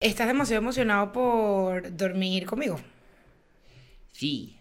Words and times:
¿Estás 0.00 0.26
demasiado 0.26 0.60
emocionado 0.62 1.12
por 1.12 1.96
dormir 1.96 2.46
conmigo? 2.46 2.80
Sí. 4.12 4.58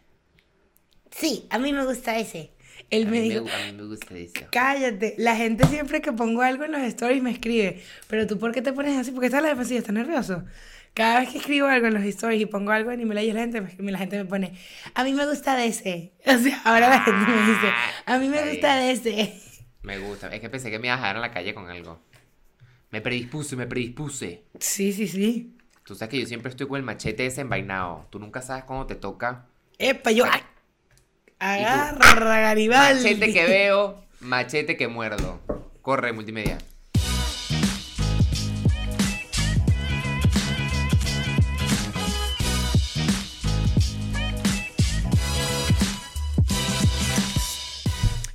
Sí, 1.11 1.47
a 1.49 1.59
mí 1.59 1.73
me 1.73 1.85
gusta 1.85 2.17
ese. 2.17 2.51
Él 2.89 3.07
a 3.07 3.09
me 3.09 3.21
mí 3.21 3.29
dijo, 3.29 3.41
me, 3.41 3.51
a 3.53 3.59
mí 3.59 3.71
me 3.73 3.83
gusta 3.83 4.15
eso. 4.17 4.45
cállate. 4.51 5.15
La 5.17 5.35
gente 5.35 5.65
siempre 5.67 6.01
que 6.01 6.11
pongo 6.13 6.41
algo 6.41 6.63
en 6.65 6.71
los 6.71 6.81
stories 6.81 7.21
me 7.23 7.31
escribe, 7.31 7.81
pero 8.07 8.27
tú 8.27 8.37
¿por 8.39 8.51
qué 8.53 8.61
te 8.61 8.73
pones 8.73 8.97
así? 8.97 9.11
Porque 9.11 9.27
estás 9.27 9.39
a 9.39 9.43
la 9.43 9.49
defensiva, 9.49 9.79
estás 9.79 9.93
nervioso. 9.95 10.43
Cada 10.93 11.19
vez 11.19 11.29
que 11.29 11.37
escribo 11.39 11.67
algo 11.67 11.87
en 11.87 11.93
los 11.93 12.03
stories 12.03 12.41
y 12.41 12.45
pongo 12.45 12.71
algo 12.71 12.91
en 12.91 13.01
y 13.01 13.05
la 13.05 13.21
gente, 13.21 13.61
me- 13.61 13.91
la 13.91 13.99
gente 13.99 14.17
me 14.17 14.25
pone, 14.25 14.53
a 14.95 15.03
mí 15.03 15.13
me 15.13 15.27
gusta 15.27 15.55
de 15.55 15.67
ese. 15.67 16.13
O 16.25 16.37
sea, 16.37 16.61
ahora 16.63 16.89
la 16.89 17.01
gente 17.01 17.31
me 17.31 17.41
dice, 17.47 17.67
a 18.05 18.17
mí 18.19 18.29
me 18.29 18.49
gusta 18.49 18.75
de 18.77 18.91
ese. 18.91 19.41
Me 19.81 19.97
gusta. 19.99 20.27
Es 20.33 20.39
que 20.41 20.49
pensé 20.49 20.69
que 20.69 20.79
me 20.79 20.87
ibas 20.87 20.99
a 20.99 21.01
dejar 21.01 21.15
en 21.17 21.21
la 21.23 21.31
calle 21.31 21.53
con 21.53 21.69
algo. 21.69 22.01
Me 22.97 23.01
predispuse, 23.01 23.55
me 23.55 23.67
predispuse. 23.67 24.41
Sí, 24.59 24.91
sí, 24.91 25.07
sí. 25.07 25.55
Tú 25.83 25.93
sabes 25.93 26.09
que 26.09 26.19
yo 26.19 26.25
siempre 26.25 26.49
estoy 26.49 26.67
con 26.67 26.77
el 26.77 26.83
machete 26.83 27.21
desenvainado. 27.21 28.07
Tú 28.09 28.17
nunca 28.17 28.41
sabes 28.41 28.63
cuándo 28.63 28.87
te 28.87 28.95
toca. 28.95 29.45
Epa, 29.77 30.09
yo, 30.09 30.25
ay, 31.37 31.63
agarra, 31.63 32.39
Garibaldi. 32.39 33.03
Machete 33.03 33.33
que 33.33 33.45
veo, 33.45 34.03
machete 34.19 34.77
que 34.77 34.87
muerdo. 34.87 35.39
Corre, 35.83 36.11
multimedia. 36.11 36.57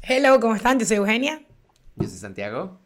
Hello, 0.02 0.38
¿cómo 0.38 0.54
están? 0.54 0.78
Yo 0.78 0.86
soy 0.86 0.98
Eugenia. 0.98 1.42
Yo 1.96 2.08
soy 2.08 2.18
Santiago. 2.18 2.81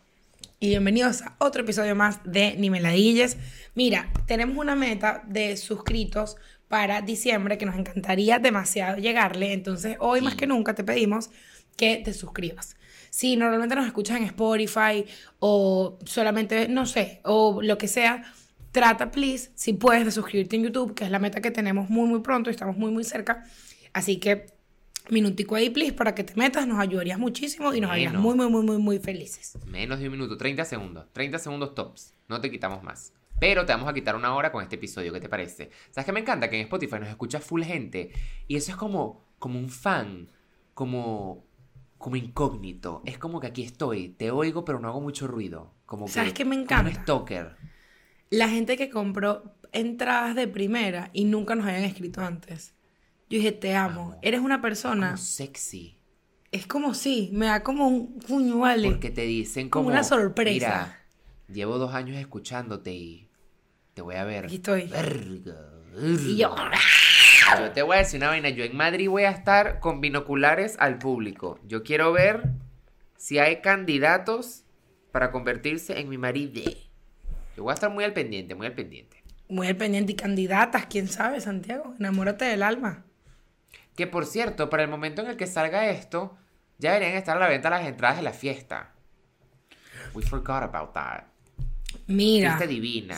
Y 0.67 0.71
bienvenidos 0.71 1.23
a 1.23 1.37
otro 1.39 1.63
episodio 1.63 1.95
más 1.95 2.19
de 2.25 2.57
Ni 2.59 2.71
Meladilles. 2.71 3.37
Mira, 3.77 4.11
tenemos 4.27 4.57
una 4.57 4.75
meta 4.75 5.23
de 5.29 5.57
suscritos 5.57 6.35
para 6.67 7.03
diciembre 7.03 7.57
que 7.57 7.67
nos 7.67 7.77
encantaría 7.77 8.41
demasiado 8.41 8.97
llegarle. 8.97 9.53
Entonces, 9.53 9.97
hoy 10.01 10.23
más 10.23 10.35
que 10.35 10.49
nunca 10.49 10.75
te 10.75 10.83
pedimos 10.83 11.31
que 11.77 11.99
te 12.05 12.13
suscribas. 12.13 12.75
Si 13.11 13.37
normalmente 13.37 13.77
nos 13.77 13.87
escuchas 13.87 14.17
en 14.17 14.25
Spotify 14.25 15.05
o 15.39 16.01
solamente, 16.05 16.67
no 16.67 16.85
sé, 16.85 17.21
o 17.23 17.63
lo 17.63 17.79
que 17.79 17.87
sea, 17.87 18.25
trata, 18.73 19.13
please, 19.13 19.53
si 19.55 19.73
puedes, 19.73 20.05
de 20.05 20.11
suscribirte 20.11 20.57
en 20.57 20.65
YouTube, 20.65 20.95
que 20.95 21.05
es 21.05 21.13
la 21.13 21.21
meta 21.21 21.41
que 21.41 21.53
tenemos 21.53 21.91
muy, 21.91 22.09
muy 22.09 22.23
pronto 22.23 22.51
y 22.51 22.55
estamos 22.55 22.77
muy, 22.77 22.91
muy 22.91 23.05
cerca. 23.05 23.45
Así 23.93 24.17
que, 24.17 24.47
minutico 25.11 25.55
ahí, 25.55 25.71
please, 25.71 25.93
para 25.93 26.15
que 26.15 26.25
te 26.25 26.35
metas, 26.37 26.67
nos 26.67 26.79
ayudarías 26.79 27.19
muchísimo 27.19 27.73
y 27.75 27.81
nos 27.81 27.91
harías 27.91 28.15
muy, 28.15 28.35
muy, 28.35 28.49
muy, 28.49 28.63
muy, 28.63 28.79
muy 28.79 28.99
felices. 28.99 29.59
Menos 29.67 29.99
de 29.99 30.07
un 30.07 30.13
minuto, 30.13 30.37
30 30.37 30.65
segundos. 30.65 31.07
30 31.13 31.39
segundos 31.39 31.75
tops. 31.75 32.15
No 32.29 32.41
te 32.41 32.51
quitamos 32.51 32.83
más. 32.83 33.13
Pero 33.39 33.67
te 33.67 33.73
vamos 33.73 33.89
a 33.89 33.93
quitar 33.93 34.17
una 34.17 34.35
hora 34.35 34.51
con 34.51 34.63
este 34.63 34.77
episodio. 34.77 35.13
¿Qué 35.13 35.21
te 35.21 35.29
parece? 35.29 35.71
¿Sabes 35.91 36.07
qué 36.07 36.13
me 36.13 36.21
encanta? 36.21 36.49
Que 36.49 36.57
en 36.57 36.63
Spotify 36.63 36.99
nos 37.01 37.09
escucha 37.09 37.41
full 37.41 37.63
gente. 37.63 38.11
Y 38.49 38.57
eso 38.57 38.71
es 38.71 38.77
como, 38.77 39.27
como 39.39 39.59
un 39.59 39.69
fan. 39.69 40.31
Como, 40.73 41.45
como 41.99 42.17
incógnito. 42.17 43.03
Es 43.05 43.19
como 43.19 43.41
que 43.41 43.49
aquí 43.49 43.63
estoy. 43.63 44.11
Te 44.11 44.31
oigo, 44.31 44.65
pero 44.65 44.81
no 44.81 44.89
hago 44.89 45.01
mucho 45.01 45.27
ruido. 45.27 45.75
Como 45.85 46.07
que, 46.07 46.13
¿Sabes 46.13 46.33
qué 46.33 46.45
me 46.45 46.51
como 46.65 46.83
un 46.83 46.89
encanta? 46.89 47.03
stalker. 47.03 47.57
La 48.31 48.49
gente 48.49 48.77
que 48.77 48.89
compró 48.91 49.55
entradas 49.73 50.35
de 50.35 50.49
primera 50.49 51.11
y 51.13 51.25
nunca 51.25 51.55
nos 51.55 51.67
habían 51.67 51.85
escrito 51.85 52.23
antes. 52.23 52.75
Yo 53.29 53.39
dije, 53.39 53.53
te 53.53 53.75
amo. 53.75 54.01
Amo. 54.03 54.19
Eres 54.23 54.41
una 54.41 54.61
persona. 54.61 55.09
Como 55.09 55.19
sexy. 55.19 55.97
Es 56.53 56.67
como 56.67 56.95
sí, 56.95 57.31
me 57.33 57.47
da 57.47 57.63
como 57.63 57.89
un 57.89 58.19
puño, 58.21 58.61
vale. 58.61 58.89
Porque 58.89 59.11
te 59.11 59.23
dicen 59.23 59.69
Como 59.69 59.87
como... 59.87 59.95
una 59.95 60.05
sorpresa. 60.05 60.53
Mira, 60.55 60.99
llevo 61.49 61.79
dos 61.79 61.93
años 61.95 62.17
escuchándote 62.19 62.93
y 62.93 63.29
te 63.95 64.03
voy 64.03 64.15
a 64.15 64.25
ver. 64.25 64.45
Aquí 64.47 64.57
estoy. 64.57 64.85
Verga, 64.87 65.57
Y 66.25 66.37
yo, 66.37 66.55
Yo 67.59 67.73
te 67.73 67.83
voy 67.83 67.97
a 67.97 67.99
decir 68.01 68.19
una 68.21 68.29
vaina. 68.29 68.49
Yo 68.51 68.65
en 68.65 68.77
Madrid 68.77 69.09
voy 69.11 69.25
a 69.25 69.31
estar 69.31 69.81
con 69.81 70.01
binoculares 70.01 70.77
al 70.79 70.99
público. 70.99 71.59
Yo 71.67 71.83
quiero 71.83 72.13
ver 72.13 72.51
si 73.17 73.39
hay 73.39 73.61
candidatos 73.61 74.65
para 75.11 75.33
convertirse 75.33 75.99
en 75.99 76.09
mi 76.09 76.17
marido. 76.19 76.63
Yo 77.57 77.63
voy 77.65 77.71
a 77.73 77.75
estar 77.75 77.91
muy 77.91 78.05
al 78.05 78.13
pendiente, 78.13 78.55
muy 78.55 78.67
al 78.67 78.75
pendiente. 78.75 79.23
muy 79.49 79.67
al 79.67 79.77
pendiente 79.77 80.13
y 80.13 80.17
candidatas, 80.17 80.87
quién 80.87 81.09
sabe, 81.09 81.41
Santiago. 81.41 81.95
Enamórate 81.99 82.45
del 82.45 82.63
alma. 82.63 83.06
Que 83.97 84.07
por 84.07 84.27
cierto, 84.27 84.71
para 84.71 84.83
el 84.83 84.89
momento 84.89 85.23
en 85.23 85.29
el 85.29 85.37
que 85.37 85.47
salga 85.47 85.89
esto, 85.89 86.37
ya 86.79 86.93
deberían 86.93 87.17
estar 87.17 87.37
a 87.37 87.41
la 87.41 87.49
venta 87.49 87.71
las 87.71 87.87
entradas 87.87 88.19
de 88.19 88.23
la 88.23 88.33
fiesta. 88.33 88.93
We 90.15 90.23
forgot 90.23 90.63
about 90.63 90.93
that. 90.93 91.25
Mira, 92.07 92.51
Fiesta 92.51 92.67
divina. 92.67 93.17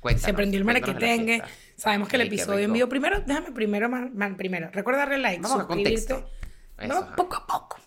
Cuéntanos, 0.00 0.26
se 0.26 0.34
prendió 0.34 0.60
el 0.60 0.84
fiesta. 0.84 1.48
Sabemos 1.76 2.08
que 2.08 2.16
el 2.16 2.22
Ay, 2.22 2.28
episodio 2.28 2.64
en 2.64 2.72
vivo. 2.72 2.88
Primero, 2.88 3.20
déjame 3.20 3.52
primero, 3.52 3.88
man, 3.88 4.10
man, 4.14 4.36
primero. 4.36 4.68
Recuerda 4.72 5.00
darle 5.00 5.18
like, 5.18 5.42
Vamos 5.42 5.60
a 5.60 5.64
suscribirte. 5.64 6.12
Eso, 6.12 6.28
Vamos 6.76 7.04
ajá. 7.04 7.16
poco 7.16 7.36
a 7.36 7.46
poco. 7.46 7.78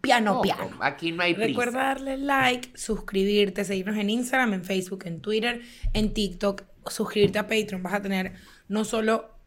Piano, 0.00 0.32
Poco, 0.32 0.42
piano. 0.42 0.78
Aquí 0.80 1.12
no 1.12 1.22
hay 1.22 1.34
prisa. 1.34 1.48
Recuerda 1.48 1.78
darle 1.78 2.16
like, 2.16 2.76
suscribirte, 2.76 3.64
seguirnos 3.64 3.96
en 3.96 4.10
Instagram, 4.10 4.54
en 4.54 4.64
Facebook, 4.64 5.04
en 5.04 5.20
Twitter, 5.20 5.62
en 5.92 6.14
TikTok, 6.14 6.62
suscribirte 6.86 7.38
a 7.38 7.46
Patreon. 7.46 7.82
Vas 7.82 7.94
a 7.94 8.02
tener 8.02 8.32
no 8.68 8.84
solo 8.84 9.39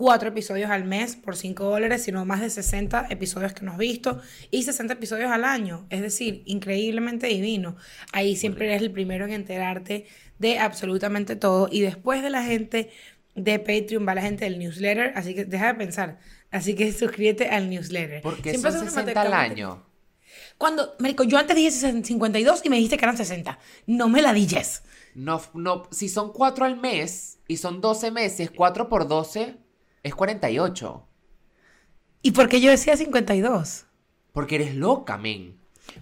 cuatro 0.00 0.30
episodios 0.30 0.70
al 0.70 0.84
mes 0.84 1.14
por 1.14 1.36
5 1.36 1.62
dólares, 1.62 2.02
sino 2.04 2.24
más 2.24 2.40
de 2.40 2.48
60 2.48 3.08
episodios 3.10 3.52
que 3.52 3.66
nos 3.66 3.74
has 3.74 3.78
visto 3.80 4.22
y 4.50 4.62
60 4.62 4.94
episodios 4.94 5.30
al 5.30 5.44
año. 5.44 5.86
Es 5.90 6.00
decir, 6.00 6.42
increíblemente 6.46 7.26
divino. 7.26 7.76
Ahí 8.10 8.34
siempre 8.34 8.64
eres 8.64 8.80
el 8.80 8.92
primero 8.92 9.26
en 9.26 9.32
enterarte 9.32 10.06
de 10.38 10.58
absolutamente 10.58 11.36
todo. 11.36 11.68
Y 11.70 11.82
después 11.82 12.22
de 12.22 12.30
la 12.30 12.42
gente 12.42 12.88
de 13.34 13.58
Patreon 13.58 14.08
va 14.08 14.14
la 14.14 14.22
gente 14.22 14.46
del 14.46 14.58
newsletter. 14.58 15.12
Así 15.16 15.34
que 15.34 15.44
deja 15.44 15.66
de 15.66 15.74
pensar. 15.74 16.18
Así 16.50 16.74
que 16.74 16.90
suscríbete 16.94 17.50
al 17.50 17.68
newsletter. 17.68 18.22
Porque 18.22 18.52
Siempre 18.52 18.70
son 18.72 18.86
hacemos 18.86 18.94
60 18.94 19.20
al 19.20 19.34
año. 19.34 19.84
cuando, 20.56 20.94
Marico, 20.98 21.24
yo 21.24 21.36
antes 21.36 21.54
dije 21.54 21.70
52 21.70 22.62
y 22.64 22.70
me 22.70 22.76
dijiste 22.76 22.96
que 22.96 23.04
eran 23.04 23.18
60. 23.18 23.58
No 23.86 24.08
me 24.08 24.22
la 24.22 24.32
dijes. 24.32 24.82
No, 25.14 25.42
no, 25.52 25.88
si 25.90 26.08
son 26.08 26.32
4 26.32 26.64
al 26.64 26.80
mes 26.80 27.38
y 27.48 27.58
son 27.58 27.82
12 27.82 28.10
meses, 28.12 28.50
4 28.50 28.88
por 28.88 29.06
12 29.06 29.68
es 30.02 30.14
48. 30.14 31.06
¿Y 32.22 32.32
por 32.32 32.48
qué 32.48 32.60
yo 32.60 32.70
decía 32.70 32.96
52? 32.96 33.86
Porque 34.32 34.56
eres 34.56 34.74
loca, 34.76 35.16
men. 35.18 35.58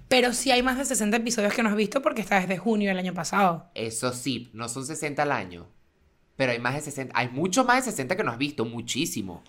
Pero 0.08 0.32
sí 0.32 0.50
hay 0.50 0.62
más 0.62 0.76
de 0.78 0.84
60 0.84 1.16
episodios 1.16 1.54
que 1.54 1.62
no 1.62 1.68
has 1.70 1.76
visto 1.76 2.02
porque 2.02 2.20
está 2.20 2.40
desde 2.40 2.58
junio 2.58 2.88
del 2.88 2.98
año 2.98 3.14
pasado. 3.14 3.70
Eso 3.74 4.12
sí, 4.12 4.50
no 4.52 4.68
son 4.68 4.84
60 4.84 5.22
al 5.22 5.32
año. 5.32 5.66
Pero 6.36 6.52
hay 6.52 6.58
más 6.58 6.74
de 6.74 6.80
60. 6.82 7.12
Hay 7.18 7.28
mucho 7.28 7.64
más 7.64 7.84
de 7.84 7.90
60 7.90 8.16
que 8.16 8.24
no 8.24 8.30
has 8.30 8.38
visto, 8.38 8.64
muchísimo. 8.64 9.42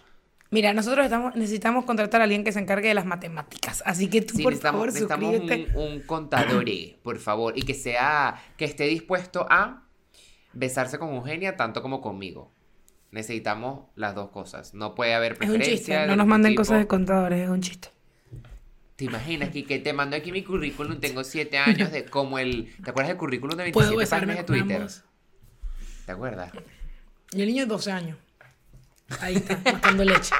Mira, 0.51 0.73
nosotros 0.73 1.05
estamos, 1.05 1.35
necesitamos 1.35 1.85
contratar 1.85 2.21
a 2.21 2.23
alguien 2.23 2.43
que 2.43 2.51
se 2.51 2.59
encargue 2.59 2.87
de 2.87 2.93
las 2.95 3.05
matemáticas. 3.05 3.83
Así 3.85 4.09
que 4.09 4.21
tú, 4.21 4.35
Sí, 4.37 4.43
por 4.43 4.51
necesitamos, 4.53 4.79
favor, 4.79 4.87
necesitamos 4.87 5.35
suscríbete. 5.35 5.77
un, 5.77 5.93
un 5.93 6.01
contador, 6.01 6.65
por 7.03 7.19
favor. 7.19 7.55
Y 7.57 7.61
que 7.63 7.75
sea, 7.75 8.41
que 8.57 8.65
esté 8.65 8.85
dispuesto 8.85 9.45
a 9.49 9.83
besarse 10.53 10.97
con 10.97 11.13
Eugenia 11.13 11.55
tanto 11.55 11.81
como 11.83 12.01
conmigo. 12.01 12.51
Necesitamos 13.11 13.85
las 13.95 14.13
dos 14.15 14.29
cosas. 14.29 14.73
No 14.73 14.93
puede 14.95 15.13
haber 15.15 15.33
Es 15.33 15.39
un 15.41 15.47
preferencia. 15.55 15.77
chiste. 15.77 16.07
No 16.07 16.15
nos 16.15 16.27
manden 16.27 16.51
tipo. 16.51 16.61
cosas 16.61 16.79
de 16.79 16.87
contadores, 16.87 17.41
es 17.41 17.49
un 17.49 17.61
chiste. 17.61 17.89
¿Te 18.95 19.05
imaginas 19.05 19.49
que, 19.49 19.63
que 19.65 19.79
te 19.79 19.93
mando 19.93 20.15
aquí 20.17 20.31
mi 20.31 20.43
currículum? 20.43 20.99
Tengo 20.99 21.23
siete 21.23 21.57
años 21.57 21.91
de 21.91 22.05
como 22.05 22.37
el... 22.37 22.75
¿Te 22.83 22.89
acuerdas 22.89 23.07
del 23.09 23.17
currículum 23.17 23.57
de 23.57 23.71
Puedo 23.71 23.95
27 23.95 23.97
besarme 23.97 24.33
páginas 24.35 24.47
de 24.47 24.53
Twitter? 24.61 24.77
ambos. 24.77 25.03
¿Te 26.05 26.11
acuerdas? 26.11 26.51
Y 27.31 27.41
el 27.41 27.47
niño 27.47 27.63
de 27.63 27.67
12 27.67 27.91
años. 27.91 28.17
Ahí 29.21 29.35
está, 29.37 29.57
matando 29.71 30.03
leche. 30.03 30.35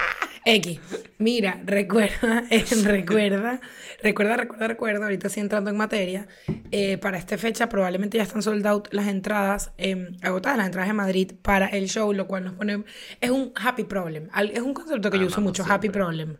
X. 0.46 0.80
Mira, 1.18 1.62
recuerda, 1.66 2.44
eh, 2.50 2.66
recuerda, 2.84 3.60
recuerda, 4.02 4.38
recuerda, 4.38 4.68
recuerda, 4.68 5.04
ahorita 5.06 5.30
sí 5.30 5.40
entrando 5.40 5.70
en 5.70 5.78
materia, 5.78 6.28
eh, 6.72 6.98
para 6.98 7.18
esta 7.18 7.38
fecha 7.38 7.70
probablemente 7.70 8.18
ya 8.18 8.24
están 8.24 8.42
sold 8.42 8.66
out 8.66 8.88
las 8.92 9.08
entradas, 9.08 9.72
eh, 9.78 10.12
agotadas 10.22 10.58
las 10.58 10.68
entradas 10.68 10.90
de 10.90 10.94
Madrid 10.94 11.32
para 11.42 11.68
el 11.68 11.88
show, 11.88 12.14
lo 12.14 12.28
cual 12.28 12.46
nos 12.46 12.54
pone, 12.54 12.84
es 13.22 13.30
un 13.30 13.52
happy 13.56 13.84
problem, 13.84 14.30
es 14.54 14.62
un 14.62 14.74
concepto 14.74 15.12
que 15.12 15.20
yo 15.20 15.28
uso 15.28 15.42
mucho, 15.42 15.64
happy 15.64 15.88
siempre. 15.88 16.02
problem. 16.02 16.38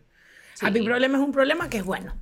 Sí. 0.54 0.66
Happy 0.66 0.82
problem 0.82 1.14
es 1.14 1.20
un 1.20 1.32
problema 1.32 1.68
que 1.68 1.78
es 1.78 1.84
bueno. 1.84 2.14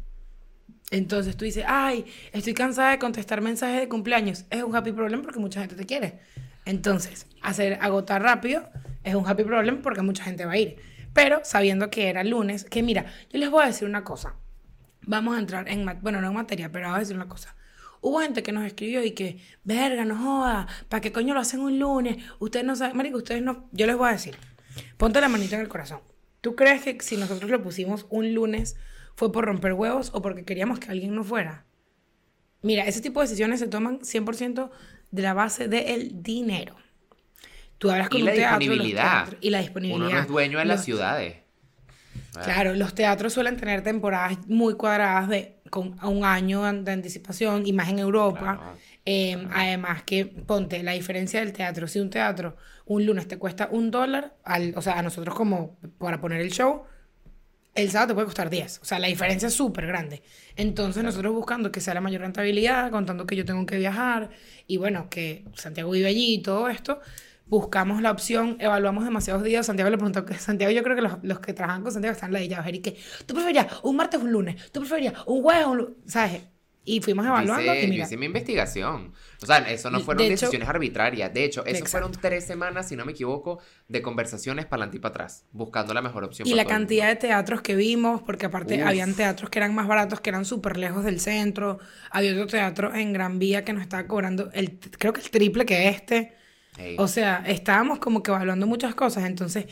Entonces 0.91 1.37
tú 1.37 1.45
dices, 1.45 1.65
ay, 1.67 2.07
estoy 2.33 2.55
cansada 2.55 2.93
de 2.93 2.99
contestar 2.99 3.43
mensajes 3.43 3.81
de 3.81 3.89
cumpleaños. 3.89 4.47
Es 4.51 4.63
un 4.63 4.75
happy 4.75 4.93
problem 4.93 5.23
porque 5.23 5.39
mucha 5.39 5.61
gente 5.61 5.75
te 5.75 5.85
quiere. 5.85 6.21
Entonces, 6.65 7.27
hacer 7.43 7.79
agotar 7.81 8.23
rápido 8.23 8.69
es 9.05 9.15
un 9.15 9.27
happy 9.27 9.45
problem 9.45 9.83
porque 9.83 10.03
mucha 10.03 10.25
gente 10.25 10.45
va 10.45 10.53
a 10.53 10.59
ir. 10.59 10.77
Pero 11.19 11.41
sabiendo 11.43 11.91
que 11.91 12.11
era 12.11 12.23
lunes, 12.23 12.63
que 12.63 12.81
mira, 12.81 13.07
yo 13.29 13.41
les 13.41 13.51
voy 13.51 13.65
a 13.65 13.67
decir 13.67 13.89
una 13.89 14.05
cosa. 14.05 14.37
Vamos 15.03 15.37
a 15.37 15.41
entrar 15.41 15.69
en, 15.69 15.85
bueno, 16.01 16.21
no 16.21 16.29
en 16.29 16.35
materia, 16.35 16.71
pero 16.71 16.87
voy 16.87 16.97
a 16.97 17.01
decir 17.01 17.17
una 17.17 17.27
cosa. 17.27 17.57
Hubo 18.01 18.21
gente 18.21 18.45
que 18.45 18.53
nos 18.53 18.65
escribió 18.65 19.03
y 19.03 19.11
que, 19.11 19.43
verga, 19.65 20.05
no 20.05 20.17
joda, 20.17 20.69
¿para 20.89 21.01
qué 21.01 21.11
coño 21.11 21.35
lo 21.35 21.41
hacen 21.41 21.59
un 21.59 21.81
lunes? 21.81 22.19
Ustedes 22.39 22.65
no 22.65 22.77
saben, 22.77 22.97
marico, 22.97 23.17
ustedes 23.17 23.43
no, 23.43 23.69
yo 23.73 23.89
les 23.89 23.97
voy 23.97 24.11
a 24.11 24.13
decir, 24.13 24.37
ponte 24.97 25.21
la 25.21 25.29
manita 25.29 25.57
en 25.57 25.63
el 25.63 25.69
corazón. 25.69 26.03
¿Tú 26.41 26.55
crees 26.55 26.83
que 26.83 26.97
si 27.01 27.17
nosotros 27.17 27.51
lo 27.51 27.61
pusimos 27.65 28.07
un 28.11 28.33
lunes 28.33 28.77
fue 29.17 29.33
por 29.33 29.45
romper 29.45 29.73
huevos 29.73 30.13
o 30.15 30.23
porque 30.23 30.45
queríamos 30.45 30.79
que 30.79 30.93
alguien 30.93 31.17
no 31.17 31.25
fuera? 31.25 31.67
Mira, 32.63 32.85
ese 32.85 33.01
tipo 33.01 33.19
de 33.19 33.27
decisiones 33.27 33.59
se 33.59 33.67
toman 33.67 33.99
100% 34.03 34.71
de 35.11 35.23
la 35.23 35.35
base 35.35 35.67
del 35.67 36.23
dinero. 36.23 36.77
Tú 37.79 37.91
hablas 37.91 38.09
con 38.09 38.19
Y 38.19 38.23
un 38.23 38.27
la 38.29 38.35
teatro, 38.35 38.59
disponibilidad. 38.59 39.25
teatros- 39.27 39.39
y 39.41 39.51
la 39.51 39.61
disponibilidad. 39.61 40.07
Uno 40.09 40.15
no 40.17 40.21
es 40.23 40.29
dueño 40.29 40.59
de 40.59 40.65
las 40.65 40.85
ciudades. 40.85 41.37
Ah, 42.37 42.41
Claro, 42.45 42.75
los 42.75 42.95
teatros 42.95 43.33
suelen 43.33 43.57
tener 43.57 43.83
temporadas 43.83 44.39
muy 44.49 44.75
cuadradas 44.75 45.29
de 45.29 45.55
con 45.71 45.97
un 46.03 46.25
año 46.25 46.63
de 46.73 46.93
anticipación 46.93 47.67
y 47.67 47.73
más 47.73 47.89
en 47.91 47.99
Europa. 47.99 48.39
Claro. 48.59 48.77
Eh, 49.05 49.47
Además 49.53 50.03
que, 50.03 50.25
ponte, 50.27 50.83
la 50.83 50.93
diferencia 50.93 51.41
del 51.41 51.53
teatro. 51.53 51.87
Si 51.89 51.99
un 52.01 52.11
teatro 52.11 52.57
un 52.87 53.05
lunes 53.05 53.29
te 53.29 53.37
cuesta 53.39 53.69
un 53.71 53.91
dólar, 53.91 54.35
al, 54.45 54.73
o 54.77 54.83
sea, 54.83 54.99
a 54.99 55.03
nosotros 55.03 55.35
como 55.35 55.77
para 55.99 56.21
poner 56.21 56.41
el 56.41 56.51
show, 56.51 56.85
el 57.75 57.91
sábado 57.91 58.09
te 58.09 58.15
puede 58.15 58.25
costar 58.27 58.49
10. 58.51 58.81
O 58.83 58.85
sea, 58.85 58.99
la 58.99 59.07
diferencia 59.09 59.49
es 59.49 59.55
súper 59.55 59.87
grande. 59.87 60.23
Entonces 60.57 61.05
nosotros 61.05 61.33
buscando 61.35 61.71
que 61.71 61.81
sea 61.81 61.95
la 61.95 62.01
mayor 62.01 62.23
rentabilidad, 62.23 62.91
contando 62.91 63.27
que 63.27 63.37
yo 63.37 63.45
tengo 63.45 63.65
que 63.67 63.77
viajar 63.77 64.31
y 64.67 64.79
bueno, 64.79 65.09
que 65.11 65.45
Santiago 65.55 65.91
vive 65.91 66.09
allí 66.09 66.35
y 66.35 66.43
todo 66.43 66.69
esto, 66.69 67.01
buscamos 67.49 68.03
la 68.03 68.11
opción, 68.11 68.57
evaluamos 68.61 69.05
demasiados 69.05 69.43
días. 69.43 69.67
Santiago 69.67 69.91
le 69.91 69.97
preguntó 69.97 70.25
que 70.25 70.35
Santiago, 70.35 70.73
yo 70.73 70.83
creo 70.83 70.97
que 70.97 71.03
los, 71.03 71.13
los 71.23 71.41
que 71.41 71.53
trabajan 71.53 71.83
con 71.83 71.93
Santiago 71.93 72.15
están 72.15 72.33
ladillados. 72.33 72.67
Eric, 72.67 72.97
¿tú 73.27 73.35
preferías 73.35 73.67
un 73.83 73.97
martes 73.97 74.21
o 74.21 74.25
un 74.25 74.33
lunes? 74.33 74.71
¿Tú 74.73 74.81
preferías 74.81 75.15
un 75.27 75.43
jueves 75.43 75.65
o 75.67 75.71
un 75.71 75.79
lu-?" 75.79 75.97
¿Sabes? 76.07 76.43
Y 76.85 77.03
fuimos 77.03 77.27
evaluando 77.27 77.63
hice, 77.71 77.81
y 77.81 77.83
yo 77.83 77.89
mira. 77.91 78.05
hice 78.07 78.17
mi 78.17 78.25
investigación. 78.25 79.13
O 79.43 79.47
sea, 79.47 79.59
eso 79.71 79.91
no 79.91 79.99
Y, 79.99 80.03
fueron 80.03 80.21
de 80.27 80.33
hecho- 80.33 80.47
decisiones 80.47 80.71
arbitrarias. 80.71 81.35
De 81.35 81.45
hecho, 81.45 81.63
eso 81.67 81.85
fueron 81.85 82.13
tres 82.13 82.47
semanas, 82.47 82.89
si 82.89 82.97
no 82.97 83.05
me 83.05 83.13
equivoco, 83.13 83.59
de 83.89 84.01
conversaciones 84.01 84.65
para 84.65 84.85
adelante 84.85 84.97
y 84.97 85.01
para 85.01 85.11
atrás, 85.13 85.45
buscando 85.53 85.93
la 85.93 86.01
mejor 86.01 86.25
opción 86.25 86.49
Y 86.49 86.53
para 86.53 86.63
la 86.63 86.69
cantidad 86.69 87.09
de 87.09 87.17
teatros 87.17 87.61
que 87.61 87.77
vimos, 87.77 88.23
porque 88.23 88.47
aparte 88.47 88.81
Uf. 88.81 88.89
habían 88.89 89.13
teatros 89.13 89.51
que 89.51 89.59
eran 89.59 89.75
más 89.75 89.87
baratos, 89.87 90.21
que 90.23 90.31
eran 90.31 90.47
súper 90.47 90.79
lejos 90.79 91.05
del 91.05 91.21
centro. 91.21 91.79
Había 92.11 92.33
otro 92.33 92.47
teatro 92.47 92.95
en 92.95 93.13
Gran 93.13 93.39
Vía 93.39 93.67
que 93.67 93.75
nos 93.75 93.83
estaba 93.83 94.07
cobrando, 94.07 94.49
el, 94.55 94.79
creo 94.99 95.13
que 95.13 95.21
el 95.21 95.29
triple 95.31 95.67
que 95.67 95.89
este. 95.89 96.38
O 96.99 97.09
sea, 97.09 97.43
estábamos 97.47 97.99
como 97.99 98.23
que 98.23 98.31
evaluando 98.31 98.67
muchas 98.67 98.95
cosas. 98.95 99.25
Entonces, 99.25 99.67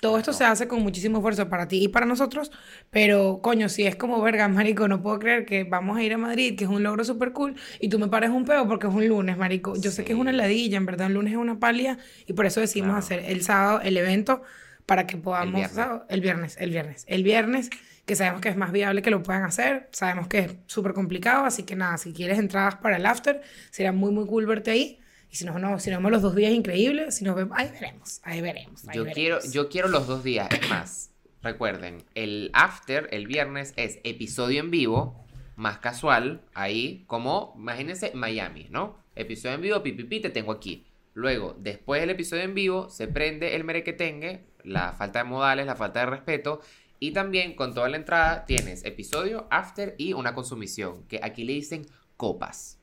todo 0.00 0.18
esto 0.18 0.32
se 0.34 0.44
hace 0.44 0.68
con 0.68 0.82
muchísimo 0.82 1.18
esfuerzo 1.18 1.48
para 1.48 1.68
ti 1.68 1.82
y 1.82 1.88
para 1.88 2.04
nosotros. 2.06 2.50
Pero, 2.90 3.40
coño, 3.42 3.68
si 3.68 3.86
es 3.86 3.96
como 3.96 4.20
verga, 4.20 4.46
marico, 4.48 4.88
no 4.88 5.02
puedo 5.02 5.18
creer 5.18 5.46
que 5.46 5.64
vamos 5.64 5.96
a 5.96 6.02
ir 6.02 6.12
a 6.12 6.18
Madrid, 6.18 6.56
que 6.56 6.64
es 6.64 6.70
un 6.70 6.82
logro 6.82 7.04
súper 7.04 7.32
cool, 7.32 7.56
y 7.80 7.88
tú 7.88 7.98
me 7.98 8.08
pares 8.08 8.30
un 8.30 8.44
peo 8.44 8.66
porque 8.68 8.86
es 8.86 8.94
un 8.94 9.06
lunes, 9.08 9.36
marico. 9.38 9.74
Yo 9.76 9.90
sé 9.90 10.04
que 10.04 10.12
es 10.12 10.18
una 10.18 10.32
Sí. 10.32 10.36
ladilla, 10.36 10.76
en 10.76 10.86
verdad, 10.86 11.06
el 11.06 11.14
lunes 11.14 11.32
es 11.32 11.38
una 11.38 11.58
palia, 11.58 11.98
y 12.26 12.32
por 12.34 12.44
eso 12.46 12.60
decidimos 12.60 12.90
Claro. 12.90 12.98
hacer 12.98 13.30
el 13.32 13.42
sábado 13.42 13.80
el 13.82 13.96
evento 13.96 14.42
para 14.84 15.06
que 15.06 15.16
podamos. 15.16 15.54
viernes. 15.54 15.74
¿sabes? 15.74 16.02
El 16.08 16.20
viernes, 16.20 16.56
el 16.60 16.70
viernes. 16.70 17.04
El 17.08 17.22
viernes, 17.24 17.70
que 18.04 18.14
sabemos 18.16 18.40
que 18.42 18.50
es 18.50 18.56
más 18.56 18.70
viable 18.72 19.00
que 19.02 19.10
lo 19.10 19.22
puedan 19.22 19.42
hacer. 19.44 19.88
Sabemos 19.92 20.28
que 20.28 20.38
es 20.40 20.54
súper 20.66 20.92
complicado, 20.92 21.44
así 21.46 21.62
que 21.64 21.74
nada, 21.74 21.96
si 21.98 22.12
quieres 22.12 22.38
entradas 22.38 22.76
para 22.76 22.98
el 22.98 23.06
after, 23.06 23.40
sería 23.70 23.92
muy, 23.92 24.12
muy 24.12 24.26
cool 24.26 24.46
verte 24.46 24.70
ahí. 24.70 24.98
Y 25.36 25.38
si 25.38 25.44
nos, 25.44 25.60
no, 25.60 25.78
si 25.78 25.90
nos 25.90 25.98
vemos 25.98 26.12
los 26.12 26.22
dos 26.22 26.34
días, 26.34 26.50
increíble. 26.54 27.12
Si 27.12 27.22
nos 27.22 27.36
vemos, 27.36 27.54
ahí 27.58 27.68
veremos, 27.70 28.22
ahí 28.22 28.40
veremos. 28.40 28.88
ahí 28.88 28.96
yo, 28.96 29.04
quiero, 29.04 29.38
yo 29.52 29.68
quiero 29.68 29.88
los 29.88 30.06
dos 30.06 30.24
días. 30.24 30.48
Es 30.50 30.66
más, 30.70 31.10
recuerden, 31.42 32.02
el 32.14 32.50
after, 32.54 33.06
el 33.12 33.26
viernes, 33.26 33.74
es 33.76 33.98
episodio 34.04 34.60
en 34.60 34.70
vivo, 34.70 35.26
más 35.54 35.76
casual, 35.76 36.40
ahí, 36.54 37.04
como, 37.06 37.52
imagínense, 37.58 38.12
Miami, 38.14 38.68
¿no? 38.70 38.96
Episodio 39.14 39.56
en 39.56 39.60
vivo, 39.60 39.82
pipipi, 39.82 40.20
te 40.20 40.30
tengo 40.30 40.52
aquí. 40.52 40.86
Luego, 41.12 41.54
después 41.60 42.00
del 42.00 42.08
episodio 42.08 42.44
en 42.44 42.54
vivo, 42.54 42.88
se 42.88 43.06
prende 43.06 43.56
el 43.56 43.64
merequetengue, 43.64 44.46
la 44.64 44.94
falta 44.94 45.18
de 45.18 45.26
modales, 45.26 45.66
la 45.66 45.76
falta 45.76 46.00
de 46.00 46.06
respeto. 46.06 46.62
Y 46.98 47.10
también 47.10 47.56
con 47.56 47.74
toda 47.74 47.90
la 47.90 47.98
entrada 47.98 48.46
tienes 48.46 48.86
episodio, 48.86 49.46
after 49.50 49.96
y 49.98 50.14
una 50.14 50.32
consumición, 50.32 51.04
que 51.08 51.20
aquí 51.22 51.44
le 51.44 51.52
dicen 51.52 51.84
copas. 52.16 52.75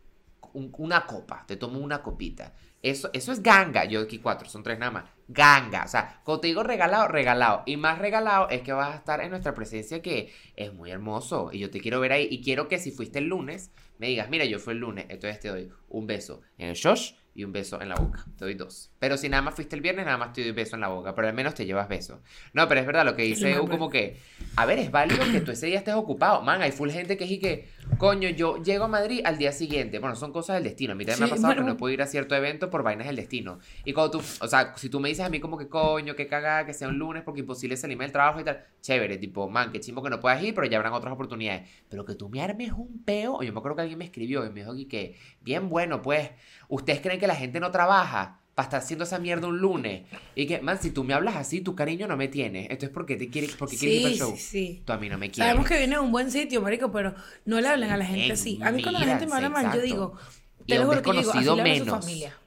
Un- 0.54 0.72
una 0.78 1.06
copa, 1.06 1.44
te 1.48 1.56
tomo 1.58 1.80
una 1.80 2.02
copita. 2.02 2.54
Eso, 2.82 3.10
eso 3.14 3.32
es 3.32 3.42
ganga. 3.42 3.86
Yo 3.86 4.02
aquí 4.02 4.20
cuatro, 4.20 4.50
son 4.50 4.62
tres 4.62 4.78
nada 4.78 4.92
más. 4.92 5.06
Ganga. 5.30 5.84
O 5.86 5.88
sea, 5.88 6.20
cuando 6.26 6.42
te 6.42 6.48
digo 6.48 6.64
regalado, 6.64 7.08
regalado. 7.08 7.64
Y 7.66 7.78
más 7.78 7.98
regalado 7.98 8.50
es 8.50 8.62
que 8.62 8.74
vas 8.74 8.94
a 8.94 8.98
estar 8.98 9.22
en 9.22 9.30
nuestra 9.30 9.54
presencia 9.54 10.02
que 10.02 10.34
es 10.58 10.74
muy 10.74 10.92
hermoso. 10.92 11.50
Y 11.54 11.60
yo 11.60 11.72
te 11.72 11.80
quiero 11.80 12.00
ver 12.02 12.12
ahí. 12.12 12.28
Y 12.30 12.44
quiero 12.44 12.68
que 12.68 12.80
si 12.80 12.92
fuiste 12.92 13.20
el 13.20 13.26
lunes, 13.26 13.72
me 14.00 14.08
digas, 14.08 14.30
mira, 14.30 14.44
yo 14.46 14.60
fui 14.60 14.74
el 14.74 14.80
lunes. 14.80 15.06
Entonces 15.10 15.40
te 15.40 15.48
doy 15.48 15.70
un 15.88 16.08
beso 16.08 16.42
en 16.58 16.68
el 16.70 16.76
shosh 16.76 17.14
y 17.36 17.46
un 17.46 17.54
beso 17.54 17.82
en 17.82 17.88
la 17.90 17.96
boca. 17.96 18.26
Te 18.38 18.44
doy 18.46 18.54
dos. 18.56 18.92
Pero 19.00 19.16
si 19.16 19.30
nada 19.30 19.42
más 19.42 19.56
fuiste 19.56 19.78
el 19.78 19.82
viernes, 19.82 20.06
nada 20.06 20.18
más 20.18 20.34
te 20.34 20.42
doy 20.44 20.52
beso 20.52 20.76
en 20.76 20.82
la 20.82 20.90
boca. 20.90 21.16
Pero 21.16 21.30
al 21.30 21.34
menos 21.34 21.56
te 21.56 21.66
llevas 21.66 21.88
beso. 21.88 22.22
No, 22.52 22.68
pero 22.68 22.82
es 22.82 22.86
verdad 22.86 23.06
lo 23.06 23.16
que 23.16 23.24
dice 23.24 23.46
pero- 23.54 23.66
como 23.66 23.90
que, 23.90 24.20
a 24.58 24.66
ver, 24.66 24.78
es 24.80 24.92
válido 24.92 25.24
que 25.32 25.40
tú 25.40 25.52
ese 25.52 25.68
día 25.68 25.78
estés 25.78 25.94
ocupado. 25.96 26.42
Man, 26.42 26.62
hay 26.62 26.72
full 26.74 26.90
gente 26.90 27.16
que 27.16 27.24
es 27.24 27.32
y 27.32 27.40
que, 27.40 27.70
coño, 27.98 28.30
yo 28.30 28.62
llego 28.62 28.86
a 28.86 28.88
Madrid 28.88 29.22
al 29.26 29.38
día 29.38 29.52
siguiente. 29.52 30.00
Bueno, 30.00 30.16
son 30.16 30.32
cosas 30.32 30.56
del 30.56 30.64
destino. 30.64 30.94
A 30.94 30.96
mí 30.96 31.06
también 31.06 31.22
me 31.22 31.26
ha 31.26 31.30
pasado 31.30 31.54
que 31.54 31.60
bueno. 31.60 31.74
no 31.74 31.78
puedo 31.78 31.94
ir 31.94 32.02
a 32.02 32.08
cierto 32.08 32.36
evento 32.36 32.70
por 32.70 32.84
vainas 32.84 33.08
del 33.08 33.16
destino. 33.16 33.60
Y 33.86 33.94
cuando 33.94 34.20
tú, 34.20 34.24
o 34.42 34.48
sea, 34.48 34.74
si 34.76 34.90
tú 34.90 35.00
me 35.00 35.10
dices 35.10 35.26
a 35.26 35.30
mí 35.30 35.40
como 35.40 35.58
que 35.58 35.68
coño, 35.68 36.16
que 36.16 36.28
cagada, 36.28 36.66
que 36.66 36.74
sea 36.74 36.88
un 36.88 36.98
lunes 36.98 37.24
porque 37.24 37.42
imposible 37.42 37.78
salirme 37.78 38.04
del 38.06 38.12
trabajo 38.12 38.40
y 38.40 38.44
tal, 38.44 38.64
chévere, 38.82 39.18
tipo, 39.18 39.50
man, 39.50 39.72
qué 39.72 39.80
chimbo 39.80 40.04
que 40.04 40.10
no 40.10 40.20
puedas 40.20 40.42
ir, 40.44 40.54
pero 40.54 40.68
ya 40.68 40.78
habrán 40.78 40.94
otras 40.94 41.14
oportunidades. 41.14 41.70
Pero 41.90 42.06
que 42.06 42.16
tú 42.16 42.30
me 42.30 42.42
armes 42.42 42.72
un 42.72 43.04
peo, 43.04 43.36
o 43.36 43.44
yo 43.44 43.52
me 43.54 43.60
acuerdo 43.60 43.76
que 43.76 43.82
alguien 43.82 44.00
me 44.00 44.06
escribió 44.06 44.46
y 44.46 44.50
me 44.50 44.62
dijo 44.62 44.74
que, 44.90 45.18
bien 45.42 45.70
bueno, 45.70 46.02
pues, 46.02 46.32
¿ustedes 46.68 47.02
creen 47.02 47.20
que 47.20 47.28
la 47.28 47.36
gente 47.36 47.60
no 47.60 47.72
trabaja? 47.72 48.43
Para 48.56 48.66
estar 48.68 48.82
haciendo 48.82 49.04
esa 49.06 49.18
mierda 49.18 49.48
un 49.48 49.58
lunes. 49.58 50.04
Y 50.36 50.46
que, 50.46 50.62
man, 50.62 50.78
si 50.80 50.92
tú 50.92 51.04
me 51.04 51.14
hablas 51.16 51.36
así, 51.36 51.62
tu 51.62 51.74
cariño 51.76 52.08
no 52.08 52.16
me 52.16 52.28
tienes. 52.28 52.66
Entonces, 52.66 52.90
¿por 52.92 53.06
qué 53.08 53.16
te 53.16 53.30
quieres, 53.30 53.56
por 53.56 53.68
qué 53.70 53.78
quieres 53.78 54.00
ir 54.02 54.06
al 54.06 54.14
Sí, 54.14 54.20
show? 54.20 54.34
sí, 54.36 54.42
sí. 54.44 54.84
Tú 54.86 54.94
a 54.94 54.98
mí 54.98 55.10
no 55.10 55.18
me 55.18 55.32
quieres. 55.32 55.50
Sabemos 55.50 55.68
que 55.68 55.78
viene 55.80 55.96
a 55.96 56.02
un 56.02 56.12
buen 56.12 56.30
sitio, 56.30 56.62
marico, 56.62 56.92
pero 56.92 57.16
no 57.46 57.60
le 57.60 57.68
hablen 57.68 57.90
a 57.90 57.98
la 57.98 58.06
gente 58.06 58.34
así. 58.34 58.60
A 58.64 58.72
mí 58.72 58.84
cuando 58.84 59.00
la 59.00 59.08
gente 59.08 59.26
me 59.26 59.36
habla 59.36 59.50
mal, 59.50 59.74
yo 59.74 59.82
digo, 59.82 60.18
Y 60.66 60.74
te 60.74 60.78
a 60.78 60.82
lo 60.82 60.86
juro 60.88 61.02
que 61.02 61.08
yo 61.10 61.20
digo, 61.20 61.32
así 61.32 61.40
le 61.40 61.46
desconocido 61.46 61.52
habla 61.54 61.64
a 61.64 61.76
su 61.78 61.84
menos. 61.86 62.06
familia. 62.06 62.38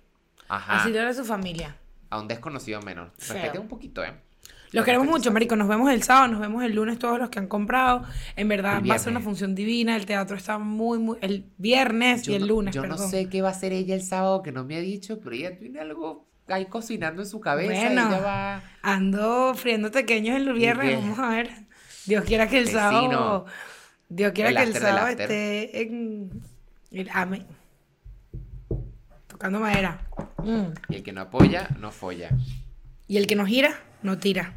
Ajá. 0.49 0.81
Así 0.81 0.91
le 0.91 1.01
a 1.01 1.15
su 1.15 1.25
familia. 1.25 1.77
A 2.09 2.21
un 2.21 2.29
desconocido 2.29 2.81
menos. 2.83 3.11
Respete 3.19 3.59
un 3.59 3.69
poquito, 3.69 4.05
¿eh? 4.05 4.15
Los 4.77 4.85
queremos 4.85 5.07
mucho, 5.09 5.33
marico. 5.33 5.57
Nos 5.57 5.69
vemos 5.69 5.91
el 5.91 6.03
sábado, 6.03 6.29
nos 6.33 6.41
vemos 6.41 6.63
el 6.63 6.75
lunes 6.75 6.99
todos 6.99 7.19
los 7.19 7.31
que 7.31 7.39
han 7.39 7.49
comprado. 7.49 8.05
En 8.37 8.47
verdad 8.49 8.83
va 8.89 8.95
a 8.95 8.99
ser 8.99 9.11
una 9.11 9.21
función 9.21 9.55
divina. 9.55 9.97
El 9.97 10.07
teatro 10.07 10.37
está 10.37 10.59
muy, 10.59 10.99
muy... 10.99 11.17
El 11.23 11.47
viernes 11.59 12.23
Yo 12.25 12.33
y 12.33 12.37
el 12.37 12.43
no- 12.43 12.47
lunes, 12.49 12.75
Yo 12.75 12.83
perdón. 12.83 12.99
no 13.01 13.09
sé 13.09 13.29
qué 13.29 13.43
va 13.43 13.49
a 13.49 13.53
hacer 13.53 13.73
ella 13.73 13.95
el 13.95 14.03
sábado 14.03 14.43
que 14.43 14.53
no 14.53 14.65
me 14.65 14.77
ha 14.77 14.81
dicho, 14.81 15.19
pero 15.21 15.35
ella 15.35 15.57
tiene 15.59 15.81
algo 15.81 16.27
ahí 16.49 16.67
cocinando 16.67 17.23
en 17.23 17.29
su 17.29 17.41
cabeza 17.41 17.73
Bueno. 17.87 18.03
y 18.03 18.07
ella 18.07 18.21
va. 18.21 18.63
Ando 18.83 19.55
friendo 19.55 19.91
pequeños 19.91 20.37
el 20.37 20.53
viernes, 20.53 21.01
vamos 21.01 21.19
a 21.19 21.29
ver. 21.31 21.51
Dios 22.07 22.25
quiera 22.25 22.47
que 22.49 22.59
el 22.59 22.65
Vecino. 22.67 22.81
sábado. 22.81 23.47
Dios 24.09 24.33
quiera 24.33 24.51
El 24.51 24.57
que 24.57 24.63
el 24.63 24.69
after 24.69 24.83
sábado 24.83 25.07
esté 25.09 25.83
en. 25.83 26.31
el- 26.93 27.09
amén. 27.13 27.47
Tocando 29.27 29.61
madera. 29.61 30.07
Mm. 30.45 30.67
Y 30.91 30.97
el 30.97 31.03
que 31.03 31.13
no 31.13 31.23
apoya, 31.23 31.69
no 31.81 31.91
folla. 31.91 32.31
Y 33.09 33.17
el 33.17 33.27
que 33.27 33.37
no 33.37 33.47
gira, 33.47 33.71
no 34.03 34.19
tira. 34.19 34.53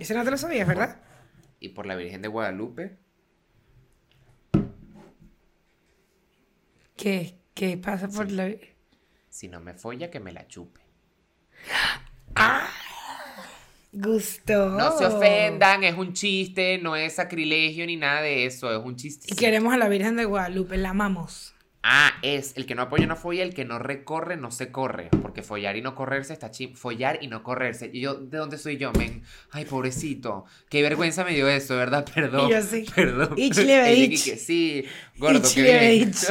Ese 0.00 0.14
no 0.14 0.24
te 0.24 0.30
lo 0.30 0.36
sabías, 0.38 0.66
¿verdad? 0.66 1.00
Y 1.60 1.68
por 1.68 1.86
la 1.86 1.94
Virgen 1.94 2.22
de 2.22 2.28
Guadalupe, 2.28 2.98
¿Qué, 6.96 7.38
qué 7.54 7.78
pasa 7.78 8.08
por 8.08 8.30
la. 8.30 8.50
si 9.30 9.48
no 9.48 9.60
me 9.60 9.72
folla, 9.72 10.10
que 10.10 10.20
me 10.20 10.32
la 10.32 10.46
chupe. 10.48 10.80
Gusto. 13.92 14.70
No 14.70 14.96
se 14.98 15.06
ofendan, 15.06 15.82
es 15.82 15.96
un 15.96 16.12
chiste, 16.12 16.78
no 16.78 16.96
es 16.96 17.14
sacrilegio 17.14 17.86
ni 17.86 17.96
nada 17.96 18.20
de 18.20 18.44
eso, 18.44 18.70
es 18.70 18.84
un 18.84 18.96
chiste. 18.96 19.28
Y 19.32 19.36
queremos 19.36 19.72
a 19.72 19.78
la 19.78 19.88
Virgen 19.88 20.16
de 20.16 20.26
Guadalupe, 20.26 20.76
la 20.76 20.90
amamos. 20.90 21.54
Ah, 21.82 22.12
es 22.20 22.52
el 22.56 22.66
que 22.66 22.74
no 22.74 22.82
apoya 22.82 23.06
no 23.06 23.16
folla, 23.16 23.42
el 23.42 23.54
que 23.54 23.64
no 23.64 23.78
recorre 23.78 24.36
no 24.36 24.50
se 24.50 24.70
corre. 24.70 25.08
Porque 25.22 25.42
follar 25.42 25.76
y 25.76 25.82
no 25.82 25.94
correrse 25.94 26.34
está 26.34 26.50
chim. 26.50 26.74
Follar 26.74 27.18
y 27.22 27.28
no 27.28 27.42
correrse. 27.42 27.90
Y 27.90 28.00
yo, 28.00 28.14
¿de 28.14 28.36
dónde 28.36 28.58
soy 28.58 28.76
yo, 28.76 28.92
men? 28.92 29.22
Ay, 29.50 29.64
pobrecito. 29.64 30.44
Qué 30.68 30.82
vergüenza 30.82 31.24
me 31.24 31.32
dio 31.32 31.48
eso, 31.48 31.76
¿verdad? 31.76 32.06
Perdón. 32.14 32.48
Y 32.48 32.52
yo 32.52 32.62
sí. 32.62 32.84
Perdón. 32.94 33.32
Ich 33.36 33.56
ich. 33.58 34.24
que 34.24 34.36
Sí, 34.36 34.84
gordo, 35.16 35.38
Ich 35.38 35.56
bien. 35.56 36.08
ich. 36.10 36.26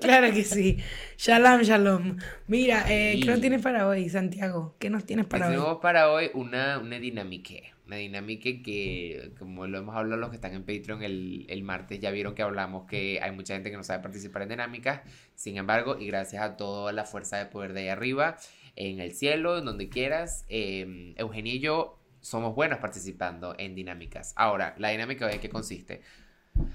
Claro 0.00 0.32
que 0.32 0.42
sí. 0.42 0.78
Shalom, 1.18 1.60
shalom. 1.60 2.16
Mira, 2.46 2.86
eh, 2.88 3.20
¿qué 3.20 3.26
nos 3.26 3.40
tienes 3.40 3.60
para 3.60 3.86
hoy, 3.86 4.08
Santiago? 4.08 4.74
¿Qué 4.78 4.88
nos 4.88 5.04
tienes 5.04 5.26
para 5.26 5.48
hoy? 5.48 5.52
Tenemos 5.52 5.78
para 5.80 6.10
hoy 6.10 6.30
una, 6.32 6.78
una 6.78 6.98
dinámica. 6.98 7.73
Una 7.86 7.96
dinámica 7.96 8.50
que, 8.62 9.32
como 9.38 9.66
lo 9.66 9.78
hemos 9.78 9.94
hablado 9.94 10.18
los 10.18 10.30
que 10.30 10.36
están 10.36 10.54
en 10.54 10.64
Patreon 10.64 11.02
el, 11.02 11.44
el 11.48 11.62
martes, 11.62 12.00
ya 12.00 12.10
vieron 12.10 12.34
que 12.34 12.42
hablamos 12.42 12.86
que 12.86 13.20
hay 13.20 13.32
mucha 13.32 13.54
gente 13.54 13.70
que 13.70 13.76
no 13.76 13.82
sabe 13.84 14.02
participar 14.02 14.42
en 14.42 14.48
dinámicas. 14.48 15.02
Sin 15.34 15.58
embargo, 15.58 15.98
y 15.98 16.06
gracias 16.06 16.42
a 16.42 16.56
toda 16.56 16.92
la 16.92 17.04
fuerza 17.04 17.36
de 17.36 17.46
poder 17.46 17.74
de 17.74 17.82
ahí 17.82 17.88
arriba, 17.88 18.38
en 18.76 19.00
el 19.00 19.12
cielo, 19.12 19.58
en 19.58 19.66
donde 19.66 19.88
quieras, 19.88 20.46
eh, 20.48 21.14
Eugenia 21.16 21.54
y 21.54 21.60
yo 21.60 21.98
somos 22.20 22.54
buenos 22.54 22.78
participando 22.78 23.54
en 23.58 23.74
dinámicas. 23.74 24.32
Ahora, 24.36 24.74
la 24.78 24.88
dinámica 24.88 25.26
de 25.26 25.38
qué 25.38 25.50
consiste. 25.50 26.00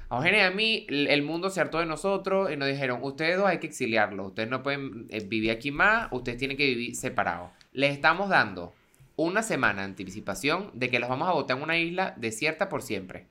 A 0.09 0.17
Eugenia 0.17 0.43
y 0.43 0.45
a 0.45 0.51
mí, 0.51 0.85
el 0.89 1.07
el 1.07 1.23
mundo 1.23 1.49
se 1.49 1.59
hartó 1.59 1.79
de 1.79 1.85
nosotros 1.85 2.51
y 2.51 2.57
nos 2.57 2.67
dijeron, 2.67 2.99
ustedes 3.01 3.37
dos 3.37 3.47
hay 3.47 3.59
que 3.59 3.67
exiliarlos, 3.67 4.27
ustedes 4.27 4.49
no 4.49 4.61
pueden 4.61 5.07
eh, 5.09 5.23
vivir 5.25 5.51
aquí 5.51 5.71
más, 5.71 6.09
ustedes 6.11 6.37
tienen 6.37 6.57
que 6.57 6.65
vivir 6.65 6.95
separados. 6.95 7.49
Les 7.73 7.93
estamos 7.93 8.29
dando 8.29 8.73
una 9.19 9.43
semana 9.43 9.81
de 9.81 9.85
anticipación 9.85 10.71
de 10.73 10.89
que 10.89 10.99
los 10.99 11.09
vamos 11.09 11.27
a 11.27 11.33
botar 11.33 11.57
en 11.57 11.63
una 11.63 11.77
isla 11.77 12.13
desierta 12.17 12.69
por 12.69 12.81
siempre. 12.81 13.27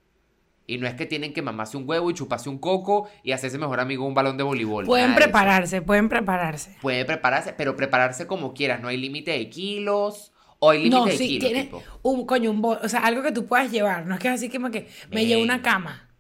Y 0.66 0.76
no 0.76 0.86
es 0.86 0.94
que 0.94 1.06
tienen 1.06 1.32
que 1.32 1.40
mamarse 1.40 1.78
un 1.78 1.88
huevo 1.88 2.10
y 2.10 2.14
chuparse 2.14 2.50
un 2.50 2.58
coco 2.58 3.08
y 3.22 3.32
hacerse 3.32 3.56
mejor 3.56 3.80
amigo 3.80 4.04
un 4.06 4.12
balón 4.12 4.36
de 4.36 4.42
voleibol. 4.42 4.84
Pueden 4.84 5.08
nada 5.12 5.16
prepararse, 5.16 5.80
pueden 5.80 6.10
prepararse. 6.10 6.76
Puede 6.82 7.06
prepararse, 7.06 7.54
pero 7.54 7.74
prepararse 7.74 8.26
como 8.26 8.52
quieras. 8.52 8.82
No 8.82 8.88
hay 8.88 8.98
límite 8.98 9.30
de 9.30 9.48
kilos. 9.48 10.32
O 10.58 10.70
hay 10.70 10.80
límite 10.80 10.96
No, 10.96 11.06
de 11.06 11.16
sí, 11.16 11.26
kilos, 11.28 11.48
tiene 11.48 11.64
tipo. 11.64 11.82
un 12.02 12.26
coño, 12.26 12.50
un 12.50 12.60
bol, 12.60 12.78
o 12.82 12.88
sea, 12.88 13.00
algo 13.00 13.22
que 13.22 13.32
tú 13.32 13.46
puedas 13.46 13.70
llevar. 13.70 14.04
No 14.04 14.14
es 14.14 14.20
que 14.20 14.28
es 14.28 14.34
así 14.34 14.50
como 14.50 14.70
que 14.70 14.88
me 15.10 15.24
llevo 15.24 15.42
una 15.42 15.62
cama. 15.62 16.10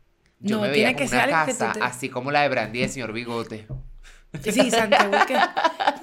Yo 0.40 0.56
no, 0.56 0.62
me 0.62 0.68
veía 0.68 0.94
tiene 0.94 0.96
que 0.96 1.04
como 1.08 1.20
ser 1.20 1.28
una 1.28 1.44
que 1.44 1.52
casa 1.52 1.72
te... 1.72 1.80
así 1.82 2.08
como 2.08 2.30
la 2.30 2.40
de 2.42 2.48
Brandy 2.48 2.78
de 2.80 2.88
señor 2.88 3.12
Bigote. 3.12 3.66
Sí, 4.42 4.70
Santiago, 4.70 5.12
que 5.26 5.36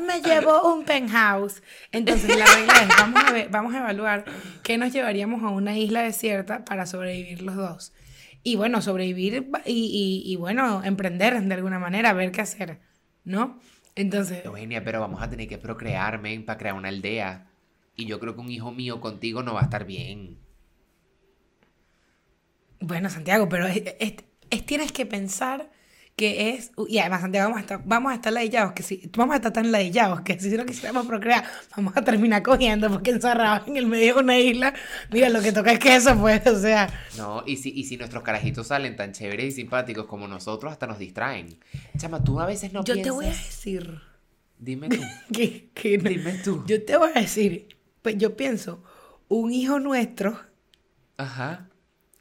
me 0.03 0.19
llevo 0.21 0.73
un 0.73 0.83
penthouse. 0.83 1.61
Entonces, 1.91 2.35
la 2.37 2.45
regla 2.45 2.73
es, 2.81 2.87
vamos 2.97 3.23
a, 3.23 3.31
ver, 3.31 3.49
vamos 3.49 3.73
a 3.75 3.79
evaluar 3.79 4.25
qué 4.63 4.77
nos 4.77 4.91
llevaríamos 4.91 5.43
a 5.43 5.49
una 5.49 5.77
isla 5.77 6.01
desierta 6.01 6.65
para 6.65 6.85
sobrevivir 6.85 7.41
los 7.43 7.55
dos. 7.55 7.93
Y 8.43 8.55
bueno, 8.55 8.81
sobrevivir 8.81 9.49
y, 9.65 9.71
y- 10.25 10.31
y, 10.31 10.35
bueno, 10.35 10.83
emprender 10.83 11.39
de 11.41 11.53
alguna 11.53 11.79
manera, 11.79 12.13
ver 12.13 12.31
qué 12.31 12.41
hacer, 12.41 12.79
¿no? 13.23 13.59
Entonces, 13.95 14.43
Eugenia, 14.45 14.83
pero 14.83 14.99
vamos 14.99 15.21
a 15.21 15.29
tener 15.29 15.47
que 15.47 15.57
procrear, 15.57 16.19
men, 16.19 16.45
para 16.45 16.57
crear 16.59 16.75
una 16.75 16.89
aldea. 16.89 17.47
Y 17.95 18.05
yo 18.05 18.19
creo 18.19 18.35
que 18.35 18.41
un 18.41 18.51
hijo 18.51 18.71
mío 18.71 18.99
contigo 19.01 19.41
no 19.43 19.53
va 19.53 19.61
a 19.61 19.63
estar 19.65 19.85
bien. 19.85 20.37
bueno, 22.79 23.09
Santiago, 23.09 23.49
pero 23.49 23.67
es, 23.67 23.81
es- 23.99 24.15
es- 24.49 24.65
tienes 24.65 24.91
que 24.91 25.05
pensar 25.05 25.71
que 26.15 26.51
es... 26.51 26.71
Y 26.87 26.99
además, 26.99 27.21
Santiago, 27.21 27.49
vamos 27.49 27.57
a 27.57 27.61
estar, 27.61 27.81
vamos 27.85 28.11
a 28.11 28.15
estar 28.15 28.31
ladillados, 28.31 28.71
que 28.73 28.83
si, 28.83 29.09
vamos 29.17 29.33
a 29.33 29.37
estar 29.37 29.51
tan 29.51 29.71
ladillados 29.71 30.21
que 30.21 30.39
si 30.39 30.49
no 30.55 30.65
quisiéramos 30.65 31.05
procrear, 31.05 31.43
vamos 31.75 31.95
a 31.97 32.03
terminar 32.03 32.41
cogiendo 32.41 32.89
porque 32.89 33.11
encerrados 33.11 33.67
en 33.67 33.75
el 33.77 33.85
medio 33.87 34.15
de 34.15 34.21
una 34.21 34.39
isla, 34.39 34.73
mira, 35.11 35.29
lo 35.29 35.41
que 35.41 35.51
toca 35.51 35.73
es 35.73 35.79
que 35.79 35.95
eso, 35.95 36.17
pues, 36.17 36.45
o 36.47 36.59
sea... 36.59 36.89
No, 37.17 37.43
y 37.45 37.57
si, 37.57 37.69
y 37.71 37.83
si 37.83 37.97
nuestros 37.97 38.23
carajitos 38.23 38.67
salen 38.67 38.95
tan 38.95 39.11
chéveres 39.11 39.45
y 39.47 39.51
simpáticos 39.51 40.05
como 40.05 40.27
nosotros, 40.27 40.71
hasta 40.71 40.87
nos 40.87 40.99
distraen. 40.99 41.59
Chama, 41.97 42.23
tú 42.23 42.39
a 42.39 42.45
veces 42.45 42.71
no 42.71 42.83
Yo 42.85 42.93
piensas... 42.93 43.03
te 43.03 43.11
voy 43.11 43.25
a 43.25 43.29
decir 43.29 43.99
Dime 44.57 44.87
tú. 44.87 45.01
que, 45.33 45.69
que 45.73 45.97
no- 45.97 46.09
Dime 46.09 46.39
tú. 46.43 46.63
Yo 46.65 46.81
te 46.83 46.95
voy 46.95 47.11
a 47.13 47.19
decir, 47.19 47.75
pues 48.01 48.17
yo 48.17 48.37
pienso, 48.37 48.81
un 49.27 49.51
hijo 49.51 49.79
nuestro, 49.79 50.39
Ajá. 51.17 51.67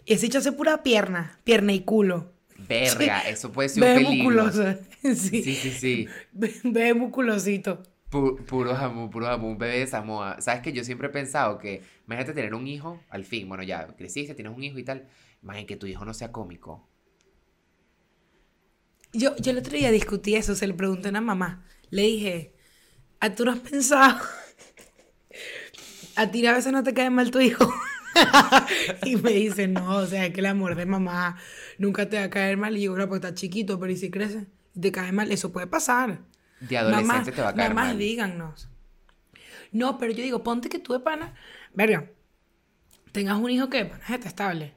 ese 0.05 0.27
hecho 0.27 0.39
hace 0.39 0.51
pura 0.51 0.83
pierna, 0.83 1.39
pierna 1.45 1.73
y 1.73 1.81
culo. 1.81 2.34
Verga, 2.69 3.21
eso 3.29 3.53
puede 3.53 3.69
ser 3.69 3.85
un 3.85 3.93
Ve 3.93 3.95
peligro. 3.95 4.11
musculoso. 4.11 4.65
Sí. 5.15 5.39
Sí, 5.43 5.57
sí, 5.57 5.73
sí. 5.73 6.17
Ve 6.65 6.95
musculosito. 6.95 7.83
Pu- 8.11 8.37
puro 8.51 8.75
jamón, 8.81 9.11
puro 9.11 9.27
jamón, 9.27 9.51
un 9.53 9.59
bebé 9.59 9.79
de 9.81 9.87
Samoa. 9.87 10.41
Sabes 10.41 10.63
que 10.63 10.73
yo 10.73 10.85
siempre 10.85 11.09
he 11.09 11.11
pensado 11.11 11.59
que, 11.59 11.83
imagínate 12.07 12.33
tener 12.35 12.55
un 12.55 12.67
hijo, 12.67 13.05
al 13.11 13.25
fin, 13.25 13.49
bueno, 13.49 13.63
ya 13.65 13.89
creciste, 13.97 14.35
tienes 14.35 14.55
un 14.57 14.63
hijo 14.63 14.79
y 14.79 14.85
tal. 14.85 15.09
Imagínate 15.43 15.67
que 15.67 15.77
tu 15.77 15.87
hijo 15.87 16.05
no 16.05 16.15
sea 16.15 16.33
cómico. 16.33 16.89
Yo, 19.13 19.37
yo 19.37 19.53
el 19.53 19.59
otro 19.59 19.77
día 19.77 19.91
discutí 19.91 20.35
eso, 20.35 20.55
se 20.55 20.67
lo 20.67 20.77
pregunté 20.77 21.09
a 21.09 21.11
una 21.11 21.21
mamá. 21.21 21.65
Le 21.91 22.03
dije, 22.03 22.55
¿a 23.21 23.35
tú 23.35 23.45
no 23.45 23.53
has 23.53 23.61
pensado? 23.61 24.21
¿A 26.17 26.31
ti 26.31 26.47
a 26.47 26.53
veces 26.53 26.73
no 26.73 26.83
te 26.83 26.95
cae 26.95 27.11
mal 27.11 27.31
tu 27.31 27.41
hijo? 27.41 27.69
y 29.05 29.17
me 29.17 29.31
dice, 29.33 29.69
no, 29.69 29.97
o 29.97 30.07
sea, 30.07 30.27
es 30.27 30.33
que 30.33 30.41
el 30.41 30.47
amor 30.47 30.75
de 30.77 30.87
mamá 30.87 31.37
nunca 31.79 32.09
te 32.09 32.19
va 32.19 32.25
a 32.25 32.31
caer 32.31 32.57
mal. 32.57 32.77
Y 32.77 32.83
yo, 32.83 32.95
claro, 32.95 33.09
porque 33.09 33.27
está 33.27 33.35
chiquito, 33.35 33.79
pero 33.79 33.93
¿y 33.93 33.97
si 33.97 34.11
crece? 34.11 34.47
Y 34.75 34.81
te 34.81 34.93
cae 34.93 35.13
mal, 35.13 35.31
eso 35.31 35.53
puede 35.53 35.67
pasar. 35.67 36.21
De 36.61 36.79
adolescente 36.79 37.13
Mamás- 37.13 37.35
te 37.35 37.43
va 37.43 37.49
a 37.51 37.55
caer 37.55 37.75
mamás, 37.75 37.89
mal. 37.89 37.99
díganos. 37.99 38.69
No, 39.73 39.99
pero 39.99 40.13
yo 40.13 40.23
digo, 40.23 40.43
ponte 40.43 40.69
que 40.69 40.79
tú 40.79 40.93
de 40.93 41.01
pana, 41.01 41.35
verga, 41.75 42.11
tengas 43.13 43.37
un 43.39 43.51
hijo 43.51 43.69
que 43.69 43.79
de 43.79 43.85
pana 43.87 44.03
es 44.05 44.11
detestable. 44.11 44.75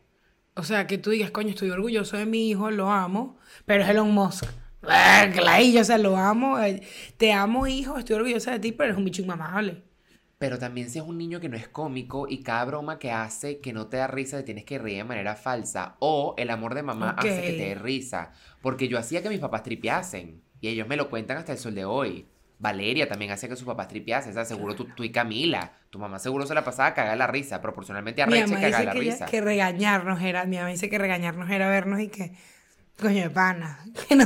O 0.56 0.64
sea, 0.64 0.88
que 0.88 0.98
tú 0.98 1.12
digas, 1.12 1.30
coño, 1.32 1.50
estoy 1.50 1.70
orgulloso 1.70 2.18
de 2.18 2.26
mi 2.26 2.50
hijo, 2.50 2.72
lo 2.72 2.92
amo, 2.92 3.38
pero 3.66 3.84
es 3.84 3.90
Elon 3.90 4.12
Musk. 4.12 4.46
Hija, 5.62 5.82
o 5.82 5.84
sea, 5.84 5.98
lo 6.00 6.18
amo, 6.18 6.60
eh, 6.60 6.82
te 7.18 7.32
amo, 7.32 7.68
hijo, 7.68 7.98
estoy 7.98 8.16
orgullosa 8.16 8.52
de 8.52 8.60
ti, 8.60 8.72
pero 8.72 8.92
es 8.92 8.98
un 8.98 9.06
bicho 9.06 9.22
inmamable. 9.22 9.84
Pero 10.40 10.60
también 10.60 10.90
si 10.90 11.00
es 11.00 11.06
un 11.06 11.18
niño 11.18 11.40
que 11.40 11.50
no 11.50 11.58
es 11.58 11.68
cómico 11.68 12.28
y 12.30 12.44
cada 12.44 12.64
broma 12.66 13.00
que 13.00 13.12
hace 13.12 13.60
que 13.60 13.74
no 13.74 13.88
te 13.88 13.98
da 13.98 14.06
risa 14.08 14.38
te 14.38 14.44
tienes 14.44 14.66
que 14.66 14.78
reír 14.78 14.98
de 14.98 15.04
manera 15.04 15.36
falsa. 15.36 15.96
O 16.00 16.36
el 16.38 16.52
amor 16.52 16.76
de 16.76 16.84
mamá 16.84 17.16
hace 17.18 17.42
que 17.42 17.54
te 17.54 17.70
dé 17.70 17.76
risa. 17.76 18.32
Porque 18.62 18.88
yo 18.88 19.00
hacía 19.00 19.24
que 19.24 19.30
mis 19.30 19.40
papás 19.40 19.64
tripeasen. 19.64 20.42
Y 20.62 20.68
ellos 20.68 20.88
me 20.88 20.96
lo 20.96 21.10
cuentan 21.10 21.38
hasta 21.38 21.54
el 21.54 21.58
sol 21.58 21.74
de 21.74 21.86
hoy. 21.86 22.28
Valeria 22.60 23.08
también 23.08 23.32
hacía 23.32 23.50
que 23.50 23.56
sus 23.56 23.66
papás 23.66 23.88
tripeasen. 23.88 24.32
O 24.32 24.34
sea, 24.34 24.46
seguro 24.46 24.76
tú, 24.76 24.86
tú 24.96 25.04
y 25.04 25.12
Camila. 25.12 25.74
Tu 25.90 25.98
mamá 25.98 26.20
seguro 26.20 26.46
se 26.46 26.54
la 26.54 26.64
pasaba 26.64 26.90
a 26.90 26.94
cagar 26.94 27.18
la 27.18 27.28
risa. 27.28 27.60
Proporcionalmente 27.62 28.22
a 28.22 28.28
Reche 28.28 28.54
cagar 28.54 28.86
la 28.86 28.92
que, 28.92 29.00
ella- 29.00 29.12
risa. 29.14 29.26
que 29.26 29.42
regañarnos 29.42 30.22
era, 30.22 30.46
mi 30.46 30.58
mamá 30.58 30.70
dice 30.70 30.88
que 30.90 30.98
regañarnos 31.00 31.50
era 31.50 31.68
vernos 31.68 32.00
y 32.00 32.10
que, 32.10 32.34
coño 33.00 33.24
de 33.24 33.30
pana, 33.30 33.80
que 34.10 34.18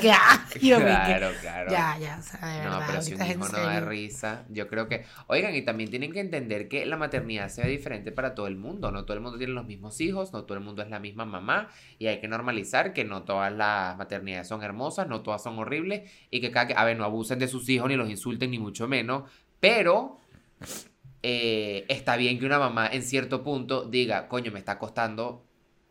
que, 0.00 0.12
ah, 0.12 0.46
y 0.60 0.68
yo 0.68 0.78
me 0.78 0.84
que- 0.84 0.90
Claro, 0.90 1.28
claro. 1.40 1.70
Ya, 1.70 1.96
ya, 1.98 2.18
o 2.18 2.22
sea, 2.22 2.46
de 2.48 2.58
No, 2.64 2.70
verdad, 2.72 2.86
pero 2.88 3.02
si 3.02 3.14
un 3.14 3.22
hijo 3.22 3.48
no 3.48 3.58
da 3.58 3.80
risa, 3.80 4.44
yo 4.50 4.68
creo 4.68 4.86
que... 4.88 5.04
Oigan, 5.28 5.54
y 5.54 5.62
también 5.62 5.88
tienen 5.90 6.12
que 6.12 6.20
entender 6.20 6.68
que 6.68 6.84
la 6.84 6.96
maternidad 6.96 7.48
se 7.48 7.62
ve 7.62 7.68
diferente 7.70 8.12
para 8.12 8.34
todo 8.34 8.46
el 8.48 8.56
mundo. 8.56 8.90
No 8.92 9.04
todo 9.04 9.16
el 9.16 9.22
mundo 9.22 9.38
tiene 9.38 9.54
los 9.54 9.64
mismos 9.66 10.00
hijos, 10.02 10.32
no 10.34 10.44
todo 10.44 10.58
el 10.58 10.62
mundo 10.64 10.82
es 10.82 10.90
la 10.90 10.98
misma 10.98 11.24
mamá. 11.24 11.68
Y 11.98 12.06
hay 12.08 12.20
que 12.20 12.28
normalizar 12.28 12.92
que 12.92 13.04
no 13.04 13.22
todas 13.22 13.52
las 13.52 13.96
maternidades 13.96 14.46
son 14.48 14.62
hermosas, 14.62 15.08
no 15.08 15.22
todas 15.22 15.42
son 15.42 15.58
horribles. 15.58 16.10
Y 16.30 16.40
que 16.42 16.50
cada... 16.50 16.66
que- 16.66 16.74
A 16.76 16.84
ver, 16.84 16.96
no 16.98 17.04
abusen 17.04 17.38
de 17.38 17.48
sus 17.48 17.68
hijos, 17.70 17.88
ni 17.88 17.96
los 17.96 18.10
insulten, 18.10 18.50
ni 18.50 18.58
mucho 18.58 18.86
menos. 18.88 19.22
Pero... 19.60 20.20
eh, 21.22 21.84
está 21.88 22.16
bien 22.16 22.38
que 22.38 22.46
una 22.46 22.58
mamá 22.58 22.88
en 22.92 23.02
cierto 23.02 23.42
punto 23.42 23.84
diga, 23.84 24.28
coño, 24.28 24.52
me 24.52 24.58
está 24.58 24.78
costando 24.78 25.45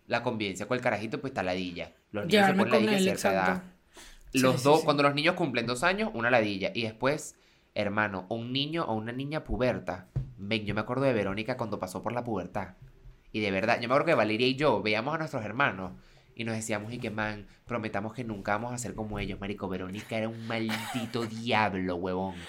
la 0.08 0.24
convivencia 0.24 0.68
con 0.68 0.78
el 0.78 0.84
carajito, 0.84 1.20
pues 1.22 1.32
está 1.32 1.44
ladilla. 1.44 1.94
Los 2.12 2.26
niños 2.28 2.48
se 2.48 2.54
ponen 2.54 2.86
ladilla 2.86 2.96
a 2.98 3.00
cierta 3.18 3.34
edad. 3.34 3.64
Los 4.34 4.58
Sí, 4.58 4.64
dos, 4.64 4.80
sí. 4.80 4.86
cuando 4.86 5.04
los 5.04 5.16
niños 5.16 5.36
cumplen 5.36 5.66
dos 5.66 5.84
años, 5.84 6.12
una 6.14 6.30
ladilla. 6.30 6.72
Y 6.74 6.84
después, 6.84 7.36
hermano, 7.74 8.26
un 8.30 8.52
niño 8.52 8.84
o 8.86 8.94
una 8.94 9.12
niña 9.12 9.44
puberta. 9.44 10.08
Ven, 10.38 10.66
yo 10.66 10.76
me 10.76 10.82
acuerdo 10.82 11.04
de 11.04 11.14
Verónica 11.14 11.58
cuando 11.58 11.80
pasó 11.80 12.04
por 12.04 12.14
la 12.14 12.24
pubertad. 12.24 12.76
Y 13.32 13.40
de 13.40 13.52
verdad, 13.52 13.76
yo 13.82 13.88
me 13.88 13.94
acuerdo 13.94 14.06
que 14.08 14.14
Valeria 14.16 14.48
y 14.48 14.56
yo 14.56 14.82
veíamos 14.82 15.16
a 15.16 15.18
nuestros 15.18 15.44
hermanos 15.44 15.94
y 16.36 16.44
nos 16.44 16.56
decíamos, 16.56 16.92
y 16.92 16.98
que 17.00 17.10
man, 17.12 17.48
prometamos 17.66 18.14
que 18.14 18.26
nunca 18.26 18.54
vamos 18.54 18.74
a 18.74 18.78
ser 18.78 18.94
como 18.94 19.20
ellos, 19.20 19.40
marico. 19.40 19.70
Verónica 19.70 20.18
era 20.18 20.28
un 20.28 20.46
maldito 20.48 21.26
diablo, 21.26 21.96
huevón. 21.96 22.36
Era 22.36 22.40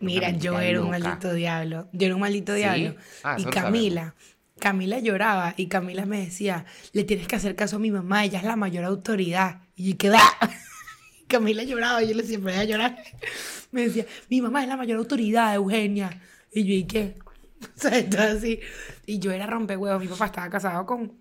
Mira, 0.00 0.30
yo 0.30 0.58
era 0.60 0.82
un 0.82 0.90
maldito 0.90 1.32
diablo. 1.32 1.88
Yo 1.92 2.06
era 2.06 2.14
un 2.16 2.20
maldito 2.20 2.52
¿Sí? 2.52 2.58
diablo. 2.58 2.96
Ah, 3.22 3.36
y 3.38 3.44
Camila, 3.44 4.14
Camila 4.58 4.98
lloraba 5.00 5.54
y 5.56 5.66
Camila 5.68 6.06
me 6.06 6.24
decía, 6.24 6.64
le 6.92 7.04
tienes 7.04 7.28
que 7.28 7.36
hacer 7.36 7.54
caso 7.56 7.76
a 7.76 7.78
mi 7.78 7.90
mamá, 7.90 8.24
ella 8.24 8.38
es 8.38 8.44
la 8.44 8.56
mayor 8.56 8.84
autoridad. 8.84 9.60
Y 9.76 9.90
yo 9.92 9.98
quedaba. 9.98 10.22
Camila 11.28 11.62
lloraba 11.62 12.02
yo 12.02 12.14
le 12.14 12.22
decía, 12.22 12.38
"Pero 12.38 12.50
ella 12.50 12.64
llorar. 12.64 12.96
Me 13.72 13.82
decía, 13.82 14.06
mi 14.30 14.40
mamá 14.40 14.62
es 14.62 14.68
la 14.68 14.76
mayor 14.76 14.98
autoridad, 14.98 15.54
Eugenia. 15.54 16.22
Y 16.52 16.64
yo, 16.64 16.74
¿y 16.74 16.84
qué? 16.84 17.16
O 17.62 17.78
sea, 17.80 18.32
así. 18.32 18.60
Y 19.06 19.18
yo 19.18 19.32
era 19.32 19.46
rompehuevos. 19.46 20.00
Mi 20.00 20.08
papá 20.08 20.26
estaba 20.26 20.48
casado 20.50 20.86
con, 20.86 21.18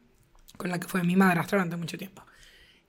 con 0.58 0.70
la 0.70 0.80
que 0.80 0.88
fue 0.88 1.04
mi 1.04 1.16
madrastra 1.16 1.58
durante 1.58 1.78
mucho 1.78 1.98
tiempo. 1.98 2.24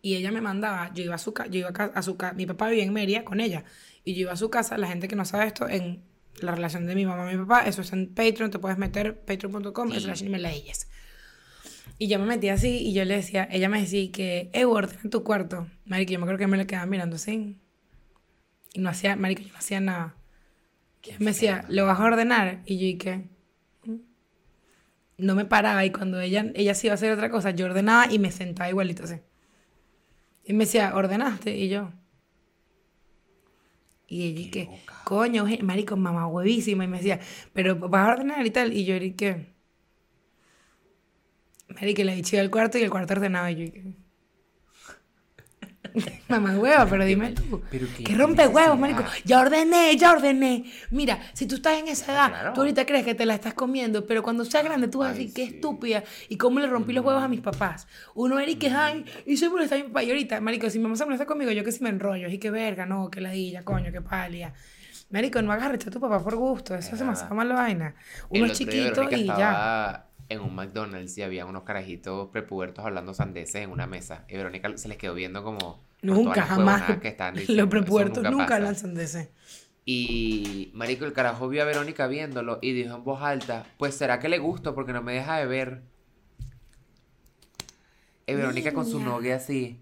Y 0.03 0.15
ella 0.17 0.31
me 0.31 0.41
mandaba, 0.41 0.93
yo 0.95 1.05
iba 1.05 1.15
a 1.15 1.19
su 1.19 1.33
casa, 1.33 1.51
yo 1.51 1.61
iba 1.61 1.71
a, 1.77 1.85
a 1.85 2.03
su 2.03 2.17
casa, 2.17 2.35
mi 2.35 2.47
papá 2.47 2.69
vivía 2.69 2.85
en 2.85 2.93
Mérida 2.93 3.25
con 3.25 3.41
ella. 3.41 3.65
Y 4.05 4.15
yo 4.15 4.23
iba 4.23 4.33
a 4.33 4.37
su 4.37 4.51
casa, 4.51 4.79
la 4.79 4.89
gente 4.89 5.09
que 5.09 5.17
no 5.17 5.25
sabe 5.25 5.47
esto, 5.47 5.69
en 5.69 6.03
la 6.41 6.55
relación 6.55 6.87
de 6.87 6.95
mi 6.95 7.07
mamá 7.07 7.31
y 7.33 7.37
mi 7.37 7.45
papá, 7.45 7.67
eso 7.67 7.83
es 7.83 7.93
en 7.93 8.15
Patreon, 8.15 8.51
te 8.51 8.59
puedes 8.59 8.79
meter, 8.79 9.19
patreon.com, 9.25 9.91
Sí. 9.93 10.01
slash 10.01 10.23
Leyes. 10.23 10.89
Y 11.99 12.09
yo 12.09 12.19
me 12.19 12.27
metí 12.27 12.49
así 12.51 12.79
y 12.79 12.93
yo 12.93 13.05
le 13.05 13.17
decía, 13.17 13.49
ella 13.51 13.69
me 13.69 13.81
decía 13.81 14.11
que, 14.13 14.51
eh, 14.53 14.65
ordena 14.67 15.09
tu 15.11 15.23
cuarto. 15.25 15.67
Marico, 15.87 16.13
yo 16.13 16.19
me 16.19 16.25
acuerdo 16.25 16.39
que 16.39 16.47
me 16.47 16.57
le 16.59 16.67
quedaba 16.67 16.87
mirando 16.87 17.17
así. 17.17 17.57
Y 18.75 18.81
no 18.81 18.91
hacía, 18.91 19.17
marico, 19.17 19.43
yo 19.43 19.53
no 19.53 19.59
hacía 19.59 19.81
nada. 19.81 20.15
Qué 21.01 21.17
Me 21.19 21.27
decía. 21.27 21.65
¿lo 21.69 21.87
vas 21.87 21.99
a 21.99 22.05
ordenar? 22.05 22.61
Y 22.67 22.79
yo, 22.79 22.87
¿y 22.87 22.99
qué? 22.99 23.25
No 25.19 25.35
me 25.35 25.47
paraba 25.47 25.83
y 25.87 25.91
cuando 25.91 26.21
ella, 26.21 26.51
ella 26.55 26.75
se 26.75 26.89
iba 26.89 26.93
a 26.93 26.97
hacer 26.97 27.11
otra 27.13 27.31
cosa, 27.31 27.51
yo 27.53 27.65
ordenaba 27.65 28.13
y 28.13 28.19
me 28.19 28.31
sentaba 28.31 28.69
igualito 28.69 29.05
así. 29.05 29.15
Y 30.45 30.53
me 30.53 30.65
decía, 30.67 30.95
¿ordenaste? 30.95 31.57
Y 31.57 31.69
yo. 31.71 31.93
Y 34.09 34.23
ella, 34.25 34.65
loca. 34.65 35.03
Coño, 35.05 35.45
marico, 35.63 35.97
mamá 35.97 36.27
huevísima. 36.29 36.85
Y 36.85 36.89
me 36.89 36.99
decía, 36.99 37.21
¿pero 37.53 37.77
vas 37.77 38.09
a 38.09 38.13
ordenar 38.13 38.47
y 38.47 38.51
tal? 38.51 38.73
Y 38.73 38.85
yo, 38.85 38.97
¿y 38.97 39.13
qué? 39.13 39.55
Marico, 41.69 42.03
le 42.03 42.15
dije 42.17 42.41
al 42.41 42.51
cuarto 42.51 42.79
y 42.79 42.83
el 42.83 42.91
cuarto 42.91 43.15
ordenaba. 43.15 43.51
Y 43.51 43.57
yo, 43.57 43.65
¿y 43.65 43.71
qué? 43.71 44.06
Mamá 46.29 46.57
hueva, 46.59 46.87
pero 46.87 47.05
dime 47.05 47.33
tú. 47.33 47.63
Pero 47.71 47.87
qué 47.97 48.05
que 48.05 48.15
rompe 48.15 48.47
huevos, 48.47 48.79
marico. 48.79 49.05
Ya 49.25 49.41
ordené, 49.41 49.97
ya 49.97 50.13
ordené. 50.13 50.65
Mira, 50.91 51.19
si 51.33 51.47
tú 51.47 51.57
estás 51.57 51.79
en 51.79 51.89
esa 51.89 52.13
edad, 52.13 52.29
claro. 52.29 52.53
tú 52.53 52.61
ahorita 52.61 52.85
crees 52.87 53.05
que 53.05 53.15
te 53.15 53.27
la 53.27 53.35
estás 53.35 53.55
comiendo, 53.55 54.07
pero 54.07 54.23
cuando 54.23 54.45
seas 54.45 54.65
grande 54.65 54.89
tú 54.89 54.99
vas 54.99 55.11
a 55.11 55.13
decir, 55.15 55.33
qué 55.33 55.47
sí. 55.47 55.55
estúpida. 55.55 56.05
Y 56.29 56.37
cómo 56.37 56.61
le 56.61 56.67
rompí 56.67 56.93
los 56.93 57.05
huevos 57.05 57.23
a 57.23 57.29
mis 57.29 57.41
papás. 57.41 57.87
Uno 58.15 58.39
era 58.39 58.51
y 58.51 58.57
que, 58.57 58.69
ay, 58.69 59.05
y 59.25 59.37
soy 59.37 59.49
molesta 59.49 59.75
a 59.75 59.79
mi 59.79 59.85
papá. 59.85 60.03
Y 60.03 60.11
ahorita, 60.11 60.41
marico, 60.41 60.69
si 60.71 60.79
mamá 60.79 60.97
se 60.97 61.05
molesta 61.05 61.27
conmigo, 61.27 61.51
yo 61.53 61.65
que 61.65 61.73
si 61.73 61.83
me 61.83 61.91
enrollo. 61.91 62.29
Y 62.29 62.39
que 62.39 62.51
verga, 62.51 62.87
no, 62.87 63.11
que 63.11 63.21
ladilla, 63.21 63.65
coño, 63.65 63.91
que 63.93 64.01
palia. 64.03 64.53
Marico, 65.11 65.41
no 65.41 65.53
hagas 65.53 65.71
rechazo 65.71 65.91
a 65.91 65.93
tu 65.93 66.01
papá 66.01 66.23
por 66.23 66.37
gusto. 66.37 66.75
Eso 66.75 66.89
es 66.89 66.93
Es 66.95 66.99
demasiado 66.99 67.35
verdad. 67.35 67.49
mala 67.49 67.61
vaina. 67.63 67.95
Uno 68.29 68.47
es 68.47 68.53
chiquito 68.59 69.09
y 69.11 69.27
ya. 69.27 70.07
en 70.29 70.41
un 70.41 70.55
McDonald's 70.55 71.17
y 71.19 71.23
había 71.23 71.47
unos 71.47 71.63
carajitos 71.63 72.29
prepubertos 72.31 72.85
hablando 72.85 73.15
sandeces 73.15 73.63
en 73.63 73.71
una 73.71 73.87
mesa. 73.87 74.25
Y 74.29 74.37
Verónica 74.37 74.77
se 74.77 74.89
les 74.89 74.99
quedó 74.99 75.15
viendo 75.15 75.45
como... 75.45 75.86
Nunca, 76.15 76.43
jamás. 76.43 76.83
que 77.01 77.11
diciendo. 77.35 77.63
Los 77.63 77.69
prepuertos 77.69 78.23
nunca, 78.25 78.45
pasa. 78.45 78.57
hablan 78.57 78.77
sandeces. 78.77 79.29
Y 79.85 80.71
Marico, 80.75 81.05
el 81.05 81.13
carajo 81.13 81.49
vio 81.49 81.63
a 81.63 81.65
Verónica 81.65 82.07
viéndolo 82.09 82.59
y 82.61 82.73
dijo 82.73 82.97
en 82.97 83.05
voz 83.05 83.23
alta, 83.23 83.65
pues 83.79 83.95
será 83.95 84.19
que 84.19 84.29
le 84.29 84.39
gusto 84.39 84.75
porque 84.75 84.93
no 84.93 85.01
me 85.03 85.13
deja 85.15 85.39
de 85.39 85.47
ver. 85.47 85.83
Y 88.27 88.35
Verónica 88.35 88.73
con 88.73 88.85
su 88.85 88.99
novia 88.99 89.37
así, 89.37 89.81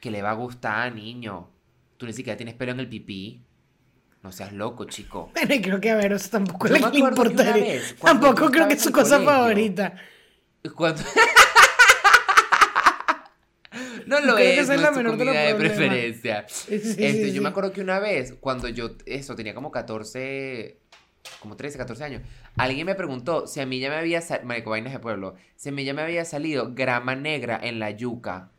que 0.00 0.12
le 0.12 0.22
va 0.22 0.30
a 0.30 0.34
gustar, 0.34 0.94
niño. 0.94 1.50
Tú 1.96 2.06
ni 2.06 2.12
siquiera 2.12 2.36
tienes 2.36 2.54
pelo 2.54 2.70
en 2.70 2.78
el 2.80 2.88
pipí. 2.88 3.42
No 4.22 4.30
seas 4.30 4.52
loco, 4.52 4.84
chico. 4.84 5.30
Bueno, 5.34 5.54
y 5.54 5.62
creo 5.62 5.80
que 5.80 5.90
a 5.90 5.96
ver, 5.96 6.12
eso 6.12 6.30
tampoco 6.30 6.68
Yo 6.68 6.74
le 6.74 6.98
importaría. 6.98 7.52
vez, 7.54 7.96
Tampoco 8.00 8.50
creo 8.50 8.68
que 8.68 8.74
es 8.74 8.82
su 8.82 8.92
cosa 8.92 9.16
colegio, 9.16 9.32
favorita. 9.34 9.94
Cuando... 10.76 11.02
no 14.08 14.20
lo 14.20 14.34
Creo 14.34 14.36
que 14.36 14.54
es, 14.54 14.58
esa 14.60 14.74
es 14.74 14.80
no 14.80 14.82
la 14.82 14.88
es 14.88 14.94
tu 14.94 15.00
menor 15.00 15.18
de 15.18 15.24
los 15.24 15.54
preferencia. 15.54 16.46
Este, 16.68 17.32
yo 17.32 17.42
me 17.42 17.48
acuerdo 17.48 17.72
que 17.72 17.80
una 17.80 17.98
vez, 17.98 18.34
cuando 18.40 18.68
yo, 18.68 18.96
eso, 19.06 19.34
tenía 19.36 19.54
como 19.54 19.70
14, 19.70 20.78
como 21.40 21.56
13, 21.56 21.78
14 21.78 22.04
años, 22.04 22.22
alguien 22.56 22.86
me 22.86 22.94
preguntó 22.94 23.46
si 23.46 23.60
a 23.60 23.66
mí 23.66 23.78
ya 23.78 23.90
me 23.90 23.96
había 23.96 24.20
salido, 24.20 24.46
Marico 24.46 24.70
Vainas 24.70 24.92
de 24.92 24.98
Pueblo, 24.98 25.34
si 25.56 25.68
a 25.68 25.72
mí 25.72 25.84
ya 25.84 25.94
me 25.94 26.02
había 26.02 26.24
salido 26.24 26.74
grama 26.74 27.14
negra 27.14 27.58
en 27.62 27.78
la 27.78 27.90
yuca. 27.90 28.50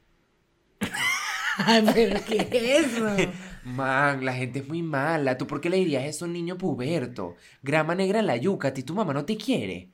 Ay, 1.58 1.86
pero 1.94 2.20
¿qué 2.26 2.48
es 2.52 2.88
eso? 2.88 3.06
Man, 3.64 4.24
la 4.24 4.34
gente 4.34 4.60
es 4.60 4.68
muy 4.68 4.82
mala. 4.82 5.38
¿Tú 5.38 5.46
por 5.46 5.60
qué 5.60 5.70
le 5.70 5.78
dirías 5.78 6.06
eso 6.06 6.26
a 6.26 6.28
un 6.28 6.34
niño 6.34 6.58
puberto? 6.58 7.36
Grama 7.62 7.94
negra 7.94 8.20
en 8.20 8.28
la 8.28 8.38
yuca, 8.38 8.70
a 8.70 8.74
ti 8.74 8.84
tu 8.84 8.96
mamá 8.96 9.14
no 9.14 9.26
te 9.26 9.38
quiere. 9.38 9.92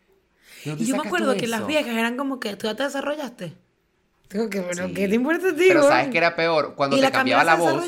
¿De 0.63 0.71
dónde 0.71 0.83
Y 0.83 0.87
yo 0.87 0.95
me 0.95 1.07
acuerdo 1.07 1.35
que 1.35 1.47
las 1.47 1.65
viejas 1.65 1.95
eran 1.95 2.15
como 2.15 2.39
que 2.39 2.55
tú 2.55 2.67
ya 2.67 2.75
te 2.75 2.83
desarrollaste. 2.83 3.64
Digo 4.31 4.49
que, 4.49 4.61
pero 4.61 4.87
Sí. 4.87 4.93
¿qué 4.93 5.07
te 5.07 5.15
importa 5.15 5.49
a 5.49 5.55
ti, 5.55 5.65
Pero? 5.67 5.83
¿sabes 5.87 6.07
qué 6.09 6.17
era 6.17 6.35
peor? 6.35 6.75
Cuando 6.75 6.97
¿Y 6.97 7.01
te 7.01 7.11
cambiaba 7.11 7.43
la 7.43 7.55
voz. 7.55 7.83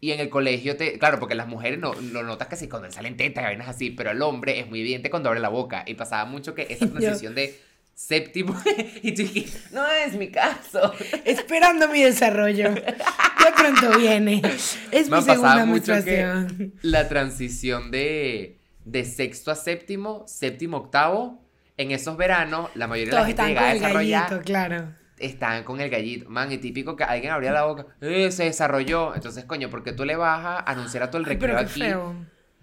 Y 0.00 0.12
en 0.12 0.20
el 0.20 0.28
colegio 0.28 0.76
te. 0.76 0.98
Claro, 0.98 1.18
porque 1.18 1.34
las 1.34 1.48
mujeres 1.48 1.78
no 1.78 1.94
lo 1.94 2.22
notas 2.22 2.48
casi 2.48 2.68
cuando 2.68 2.90
salen 2.90 3.16
tetas 3.16 3.42
y 3.42 3.46
vainas 3.46 3.68
así, 3.68 3.90
pero 3.90 4.10
el 4.10 4.20
hombre 4.22 4.60
es 4.60 4.68
muy 4.68 4.80
evidente 4.80 5.08
cuando 5.10 5.28
abre 5.30 5.40
la 5.40 5.48
boca. 5.48 5.84
Y 5.86 5.94
pasaba 5.94 6.24
mucho 6.26 6.54
que 6.54 6.66
esa 6.68 6.84
Yo- 6.86 6.92
transición 6.92 7.34
de 7.34 7.58
séptimo. 7.94 8.54
y 9.02 9.12
tú 9.12 9.22
dijiste, 9.22 9.58
no 9.72 9.86
es 9.88 10.12
mi 10.14 10.30
caso. 10.30 10.92
Esperando 11.24 11.88
mi 11.88 12.02
desarrollo. 12.02 12.74
De 12.74 13.52
pronto 13.56 13.98
viene. 13.98 14.42
Es 14.90 15.08
Me 15.08 15.16
mi 15.18 15.24
pasaba 15.24 15.52
segunda 15.54 15.64
mucho 15.64 15.92
que 16.04 16.24
menstruación. 16.26 16.74
la 16.82 17.08
transición 17.08 17.90
de, 17.90 18.58
de 18.84 19.04
sexto 19.04 19.50
a 19.50 19.54
séptimo, 19.54 20.24
séptimo, 20.26 20.76
octavo. 20.76 21.42
En 21.78 21.90
esos 21.90 22.16
veranos, 22.16 22.70
la 22.74 22.86
mayoría 22.86 23.12
de 23.12 23.16
Todos 23.16 23.22
la 23.22 23.26
gente 23.28 23.48
llegaba 23.48 23.68
a 23.70 23.74
desarrollar. 23.74 24.24
gallito, 24.30 24.44
claro. 24.44 24.94
Estaban 25.18 25.64
con 25.64 25.80
el 25.80 25.88
gallito. 25.90 26.28
Man, 26.28 26.52
y 26.52 26.58
típico 26.58 26.94
que 26.96 27.04
alguien 27.04 27.32
abría 27.32 27.52
la 27.52 27.64
boca. 27.64 27.86
¡Eh, 28.00 28.30
se 28.30 28.44
desarrolló! 28.44 29.14
Entonces, 29.14 29.44
coño, 29.44 29.70
porque 29.70 29.92
tú 29.92 30.04
le 30.04 30.16
vas 30.16 30.44
a 30.44 30.58
anunciar 30.70 31.02
a 31.04 31.10
todo 31.10 31.18
el 31.18 31.24
recreo 31.24 31.58
aquí 31.58 31.80
feo. 31.80 32.14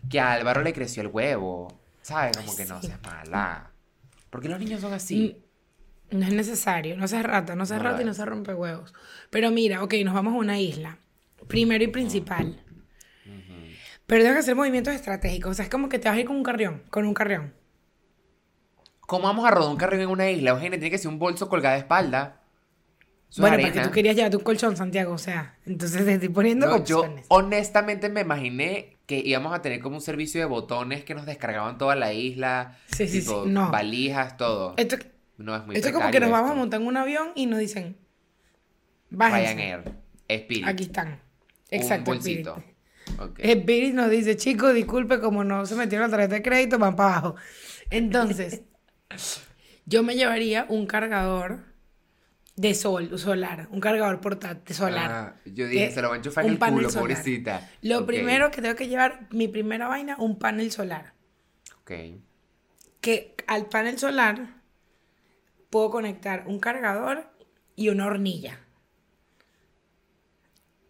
que 0.10 0.20
a 0.20 0.34
Álvaro 0.34 0.62
le 0.62 0.74
creció 0.74 1.02
el 1.02 1.08
huevo. 1.08 1.80
¿Sabes? 2.02 2.38
Como 2.38 2.56
que 2.56 2.66
no 2.66 2.80
sí. 2.82 2.88
seas 2.88 3.00
mala. 3.04 3.72
¿Por 4.30 4.42
qué 4.42 4.50
los 4.50 4.60
niños 4.60 4.82
son 4.82 4.94
así? 4.94 5.44
No 6.12 6.26
es 6.28 6.34
necesario, 6.34 6.96
no 6.98 7.08
seas 7.08 7.24
rata, 7.24 7.56
no 7.56 7.66
seas 7.66 7.82
No 7.82 7.90
rata 7.90 8.02
y 8.02 8.06
no 8.06 8.14
seas 8.14 8.28
rompehuevos. 8.28 8.94
Pero 9.32 9.50
mira, 9.52 9.82
ok, 9.84 9.96
nos 10.04 10.14
vamos 10.14 10.34
a 10.34 10.38
una 10.38 10.60
isla. 10.60 11.00
Primero 11.48 11.84
y 11.84 11.88
principal. 11.88 12.60
Pero 14.06 14.22
tengo 14.22 14.36
que 14.36 14.40
hacer 14.42 14.56
movimientos 14.56 14.94
estratégicos. 14.94 15.52
O 15.52 15.54
sea, 15.56 15.64
es 15.64 15.72
como 15.72 15.90
que 15.90 15.98
te 15.98 16.08
vas 16.10 16.18
a 16.18 16.20
ir 16.20 16.28
con 16.28 16.36
un 16.36 16.44
carrión, 16.44 16.84
con 16.90 17.06
un 17.06 17.14
carrión. 17.14 17.54
¿Cómo 19.02 19.24
vamos 19.28 19.46
a 19.46 19.52
rodar 19.52 19.70
un 19.70 19.78
carril 19.78 20.02
en 20.02 20.10
una 20.10 20.30
isla? 20.30 20.52
Eugenia, 20.52 20.72
tiene 20.80 20.92
que 20.92 20.98
ser 20.98 21.10
un 21.10 21.20
bolso 21.20 21.50
colgado 21.50 21.74
de 21.74 21.80
espalda. 21.80 22.43
Bueno, 23.38 23.56
arena. 23.56 23.70
porque 23.72 23.88
tú 23.88 23.92
querías 23.94 24.16
llevarte 24.16 24.38
un 24.38 24.44
colchón, 24.44 24.78
Santiago, 24.78 25.14
o 25.14 25.18
sea. 25.18 25.58
Entonces 25.66 26.06
te 26.06 26.14
estoy 26.14 26.30
poniendo 26.30 26.68
No, 26.68 26.84
yo 26.84 27.00
opciones. 27.00 27.26
honestamente 27.30 28.10
me 28.10 28.22
imaginé 28.22 28.98
que 29.06 29.20
íbamos 29.20 29.54
a 29.54 29.62
tener 29.62 29.80
como 29.80 29.96
un 29.98 30.02
servicio 30.02 30.40
de 30.40 30.46
botones 30.46 31.04
que 31.04 31.16
nos 31.16 31.26
descargaban 31.26 31.78
toda 31.78 31.96
la 31.96 32.14
isla. 32.14 32.78
Sí, 32.88 33.08
sí, 33.08 33.20
tipo, 33.22 33.44
sí, 33.44 33.50
no. 33.50 33.72
Valijas, 33.72 34.38
todo. 34.38 34.76
Esto, 34.78 34.98
no, 35.38 35.56
es 35.56 35.66
muy 35.66 35.76
esto 35.76 35.88
es 35.90 35.94
como 35.94 36.12
que 36.12 36.20
nos 36.20 36.30
vamos 36.32 36.52
a 36.52 36.54
montar 36.54 36.80
en 36.82 36.88
un 36.88 36.98
avión 36.98 37.30
y 37.36 37.48
nos 37.48 37.60
dicen, 37.60 37.98
bájense. 39.10 39.54
Ryanair. 39.56 39.92
Spirit. 40.28 40.68
Aquí 40.68 40.84
están. 40.84 41.20
Exacto, 41.70 42.12
un 42.12 42.18
bolsito. 42.18 42.64
Spirit 43.38 43.94
nos 43.94 44.10
dice, 44.10 44.38
chicos, 44.38 44.74
disculpe, 44.74 45.20
como 45.20 45.44
no 45.44 45.66
se 45.66 45.76
metieron 45.76 46.10
la 46.10 46.18
tarjeta 46.18 46.36
de 46.36 46.42
crédito, 46.42 46.80
van 46.80 46.96
para 46.96 47.18
abajo. 47.18 47.36
Entonces, 47.90 48.62
yo 49.86 50.04
me 50.04 50.16
llevaría 50.16 50.66
un 50.70 50.86
cargador 50.86 51.73
de 52.56 52.76
sol, 52.76 53.18
solar, 53.18 53.68
un 53.72 53.80
cargador 53.80 54.22
portátil 54.22 54.76
solar. 54.76 55.12
Ah, 55.12 55.36
yo 55.46 55.68
dije, 55.68 55.92
se 55.92 56.02
lo 56.02 56.10
va 56.10 56.16
a 56.16 56.18
enchufar 56.18 56.44
en 56.44 56.50
un 56.50 56.54
el 56.54 56.60
panel 56.60 56.76
culo, 56.76 56.90
solar. 56.90 57.02
pobrecita. 57.02 57.70
Lo 57.82 58.06
primero 58.06 58.52
que 58.52 58.62
tengo 58.62 58.76
que 58.76 58.88
llevar, 58.88 59.28
mi 59.32 59.48
primera 59.48 59.88
vaina, 59.88 60.16
un 60.20 60.38
panel 60.38 60.72
solar. 60.72 61.14
Ok. 61.82 61.92
Que 63.02 63.36
al 63.48 63.66
panel 63.66 63.98
solar 63.98 64.62
puedo 65.70 65.90
conectar 65.90 66.44
un 66.48 66.60
cargador 66.60 67.32
y 67.76 67.90
una 67.90 68.06
hornilla. 68.06 68.60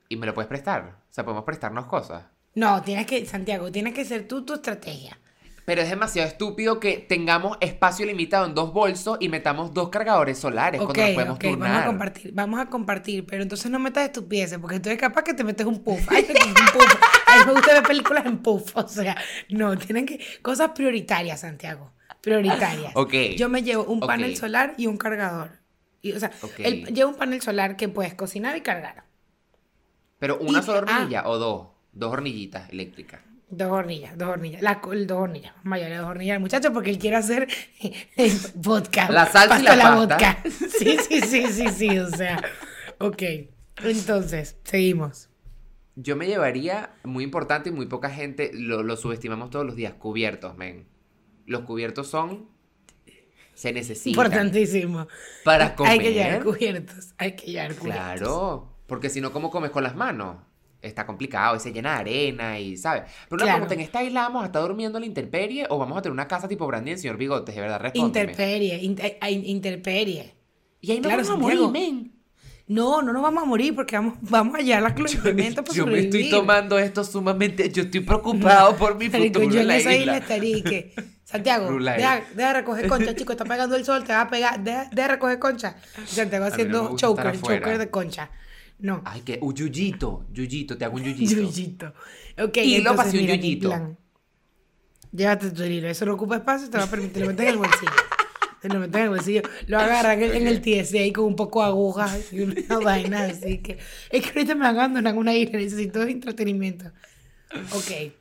¿Y 0.10 0.17
me 0.17 0.26
lo 0.26 0.34
puedes 0.34 0.49
prestar? 0.49 0.99
O 1.10 1.13
sea, 1.13 1.23
podemos 1.23 1.45
prestarnos 1.45 1.86
cosas. 1.86 2.26
No, 2.56 2.82
tienes 2.84 3.08
que, 3.08 3.26
Santiago, 3.26 3.71
tienes 3.71 3.93
que 3.93 4.06
ser 4.06 4.28
tú 4.28 4.45
tu 4.45 4.54
estrategia. 4.56 5.17
Pero 5.65 5.82
es 5.82 5.89
demasiado 5.89 6.28
estúpido 6.28 6.80
que 6.82 6.97
tengamos 6.97 7.58
espacio 7.62 8.06
limitado 8.06 8.45
en 8.45 8.54
dos 8.54 8.73
bolsos 8.73 9.17
y 9.21 9.30
metamos 9.30 9.73
dos 9.73 9.88
cargadores 9.89 10.38
solares 10.38 10.82
cuando 10.82 11.02
nos 11.02 11.12
podemos 11.13 11.36
ok, 11.36 11.41
turnar. 11.41 11.69
vamos 11.69 11.82
a 11.82 11.86
compartir, 11.86 12.32
vamos 12.34 12.60
a 12.60 12.65
compartir, 12.65 13.26
pero 13.26 13.43
entonces 13.43 13.71
no 13.71 13.80
metas 13.80 14.04
estupideces, 14.04 14.60
porque 14.60 14.82
tú 14.82 14.89
eres 14.89 14.99
capaz 14.99 15.23
que 15.23 15.34
te 15.34 15.43
metes 15.45 15.65
un 15.65 15.82
puff. 15.82 16.06
Ay, 16.10 16.26
me 16.28 16.34
un 16.45 16.54
puff. 16.54 16.95
Ay, 17.28 17.45
me 17.45 17.54
gusta 17.54 17.73
ver 17.73 17.84
películas 17.84 18.26
en 18.26 18.39
puff, 18.39 18.76
o 18.76 18.88
sea, 18.88 19.15
no, 19.49 19.78
tienen 19.78 20.06
que, 20.06 20.19
cosas 20.41 20.71
prioritarias, 20.76 21.39
Santiago, 21.39 21.93
prioritarias. 22.19 22.91
Ok, 22.95 23.13
Yo 23.38 23.47
me 23.47 23.63
llevo 23.63 23.86
un 23.86 24.02
panel 24.02 24.36
solar 24.36 24.73
y 24.78 24.88
un 24.88 24.97
cargador. 24.97 25.60
Y, 26.02 26.12
o 26.12 26.19
sea, 26.19 26.32
el- 26.58 26.88
llevo 26.93 27.12
un 27.12 27.17
panel 27.17 27.41
solar 27.41 27.78
que 27.78 27.88
puedes 27.88 28.13
cocinar 28.15 28.58
y 28.58 28.62
cargar. 28.62 29.06
Pero 30.19 30.38
una 30.39 30.60
Y- 30.60 30.63
sola 30.63 30.84
ah. 30.88 30.97
hornilla 30.97 31.23
o 31.28 31.38
dos. 31.38 31.67
Dos 31.93 32.12
hornillitas 32.12 32.69
eléctricas. 32.71 33.21
Dos 33.56 33.72
hornillas, 33.72 34.18
dos 34.18 34.30
hornillas. 34.30 34.63
La, 34.63 34.82
dos 34.82 35.18
hornillas. 35.18 35.54
Mayoría 35.62 36.00
dos 36.00 36.10
hornillas. 36.10 36.36
El 36.38 36.42
muchacho, 36.42 36.74
porque 36.74 36.89
él 36.89 36.98
quiere 36.98 37.18
hacer 37.18 37.48
eh, 38.18 38.34
vodka. 38.56 39.12
La 39.12 39.28
salsa 39.28 39.60
y 39.60 39.63
la 39.63 39.74
a 39.74 39.78
pasta. 39.78 39.96
vodka. 39.96 40.44
Sí, 40.80 40.98
sí, 41.08 41.22
sí, 41.22 41.46
sí, 41.48 41.68
sí. 41.70 42.00
O 42.00 42.10
sea, 42.10 42.42
ok. 42.98 43.22
Entonces, 43.84 44.58
seguimos. 44.63 45.30
Yo 45.96 46.16
me 46.16 46.26
llevaría, 46.26 46.96
muy 47.04 47.24
importante 47.24 47.70
y 47.70 47.72
muy 47.72 47.86
poca 47.86 48.10
gente, 48.10 48.50
lo, 48.56 48.82
lo 48.82 48.98
subestimamos 48.98 49.52
todos 49.52 49.68
los 49.68 49.76
días, 49.76 49.94
cubiertos, 49.94 50.58
men. 50.58 50.88
Los 51.46 51.62
cubiertos 51.62 52.08
son... 52.08 52.50
Se 53.54 53.72
necesitan. 53.72 54.10
Importantísimo. 54.26 55.08
Para 55.44 55.76
comer. 55.76 55.92
Hay 55.92 56.00
que 56.00 56.13
llevar 56.13 56.44
cubiertos. 56.44 57.13
Hay 57.20 57.36
que 57.36 57.52
llevar 57.52 57.76
cubiertos. 57.76 58.18
Claro, 58.18 58.74
porque 58.88 59.12
si 59.12 59.22
no, 59.22 59.32
¿cómo 59.32 59.52
comes 59.52 59.70
con 59.70 59.84
las 59.84 59.96
manos? 59.96 60.38
Está 60.84 61.06
complicado, 61.06 61.56
y 61.56 61.60
se 61.62 61.72
llena 61.72 61.93
de 61.93 62.00
arena 62.00 62.60
y, 62.60 62.76
¿sabes? 62.78 63.04
Pero 63.30 63.36
una 63.38 63.43
Claro. 63.46 63.58
pregunta, 63.60 63.74
¿en 63.74 63.80
esta 63.80 64.04
isla 64.04 64.22
vamos 64.24 64.43
a 64.43 64.46
estar 64.48 64.62
durmiendo 64.62 64.98
en 64.98 65.04
la 65.04 65.08
intemperie 65.08 65.65
o 65.69 65.78
vamos 65.80 65.98
a 65.98 66.02
tener 66.02 66.12
una 66.12 66.28
casa 66.28 66.48
tipo 66.48 66.67
Brandy 66.67 66.91
en 66.91 67.00
Señor 67.00 67.15
Bigotes? 67.17 67.56
De 67.56 67.62
verdad, 67.62 67.80
respóndeme. 67.80 68.32
Interperie. 68.32 68.78
inter- 68.84 69.17
ay, 69.22 69.43
interperie. 69.46 70.36
y 70.82 70.91
ahí 70.91 70.98
no 71.00 71.04
Claro, 71.10 71.24
vamos 71.24 71.38
a 71.38 71.39
morir, 71.41 71.67
men. 71.72 72.12
No, 72.67 73.02
no 73.02 73.12
nos 73.13 73.22
vamos 73.22 73.43
a 73.43 73.46
morir 73.46 73.76
porque 73.76 73.96
vamos, 73.96 74.15
vamos 74.22 74.56
a 74.56 74.60
llevar 74.62 74.84
las 74.84 74.93
cubiertos 74.93 75.63
para 75.65 75.74
Yo 75.78 75.86
me 75.86 76.00
estoy 76.00 76.04
sobrevivir. 76.24 76.32
tomando 76.32 76.80
esto 76.80 77.04
sumamente... 77.04 77.69
Yo 77.69 77.84
estoy 77.84 78.00
preocupado 78.02 78.76
por 78.78 78.96
mi 78.98 79.10
futuro 79.10 79.50
yo 79.50 79.60
en 79.62 79.67
la 79.67 79.78
esa 79.78 79.93
isla 79.93 80.17
estaría 80.17 80.63
que, 80.63 80.93
Santiago, 81.26 81.72
deja, 81.80 82.22
deja 82.36 82.48
de 82.48 82.54
recoger 82.54 82.88
concha, 82.88 83.15
chico, 83.15 83.32
está 83.34 83.43
pegando 83.46 83.76
el 83.76 83.84
sol, 83.86 84.04
te 84.04 84.13
va 84.13 84.22
a 84.22 84.30
pegar, 84.30 84.62
deja, 84.63 84.89
deja 84.91 85.08
de 85.08 85.08
recoger 85.13 85.39
concha. 85.39 85.76
Santiago 86.06 86.46
no 86.46 86.52
haciendo 86.54 86.84
estar 86.84 86.96
choker, 86.98 87.41
choker 87.41 87.78
de 87.78 87.89
concha. 87.89 88.30
No, 88.84 89.02
Ay, 89.06 89.22
que... 89.22 89.39
Uh, 89.41 89.54
yuyito, 89.54 90.26
yuyito, 90.34 90.78
te 90.78 90.84
hago 90.84 90.98
un 90.98 91.04
yuyito. 91.06 91.41
yuyito. 91.41 91.88
Ok, 92.38 92.58
entonces 92.58 92.84
para 92.98 93.10
hacer 93.10 93.22
un 93.22 93.28
yuyito. 93.28 93.69
plan. 93.69 93.98
Llévate 95.13 95.52
tu 95.52 95.63
hilo, 95.63 95.88
eso 95.88 96.06
no 96.06 96.15
ocupa 96.15 96.36
espacio, 96.36 96.69
te 96.69 96.78
va 96.78 96.84
a 96.84 96.89
permitir, 96.89 97.22
lo 97.22 97.28
metes 97.30 97.46
en 97.46 97.54
el 97.54 97.58
bolsillo. 97.60 97.91
Te 98.62 98.67
lo 98.67 98.80
metes 98.80 98.96
en 98.96 99.04
el 99.04 99.10
bolsillo, 99.10 99.41
lo 99.67 99.80
el, 99.80 100.22
en 100.36 100.48
el 100.48 100.62
TSA 100.62 100.98
ahí 100.98 101.13
con 101.13 101.24
un 101.26 101.36
poco 101.38 101.62
de 101.62 101.67
agujas 101.67 102.34
y 102.34 102.41
una 102.41 102.80
vaina 102.84 103.26
así 103.26 103.60
que... 103.60 103.78
Es 104.10 104.22
que 104.24 104.39
ahorita 104.39 104.56
me 104.56 104.67
abandonan 104.67 105.17
una 105.17 105.34
isla, 105.34 105.60
necesito 105.60 106.02
entretenimiento. 106.02 106.91
Ok, 107.72 108.12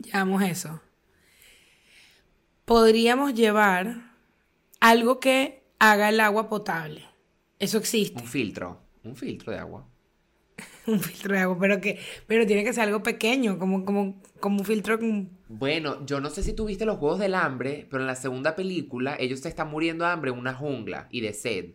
llevamos 0.00 0.42
eso. 0.42 0.80
Podríamos 2.64 3.34
llevar 3.34 4.14
algo 4.80 5.20
que 5.20 5.62
haga 5.78 6.08
el 6.08 6.18
agua 6.18 6.48
potable. 6.48 7.04
Eso 7.60 7.78
existe. 7.78 8.20
Un 8.20 8.26
filtro, 8.28 8.83
un 9.04 9.16
filtro 9.16 9.52
de 9.52 9.58
agua. 9.58 9.86
Un 10.86 11.00
filtro 11.00 11.34
de 11.34 11.40
agua, 11.40 11.56
pero 11.58 11.80
que, 11.80 11.98
pero 12.26 12.46
tiene 12.46 12.62
que 12.62 12.72
ser 12.72 12.84
algo 12.84 13.02
pequeño, 13.02 13.58
como, 13.58 13.84
como, 13.84 14.20
como 14.38 14.58
un 14.58 14.64
filtro. 14.64 14.98
Bueno, 15.48 16.04
yo 16.04 16.20
no 16.20 16.28
sé 16.30 16.42
si 16.42 16.52
tuviste 16.52 16.84
los 16.84 16.98
Juegos 16.98 17.18
del 17.18 17.34
Hambre, 17.34 17.86
pero 17.90 18.02
en 18.02 18.06
la 18.06 18.14
segunda 18.14 18.54
película 18.54 19.16
ellos 19.18 19.40
se 19.40 19.48
están 19.48 19.70
muriendo 19.70 20.04
de 20.04 20.10
hambre 20.10 20.30
en 20.30 20.38
una 20.38 20.54
jungla 20.54 21.08
y 21.10 21.22
de 21.22 21.32
sed. 21.32 21.70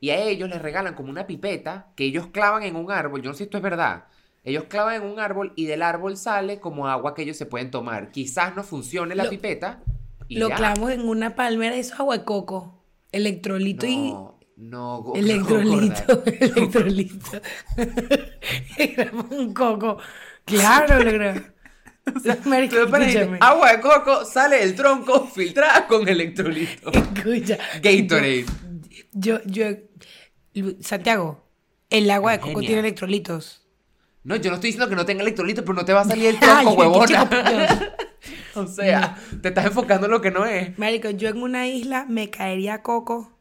Y 0.00 0.10
a 0.10 0.22
ellos 0.22 0.48
les 0.48 0.62
regalan 0.62 0.94
como 0.94 1.10
una 1.10 1.26
pipeta 1.26 1.92
que 1.96 2.04
ellos 2.04 2.28
clavan 2.28 2.62
en 2.62 2.76
un 2.76 2.90
árbol. 2.92 3.22
Yo 3.22 3.30
no 3.30 3.34
sé 3.34 3.38
si 3.38 3.44
esto 3.44 3.56
es 3.56 3.62
verdad. 3.62 4.04
Ellos 4.44 4.64
clavan 4.64 5.02
en 5.02 5.10
un 5.10 5.18
árbol 5.18 5.52
y 5.56 5.64
del 5.66 5.82
árbol 5.82 6.16
sale 6.16 6.60
como 6.60 6.86
agua 6.86 7.14
que 7.14 7.22
ellos 7.22 7.36
se 7.36 7.46
pueden 7.46 7.70
tomar. 7.70 8.10
Quizás 8.12 8.54
no 8.54 8.62
funcione 8.62 9.14
la 9.14 9.24
Lo- 9.24 9.30
pipeta. 9.30 9.82
Y 10.28 10.38
Lo 10.38 10.48
ya. 10.50 10.54
clavamos 10.56 10.92
en 10.92 11.08
una 11.08 11.34
palmera, 11.34 11.74
eso 11.76 11.94
es 11.94 12.00
agua 12.00 12.18
de 12.18 12.24
coco. 12.24 12.84
Electrolito 13.12 13.86
y... 13.86 14.12
No, 14.12 14.33
no, 14.56 15.12
Electrolito, 15.14 16.22
electrolito. 16.26 17.40
Era 18.78 19.10
un 19.30 19.52
coco. 19.52 19.98
Claro, 20.44 20.98
para 22.90 23.06
escúchame. 23.06 23.38
agua 23.40 23.72
de 23.72 23.80
coco 23.80 24.24
sale 24.24 24.58
del 24.58 24.74
tronco 24.74 25.26
filtrada 25.26 25.86
con 25.86 26.08
electrolito. 26.08 26.92
Escucha. 26.92 27.58
Gatorade. 27.82 28.44
Yo, 29.12 29.40
yo, 29.44 29.66
Santiago, 30.80 31.48
el 31.90 32.10
agua 32.10 32.32
de 32.32 32.40
coco 32.40 32.60
tiene 32.60 32.80
electrolitos. 32.80 33.62
No, 34.22 34.36
yo 34.36 34.50
no 34.50 34.54
estoy 34.56 34.68
diciendo 34.68 34.88
que 34.88 34.96
no 34.96 35.04
tenga 35.04 35.22
electrolito, 35.22 35.62
pero 35.62 35.74
no 35.74 35.84
te 35.84 35.92
va 35.92 36.00
a 36.00 36.04
salir 36.04 36.26
el 36.26 36.38
tronco, 36.38 36.72
huevona. 36.72 37.06
chico, 37.06 37.28
o 38.54 38.66
sea, 38.66 39.16
te 39.42 39.48
estás 39.48 39.66
enfocando 39.66 40.06
en 40.06 40.12
lo 40.12 40.20
que 40.20 40.30
no 40.30 40.46
es. 40.46 40.78
Marico, 40.78 41.10
yo 41.10 41.28
en 41.28 41.42
una 41.42 41.66
isla 41.68 42.06
me 42.08 42.30
caería 42.30 42.82
coco, 42.82 43.33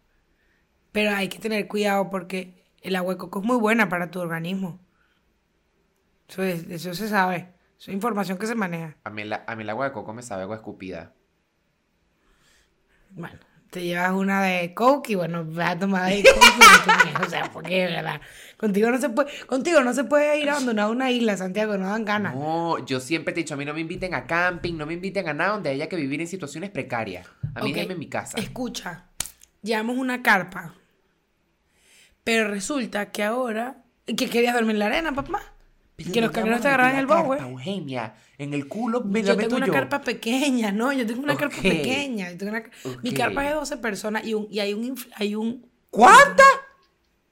pero 0.93 1.13
hay 1.13 1.27
que 1.27 1.39
tener 1.39 1.67
cuidado 1.67 2.09
porque 2.09 2.63
el 2.81 2.95
agua 2.95 3.15
de 3.15 3.17
coco 3.17 3.39
es 3.41 3.45
muy 3.45 3.57
buena 3.57 3.89
para 3.89 4.09
tu 4.11 4.21
organismo. 4.21 4.79
Eso, 6.29 6.41
es- 6.43 6.69
eso 6.69 6.93
se 6.93 7.09
sabe. 7.09 7.49
Eso 7.77 7.91
es 7.91 7.95
información 7.95 8.37
que 8.37 8.47
se 8.47 8.55
maneja. 8.55 8.95
A 9.03 9.09
mí, 9.09 9.23
el- 9.23 9.33
a 9.33 9.55
mí 9.57 9.63
el 9.63 9.69
agua 9.69 9.87
de 9.87 9.91
coco 9.91 10.13
me 10.13 10.21
sabe 10.21 10.41
a 10.41 10.43
agua 10.45 10.55
escupida. 10.55 11.11
Bueno, 13.11 13.37
te 13.69 13.83
llevas 13.83 14.11
una 14.13 14.41
de 14.41 14.73
coke 14.73 15.09
y 15.11 15.15
bueno, 15.15 15.45
vas 15.45 15.71
a 15.75 15.79
tomar 15.79 16.09
de 16.11 16.23
coke. 16.23 17.25
o 17.25 17.29
sea, 17.29 17.51
porque 17.51 17.85
verdad. 17.85 18.21
Contigo 18.57 18.89
no 18.89 18.97
se 18.99 19.09
puede, 19.09 19.29
contigo 19.45 19.81
no 19.81 19.93
se 19.93 20.03
puede 20.03 20.39
ir 20.39 20.49
a 20.49 20.53
abandonar 20.53 20.89
una 20.89 21.11
isla, 21.11 21.35
Santiago, 21.37 21.77
no 21.77 21.87
dan 21.89 22.05
ganas. 22.05 22.35
No, 22.35 22.83
yo 22.85 22.99
siempre 22.99 23.33
te 23.33 23.41
he 23.41 23.43
dicho, 23.43 23.53
a 23.53 23.57
mí 23.57 23.65
no 23.65 23.73
me 23.73 23.81
inviten 23.81 24.13
a 24.15 24.25
camping, 24.25 24.75
no 24.77 24.85
me 24.85 24.93
inviten 24.93 25.27
a 25.27 25.33
nada 25.33 25.51
donde 25.53 25.69
haya 25.69 25.89
que 25.89 25.95
vivir 25.95 26.21
en 26.21 26.27
situaciones 26.27 26.69
precarias. 26.71 27.27
A 27.55 27.61
mí 27.61 27.69
Ok, 27.69 27.75
déjenme 27.75 27.93
en 27.93 27.99
mi 27.99 28.09
casa. 28.09 28.37
Escucha, 28.39 29.05
llevamos 29.61 29.97
una 29.97 30.23
carpa, 30.23 30.73
pero 32.23 32.47
resulta 32.47 33.11
que 33.11 33.23
ahora, 33.23 33.83
que 34.05 34.29
querías 34.29 34.53
dormir 34.53 34.71
en 34.75 34.79
la 34.79 34.85
arena, 34.87 35.13
papá. 35.13 35.41
Pero 35.95 36.11
que 36.11 36.21
los 36.21 36.27
¿dónde 36.31 36.33
camioneros 36.33 36.49
vamos 36.49 36.61
te 36.63 36.67
agarran 36.69 36.87
meter 36.87 36.99
el 37.01 37.07
la 37.07 37.15
bow, 37.21 37.29
carpa. 37.37 37.49
Eugenia, 37.49 38.15
en 38.39 38.53
el 38.53 38.67
culo 38.67 39.01
me 39.03 39.21
la 39.21 39.27
Yo 39.33 39.37
tengo 39.37 39.57
una 39.57 39.67
yo. 39.67 39.73
carpa 39.73 40.01
pequeña, 40.01 40.71
¿no? 40.71 40.91
Yo 40.91 41.05
tengo 41.05 41.21
una 41.21 41.37
carpa 41.37 41.61
pequeña. 41.61 42.31
yo 42.31 42.37
tengo 42.37 42.51
una- 42.51 42.63
Mi 43.03 43.11
carpa 43.13 43.43
es 43.43 43.49
de 43.49 43.55
12 43.55 43.77
personas 43.77 44.25
y, 44.25 44.33
un, 44.33 44.47
y 44.49 44.59
hay 44.59 44.73
un... 44.73 44.95
Hay 45.15 45.35
un 45.35 45.69
¿Cuánta? 45.91 46.43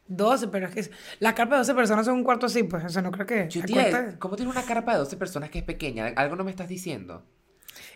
12, 0.07 0.49
pero 0.49 0.67
es 0.67 0.75
que 0.75 0.91
las 1.19 1.33
carpas 1.33 1.55
de 1.55 1.57
12 1.59 1.73
personas 1.73 2.05
son 2.05 2.15
un 2.15 2.23
cuarto 2.23 2.45
así, 2.45 2.63
pues, 2.63 2.83
o 2.83 2.89
sea, 2.89 3.01
no 3.01 3.11
creo 3.11 3.25
que... 3.25 3.47
Yo 3.49 3.61
la 3.73 4.19
¿Cómo 4.19 4.35
tienes 4.35 4.53
una 4.53 4.63
carpa 4.65 4.91
de 4.91 4.99
12 4.99 5.15
personas 5.17 5.49
que 5.49 5.59
es 5.59 5.63
pequeña? 5.63 6.07
¿Algo 6.17 6.35
no 6.35 6.43
me 6.43 6.51
estás 6.51 6.67
diciendo? 6.67 7.25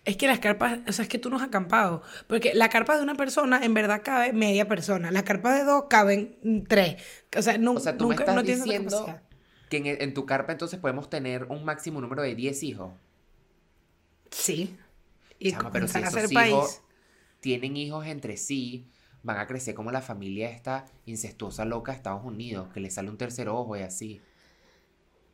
Es 0.06 0.18
que 0.18 0.28
las 0.28 0.40
carpas, 0.40 0.80
o 0.88 0.92
sea, 0.92 1.04
es 1.04 1.10
que 1.10 1.18
tú 1.18 1.30
no 1.32 1.38
has 1.38 1.44
acampado. 1.44 2.04
Porque 2.28 2.54
la 2.54 2.70
carpa 2.70 2.96
de 2.96 3.02
una 3.04 3.16
persona 3.16 3.60
en 3.66 3.74
verdad 3.74 4.02
cabe 4.04 4.34
media 4.34 4.68
persona. 4.68 5.10
Las 5.12 5.24
carpas 5.24 5.58
de 5.58 5.64
dos 5.66 5.86
caben 5.90 6.66
tres. 6.68 7.02
O 7.36 7.42
sea, 7.42 7.58
nu- 7.58 7.76
O 7.76 7.80
sea, 7.80 7.98
tú 7.98 8.06
me 8.08 8.10
nunca 8.12 8.24
estás 8.24 8.36
no 8.36 8.44
tienes 8.44 8.62
esa 8.66 8.72
diciendo 8.72 9.20
que 9.70 9.78
en, 9.78 9.86
en 9.88 10.14
tu 10.14 10.26
carpa 10.28 10.52
entonces 10.52 10.80
podemos 10.80 11.10
tener 11.10 11.46
un 11.46 11.66
máximo 11.66 12.00
número 12.02 12.22
de 12.22 12.36
10 12.36 12.62
hijos. 12.64 12.94
Sí. 14.32 14.78
Y 15.40 15.52
Chama, 15.52 15.72
pero 15.72 15.88
si 15.88 15.98
esos 16.00 16.32
hijos 16.32 16.34
país. 16.34 16.82
tienen 17.40 17.76
hijos 17.76 18.06
entre 18.06 18.38
sí, 18.38 18.88
van 19.24 19.40
a 19.40 19.48
crecer 19.48 19.74
como 19.76 19.92
la 19.92 20.02
familia 20.02 20.50
esta 20.52 20.86
incestuosa 21.06 21.66
loca 21.66 21.92
de 21.92 21.98
Estados 21.98 22.24
Unidos, 22.24 22.70
que 22.74 22.80
le 22.80 22.92
sale 22.92 23.10
un 23.10 23.18
tercer 23.18 23.50
ojo 23.50 23.76
y 23.76 23.82
así. 23.82 24.22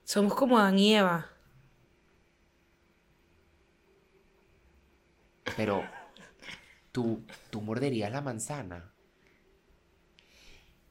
Somos 0.03 0.34
como 0.34 0.57
Adán 0.57 0.79
y 0.79 0.95
Eva. 0.95 1.27
Pero 5.58 5.84
tú, 6.91 7.23
tú 7.49 7.62
morderías 7.62 8.12
la 8.12 8.21
manzana 8.21 8.91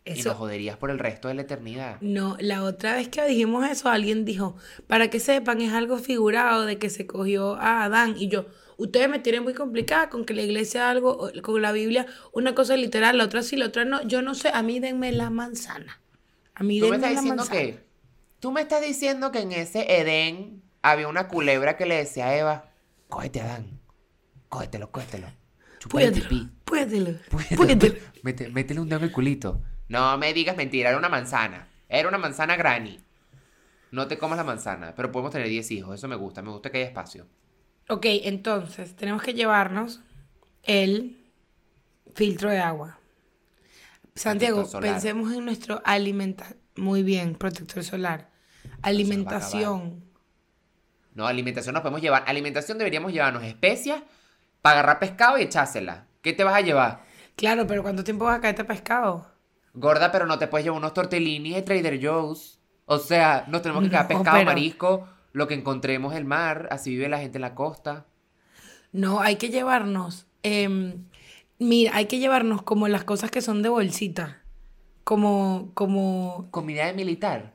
y 0.05 0.23
nos 0.23 0.35
joderías 0.37 0.77
por 0.77 0.91
el 0.91 0.99
resto 0.99 1.29
de 1.29 1.35
la 1.35 1.43
eternidad. 1.43 1.99
No, 2.01 2.37
la 2.41 2.65
otra 2.65 2.95
vez 2.97 3.09
que 3.09 3.25
dijimos 3.27 3.69
eso, 3.69 3.89
alguien 3.89 4.25
dijo, 4.25 4.57
para 4.87 5.09
que 5.09 5.21
sepan, 5.21 5.61
es 5.61 5.73
algo 5.73 5.99
figurado 5.99 6.65
de 6.65 6.79
que 6.79 6.91
se 6.91 7.07
cogió 7.07 7.55
a 7.57 7.85
Adán. 7.85 8.15
Y 8.19 8.29
yo, 8.29 8.47
ustedes 8.77 9.09
me 9.09 9.19
tienen 9.19 9.43
muy 9.45 9.55
complicada 9.55 10.09
con 10.09 10.25
que 10.25 10.35
la 10.35 10.43
iglesia 10.43 10.91
algo, 10.91 11.31
con 11.43 11.63
la 11.63 11.71
Biblia, 11.73 12.07
una 12.33 12.55
cosa 12.55 12.75
es 12.75 12.81
literal, 12.81 13.19
la 13.19 13.25
otra 13.25 13.43
sí, 13.43 13.57
la 13.57 13.67
otra 13.67 13.85
no. 13.85 14.03
Yo 14.03 14.23
no 14.23 14.35
sé, 14.35 14.49
a 14.53 14.63
mí 14.63 14.81
denme 14.81 15.13
la 15.13 15.31
manzana. 15.31 16.01
A 16.55 16.63
mí 16.65 16.81
Tú 16.81 16.87
me 16.89 16.93
denme 16.93 17.07
estás 17.07 17.15
la 17.15 17.21
diciendo 17.21 17.43
manzana. 17.45 17.61
que. 17.61 17.91
Tú 18.41 18.53
me 18.53 18.63
estás 18.63 18.81
diciendo 18.83 19.31
que 19.33 19.41
en 19.41 19.53
ese 19.53 20.01
Edén 20.01 20.63
había 20.83 21.09
una 21.09 21.29
culebra 21.29 21.77
que 21.77 21.85
le 21.87 21.97
decía 21.97 22.29
a 22.29 22.37
Eva: 22.37 22.71
Cógete, 23.09 23.43
Adán. 23.43 23.80
Cógetelo, 24.51 24.91
cógetelo. 24.91 25.29
Puédelo, 25.89 26.51
puédelo, 26.65 27.19
Puédelo. 27.31 27.95
métele 28.53 28.81
un 28.81 28.89
dedo 28.89 28.99
en 28.99 29.05
el 29.05 29.13
culito. 29.13 29.63
No 29.89 30.19
me 30.19 30.35
digas 30.35 30.57
mentira, 30.57 30.91
era 30.91 30.99
una 30.99 31.09
manzana. 31.09 31.69
Era 31.89 32.09
una 32.09 32.19
manzana 32.19 32.57
granny. 32.57 33.01
No 33.93 34.07
te 34.07 34.19
comas 34.19 34.37
la 34.37 34.45
manzana, 34.45 34.93
pero 34.95 35.11
podemos 35.11 35.33
tener 35.33 35.49
10 35.49 35.71
hijos. 35.71 35.95
Eso 35.95 36.09
me 36.09 36.17
gusta, 36.17 36.43
me 36.43 36.51
gusta 36.51 36.71
que 36.71 36.79
haya 36.79 36.89
espacio. 36.89 37.27
Ok, 37.89 38.07
entonces, 38.07 38.95
tenemos 38.95 39.23
que 39.23 39.35
llevarnos 39.35 40.01
el 40.65 41.17
filtro 42.15 42.51
de 42.51 42.59
agua. 42.59 42.99
Santiago, 44.15 44.69
pensemos 44.81 45.33
en 45.33 45.45
nuestro 45.45 45.81
alimentación. 45.85 46.59
Muy 46.77 47.03
bien, 47.03 47.35
protector 47.37 47.83
solar. 47.85 48.31
Alimentación. 48.83 50.05
No, 51.15 51.27
alimentación 51.27 51.73
nos 51.73 51.83
podemos 51.83 52.03
llevar. 52.03 52.25
Alimentación 52.27 52.79
deberíamos 52.79 53.13
llevarnos 53.13 53.43
especias 53.45 54.03
para 54.62 54.81
agarrar 54.81 54.99
pescado 54.99 55.38
y 55.38 55.42
echársela. 55.42 56.07
¿Qué 56.23 56.33
te 56.33 56.44
vas 56.44 56.55
a 56.55 56.61
llevar? 56.61 57.03
Claro, 57.37 57.66
pero 57.66 57.83
¿cuánto 57.83 58.05
tiempo 58.05 58.25
vas 58.27 58.38
a 58.38 58.40
caerte 58.40 58.64
pescado? 58.64 59.27
Gorda, 59.73 60.11
pero 60.12 60.27
no 60.27 60.38
te 60.38 60.49
puedes 60.49 60.64
llevar 60.64 60.79
unos 60.79 60.94
tortellini 60.94 61.55
de 61.55 61.62
Trader 61.62 61.99
Joe's. 62.05 62.59
O 62.87 62.99
sea, 62.99 63.44
nos 63.49 63.62
tenemos 63.62 63.85
que 63.85 63.90
quedar 63.90 64.03
No, 64.03 64.09
pescado, 64.09 64.37
pero- 64.38 64.51
marisco, 64.51 65.09
lo 65.33 65.46
que 65.49 65.55
encontremos 65.55 66.12
en 66.12 66.18
el 66.18 66.25
mar. 66.25 66.68
Así 66.70 66.90
vive 66.90 67.09
la 67.09 67.18
gente 67.20 67.38
en 67.38 67.42
la 67.42 67.55
costa. 67.55 68.07
No, 68.92 69.20
hay 69.20 69.37
que 69.37 69.49
llevarnos. 69.51 70.27
em, 70.42 71.05
mira, 71.59 71.94
hay 71.94 72.07
que 72.07 72.18
llevarnos 72.18 72.62
como 72.62 72.88
las 72.88 73.05
cosas 73.05 73.31
que 73.31 73.40
son 73.42 73.62
de 73.62 73.68
bolsita. 73.68 74.42
Como, 75.05 75.70
como, 75.75 76.49
Comida 76.51 76.87
de 76.87 76.92
militar. 76.94 77.55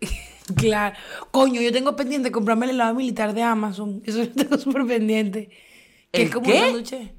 claro. 0.56 0.96
Coño, 1.30 1.60
yo 1.60 1.72
tengo 1.72 1.96
pendiente 1.96 2.32
comprarme 2.32 2.66
el 2.66 2.72
helado 2.72 2.94
militar 2.94 3.34
de 3.34 3.42
Amazon. 3.42 4.02
Eso 4.04 4.18
lo 4.18 4.28
tengo 4.30 4.58
súper 4.58 4.86
pendiente. 4.86 5.50
¿El 6.14 6.22
es 6.22 6.30
como 6.30 6.46
qué? 6.46 6.58
un 6.72 6.84
sándwich. 6.86 7.12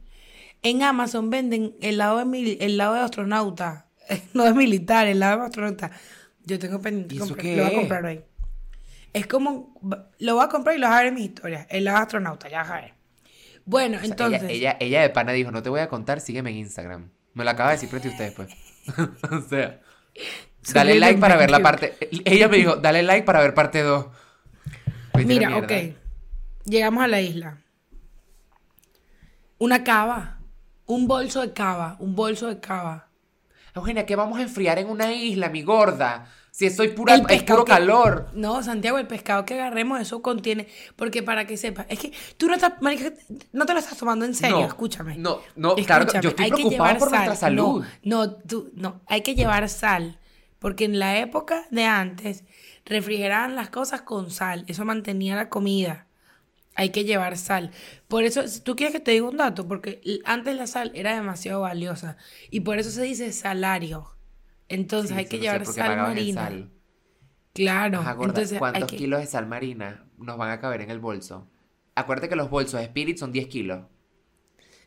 En 0.63 0.81
Amazon 0.83 1.29
venden 1.29 1.75
helado 1.81 2.17
de, 2.17 2.25
mil- 2.25 2.57
helado 2.59 2.93
de 2.95 2.99
astronauta. 3.01 3.87
No 4.33 4.43
de 4.45 4.53
militar, 4.53 5.07
helado 5.07 5.39
de 5.41 5.45
astronauta. 5.47 5.91
Yo 6.43 6.59
tengo 6.59 6.79
pendiente. 6.81 7.15
¿Y 7.15 7.17
eso 7.17 7.27
comprar- 7.35 7.41
qué 7.43 7.55
lo 7.57 7.63
voy 7.63 7.71
a 7.71 7.73
es? 7.73 7.79
comprar 7.79 8.05
hoy. 8.05 8.21
Es 9.13 9.27
como, 9.27 9.79
lo 10.19 10.35
voy 10.35 10.43
a 10.43 10.49
comprar 10.49 10.75
y 10.75 10.79
lo 10.79 10.87
vas 10.87 10.95
a 10.95 10.99
ver 10.99 11.07
en 11.07 11.13
mis 11.15 11.25
historias. 11.25 11.67
Helado 11.69 11.97
de 11.97 12.03
astronauta, 12.03 12.49
ya 12.49 12.63
ver. 12.63 12.93
Bueno, 13.65 13.97
O 13.97 13.99
sea, 14.01 14.09
entonces. 14.09 14.43
ella, 14.43 14.71
ella, 14.71 14.77
ella 14.79 15.01
de 15.01 15.09
pana 15.09 15.31
dijo, 15.31 15.51
no 15.51 15.63
te 15.63 15.69
voy 15.69 15.79
a 15.79 15.87
contar, 15.87 16.19
sígueme 16.19 16.49
en 16.51 16.57
Instagram. 16.57 17.09
Me 17.33 17.43
lo 17.43 17.49
acaba 17.49 17.69
de 17.71 17.75
decir 17.77 17.89
frente 17.89 18.09
a 18.09 18.11
ustedes, 18.11 18.33
pues. 18.33 18.49
o 19.31 19.41
sea. 19.49 19.81
Dale 20.73 20.95
like 20.99 21.19
para 21.19 21.35
ver 21.35 21.49
la 21.51 21.59
parte... 21.61 21.95
Ella 22.25 22.47
me 22.47 22.57
dijo, 22.57 22.75
dale 22.75 23.03
like 23.03 23.25
para 23.25 23.39
ver 23.39 23.53
parte 23.53 23.81
2. 23.81 24.05
Mira, 25.25 25.57
ok. 25.57 25.71
Llegamos 26.65 27.03
a 27.03 27.07
la 27.07 27.21
isla. 27.21 27.57
Una 29.57 29.83
cava. 29.83 30.39
Un 30.85 31.07
bolso 31.07 31.41
de 31.41 31.53
cava. 31.53 31.95
Un 31.99 32.15
bolso 32.15 32.47
de 32.47 32.59
cava. 32.59 33.07
Eugenia, 33.73 34.05
¿qué 34.05 34.15
vamos 34.15 34.37
a 34.39 34.41
enfriar 34.41 34.79
en 34.79 34.89
una 34.89 35.11
isla, 35.11 35.49
mi 35.49 35.61
gorda? 35.63 36.27
Si 36.51 36.69
soy 36.69 36.89
pura, 36.89 37.15
El 37.15 37.25
es 37.29 37.43
puro 37.43 37.65
que- 37.65 37.71
calor. 37.71 38.27
No, 38.33 38.63
Santiago, 38.63 38.97
el 38.97 39.07
pescado 39.07 39.43
que 39.43 39.55
agarremos, 39.55 39.99
eso 39.99 40.21
contiene. 40.21 40.67
Porque 40.95 41.21
para 41.21 41.45
que 41.45 41.57
sepas, 41.57 41.85
es 41.89 41.99
que 41.99 42.13
tú 42.37 42.47
no 42.47 42.53
estás, 42.53 42.81
marica, 42.81 43.11
no 43.51 43.65
te 43.65 43.73
lo 43.73 43.79
estás 43.79 43.97
tomando 43.97 44.23
en 44.23 44.33
serio, 44.33 44.59
No, 44.61 44.65
escúchame. 44.65 45.17
no, 45.17 45.39
no, 45.57 45.75
claro, 45.75 46.05
yo 46.21 46.29
estoy 46.29 46.49
preocupado 46.51 46.97
por 46.99 47.09
nuestra 47.11 47.25
sal. 47.35 47.37
salud. 47.37 47.83
No, 48.03 48.25
no, 48.27 48.31
tú, 48.35 48.71
no, 48.75 49.01
hay 49.07 49.21
que 49.21 49.35
llevar 49.35 49.67
sal. 49.67 50.17
Porque 50.59 50.85
en 50.85 50.97
la 50.97 51.17
época 51.19 51.65
de 51.71 51.83
antes, 51.83 52.45
refrigeraban 52.85 53.55
las 53.55 53.69
cosas 53.69 54.01
con 54.03 54.31
sal. 54.31 54.63
Eso 54.67 54.85
mantenía 54.85 55.35
la 55.35 55.49
comida. 55.49 56.04
Hay 56.75 56.89
que 56.89 57.05
llevar 57.05 57.37
sal. 57.37 57.71
Por 58.07 58.23
eso, 58.25 58.47
si 58.47 58.59
tú 58.61 58.75
quieres 58.75 58.93
que 58.93 58.99
te 58.99 59.11
diga 59.11 59.27
un 59.29 59.37
dato, 59.37 59.67
porque 59.67 60.01
antes 60.25 60.55
la 60.57 60.67
sal 60.67 60.91
era 60.93 61.15
demasiado 61.15 61.61
valiosa. 61.61 62.17
Y 62.51 62.59
por 62.61 62.77
eso 62.79 62.91
se 62.91 63.01
dice 63.03 63.31
salario. 63.31 64.07
Entonces 64.67 65.11
Sí, 65.11 65.17
hay 65.17 65.25
que 65.25 65.37
no 65.37 65.43
llevar 65.43 65.65
sal 65.65 65.97
marina. 65.97 66.41
sal. 66.43 66.71
Claro. 67.53 67.99
Ajá, 67.99 68.13
gorda, 68.13 68.31
entonces 68.31 68.59
¿cuántos 68.59 68.89
que- 68.91 68.97
kilos 68.97 69.21
de 69.21 69.27
sal 69.27 69.47
marina 69.47 70.05
nos 70.17 70.37
van 70.37 70.51
a 70.51 70.59
caber 70.59 70.81
en 70.81 70.91
el 70.91 70.99
bolso? 70.99 71.47
Acuérdate 71.95 72.27
que 72.27 72.35
los 72.35 72.49
bolsos 72.49 72.79
de 72.79 72.85
Spirit 72.87 73.17
son 73.17 73.31
10 73.31 73.47
kilos. 73.47 73.85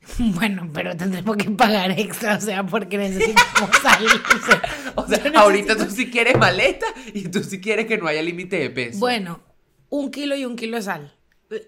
Bueno, 0.18 0.68
pero 0.72 0.96
tendremos 0.96 1.36
que 1.36 1.50
pagar 1.50 1.90
extra, 1.92 2.36
o 2.36 2.40
sea, 2.40 2.64
porque 2.64 2.98
necesitamos 2.98 3.70
salir. 3.82 4.10
O 4.10 4.46
sea, 4.46 4.62
O 4.94 5.06
sea, 5.06 5.32
yo 5.32 5.38
ahorita 5.38 5.76
tú 5.76 5.90
sí 5.90 6.10
quieres 6.10 6.36
maleta 6.38 6.86
y 7.14 7.28
tú 7.28 7.42
sí 7.42 7.60
quieres 7.60 7.86
que 7.86 7.98
no 7.98 8.06
haya 8.06 8.22
límite 8.22 8.56
de 8.58 8.70
peso. 8.70 8.98
Bueno, 9.00 9.40
un 9.88 10.10
kilo 10.10 10.36
y 10.36 10.44
un 10.44 10.56
kilo 10.56 10.76
de 10.76 10.82
sal. 10.82 11.14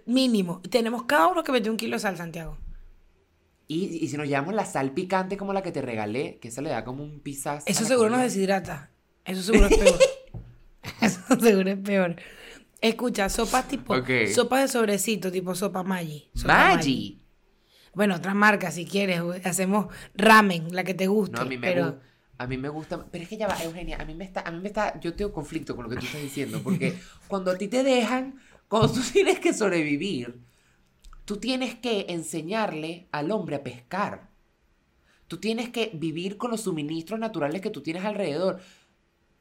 Mínimo. 0.06 0.60
Tenemos 0.70 1.04
cada 1.04 1.28
uno 1.28 1.42
que 1.42 1.52
meter 1.52 1.70
un 1.70 1.76
kilo 1.76 1.96
de 1.96 2.00
sal, 2.00 2.16
Santiago. 2.16 2.58
Y, 3.66 4.04
y 4.04 4.08
si 4.08 4.16
nos 4.16 4.26
llevamos 4.26 4.52
la 4.54 4.64
sal 4.64 4.92
picante 4.92 5.36
como 5.36 5.52
la 5.52 5.62
que 5.62 5.72
te 5.72 5.80
regalé, 5.80 6.38
que 6.40 6.48
esa 6.48 6.60
le 6.60 6.70
da 6.70 6.84
como 6.84 7.04
un 7.04 7.20
pisazo. 7.20 7.64
a 7.66 7.70
Eso 7.70 7.84
seguro 7.84 8.10
nos 8.10 8.20
deshidrata. 8.20 8.90
Eso 9.24 9.42
seguro 9.42 9.66
es 9.66 9.76
peor. 9.78 9.98
Eso 11.00 11.40
seguro 11.40 11.70
es 11.70 11.78
peor. 11.78 12.16
Escucha, 12.80 13.28
sopas 13.28 13.68
tipo. 13.68 13.94
Ok. 13.94 14.10
Sopas 14.34 14.62
de 14.62 14.68
sobrecito, 14.68 15.30
tipo 15.30 15.54
sopa 15.54 15.82
Maggi. 15.82 16.30
Sopa 16.34 16.74
Maggi. 16.74 17.22
Bueno, 17.94 18.16
otra 18.16 18.34
marca 18.34 18.70
si 18.70 18.86
quieres. 18.86 19.22
Hacemos 19.44 19.86
ramen, 20.14 20.74
la 20.74 20.84
que 20.84 20.94
te 20.94 21.06
guste. 21.06 21.36
No, 21.36 21.42
a 21.42 21.44
mí 21.44 21.56
me 21.56 21.68
pero... 21.68 21.84
gusta. 21.92 22.06
A 22.38 22.46
mí 22.46 22.56
me 22.56 22.70
gusta, 22.70 23.04
pero 23.10 23.22
es 23.22 23.28
que 23.28 23.36
ya 23.36 23.46
va, 23.46 23.62
Eugenia, 23.62 23.98
a 24.00 24.06
mí 24.06 24.14
me 24.14 24.24
está, 24.24 24.40
a 24.40 24.50
mí 24.50 24.60
me 24.60 24.68
está, 24.68 24.98
yo 24.98 25.12
tengo 25.12 25.30
conflicto 25.30 25.76
con 25.76 25.84
lo 25.84 25.90
que 25.90 25.96
tú 25.96 26.06
estás 26.06 26.22
diciendo, 26.22 26.62
porque 26.64 26.98
cuando 27.28 27.50
a 27.50 27.58
ti 27.58 27.68
te 27.68 27.82
dejan, 27.82 28.40
cuando 28.70 28.92
tú 28.92 29.00
tienes 29.12 29.40
que 29.40 29.52
sobrevivir, 29.52 30.40
tú 31.24 31.37
tienes 31.38 31.74
que 31.74 32.06
enseñarle 32.09 33.09
al 33.12 33.30
hombre 33.33 33.56
a 33.56 33.62
pescar. 33.64 34.30
Tú 35.26 35.38
tienes 35.38 35.68
que 35.70 35.90
vivir 35.92 36.37
con 36.38 36.50
los 36.50 36.62
suministros 36.62 37.20
naturales 37.20 37.61
que 37.61 37.70
tú 37.70 37.83
tienes 37.83 38.04
alrededor. 38.04 38.61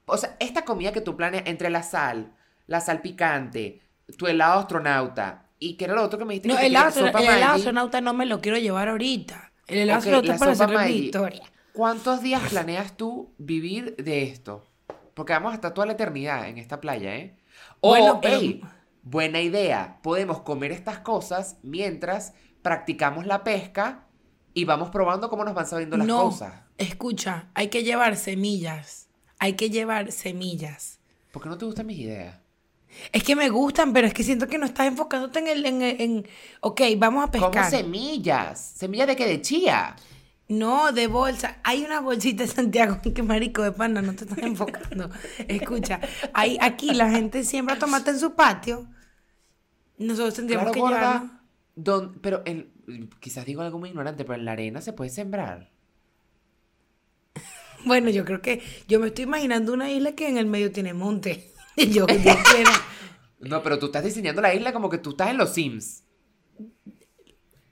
O 0.06 0.18
sea, 0.18 0.36
esta 0.40 0.66
comida 0.66 0.92
que 0.92 1.02
tú 1.02 1.16
planeas 1.16 1.44
entre 1.46 1.70
la 1.70 1.84
sal, 1.84 2.34
la 2.68 2.82
sal 2.82 3.02
picante, 3.02 3.82
tu 4.18 4.28
helado 4.28 4.60
astronauta, 4.62 5.46
y 5.60 5.76
que 5.76 5.86
era 5.86 5.94
lo 5.94 6.04
otro 6.04 6.18
que 6.18 6.26
me 6.26 6.34
dijiste 6.34 6.48
No, 6.50 6.56
que 6.58 6.66
el 6.66 6.72
helado, 6.72 6.92
sopa 6.92 7.20
el 7.20 7.26
helado 7.26 7.40
Maggi. 7.42 7.60
astronauta 7.62 8.02
no 8.02 8.14
me 8.14 8.26
lo 8.26 8.42
quiero 8.42 8.58
llevar 8.58 8.88
ahorita. 8.90 9.52
El 9.68 9.78
helado 9.80 10.00
Ok, 10.00 10.06
astronauta 10.06 10.34
es 10.34 10.40
para 10.40 10.52
hacer 10.52 10.92
mi 10.92 10.98
historia. 11.06 11.44
¿Cuántos 11.74 12.22
días 12.22 12.42
planeas 12.50 12.98
tú 12.98 13.34
vivir 13.38 13.96
de 13.98 14.24
esto? 14.24 14.66
Porque 15.14 15.34
vamos 15.34 15.54
hasta 15.54 15.74
toda 15.74 15.86
la 15.88 15.94
eternidad 15.94 16.48
en 16.50 16.58
esta 16.58 16.80
playa, 16.82 17.16
¿eh? 17.16 17.38
O, 17.82 17.90
Bueno, 17.90 18.20
pero- 18.22 18.38
hey, 18.40 18.62
buena 19.04 19.42
idea, 19.42 20.00
podemos 20.04 20.42
comer 20.42 20.72
estas 20.72 21.00
cosas 21.00 21.58
mientras 21.64 22.34
practicamos 22.62 23.26
la 23.26 23.44
pesca 23.44 24.06
y 24.54 24.66
vamos 24.66 24.90
probando 24.90 25.30
cómo 25.30 25.44
nos 25.46 25.54
van 25.54 25.66
sabiendo 25.68 25.98
las 25.98 26.08
no, 26.08 26.24
cosas. 26.24 26.54
escucha, 26.78 27.50
hay 27.54 27.68
que 27.70 27.84
llevar 27.84 28.16
semillas. 28.18 29.08
Hay 29.40 29.54
que 29.54 29.70
llevar 29.70 30.12
semillas. 30.12 31.00
¿Por 31.32 31.42
qué 31.42 31.50
no 31.50 31.58
te 31.58 31.66
gustan 31.66 31.86
mis 31.86 32.00
ideas? 32.00 32.36
Es 33.14 33.24
que 33.24 33.36
me 33.36 33.50
gustan, 33.50 33.94
pero 33.94 34.08
es 34.08 34.14
que 34.14 34.24
siento 34.24 34.48
que 34.48 34.58
no 34.58 34.66
estás 34.66 34.88
enfocándote 34.88 35.40
en 35.40 35.48
el... 35.48 35.66
En, 35.66 35.82
en- 35.82 36.28
ok, 36.60 36.82
vamos 36.98 37.24
a 37.24 37.32
¿Cómo 37.32 37.52
pescar. 37.52 37.70
semillas? 37.70 38.60
¿Semillas 38.76 39.08
de 39.08 39.16
qué? 39.16 39.26
¿De 39.28 39.42
chía? 39.42 39.96
No, 40.50 40.92
de 40.92 41.08
bolsa. 41.08 41.60
Hay 41.64 41.84
una 41.86 42.02
bolsita 42.02 42.44
de 42.44 42.50
Santiago 42.50 43.00
que 43.16 43.24
marico 43.24 43.62
de 43.64 43.72
pana, 43.72 44.02
no 44.02 44.14
te 44.16 44.26
estás 44.26 44.40
enfocando. 44.40 45.10
Escucha, 45.48 46.02
hay, 46.34 46.58
aquí 46.60 46.92
la 46.94 47.10
gente 47.10 47.44
siembra 47.44 47.78
tomate 47.80 48.10
en 48.12 48.20
su 48.20 48.34
patio. 48.36 48.88
Nosotros 49.98 50.34
tendríamos 50.34 50.72
Claro, 50.72 50.74
que 50.74 50.80
gorda. 50.80 50.98
llevarlo. 51.14 51.30
Don- 51.76 52.20
pero 52.22 52.42
en- 52.46 52.74
quizás 53.20 53.46
digo 53.46 53.62
algo 53.62 53.80
muy 53.80 53.90
ignorante, 53.90 54.26
pero 54.26 54.40
en 54.40 54.46
la 54.46 54.52
arena 54.54 54.82
se 54.82 54.92
puede 54.94 55.10
sembrar. 55.12 55.70
Bueno, 57.86 58.10
yo 58.10 58.26
creo 58.26 58.42
que 58.42 58.62
yo 58.90 59.00
me 59.00 59.08
estoy 59.08 59.24
imaginando 59.24 59.72
una 59.72 59.90
isla 59.90 60.12
que 60.12 60.28
en 60.28 60.38
el 60.38 60.46
medio 60.48 60.70
tiene 60.72 60.94
monte. 60.94 61.54
Y 61.78 61.88
yo, 61.94 62.06
yo 62.08 62.16
quiero. 62.52 62.72
No, 63.40 63.64
pero 63.64 63.80
tú 63.80 63.86
estás 63.86 64.04
diseñando 64.04 64.42
la 64.42 64.54
isla 64.54 64.74
como 64.74 64.90
que 64.90 64.98
tú 64.98 65.12
estás 65.12 65.30
en 65.30 65.38
los 65.38 65.54
Sims. 65.54 66.04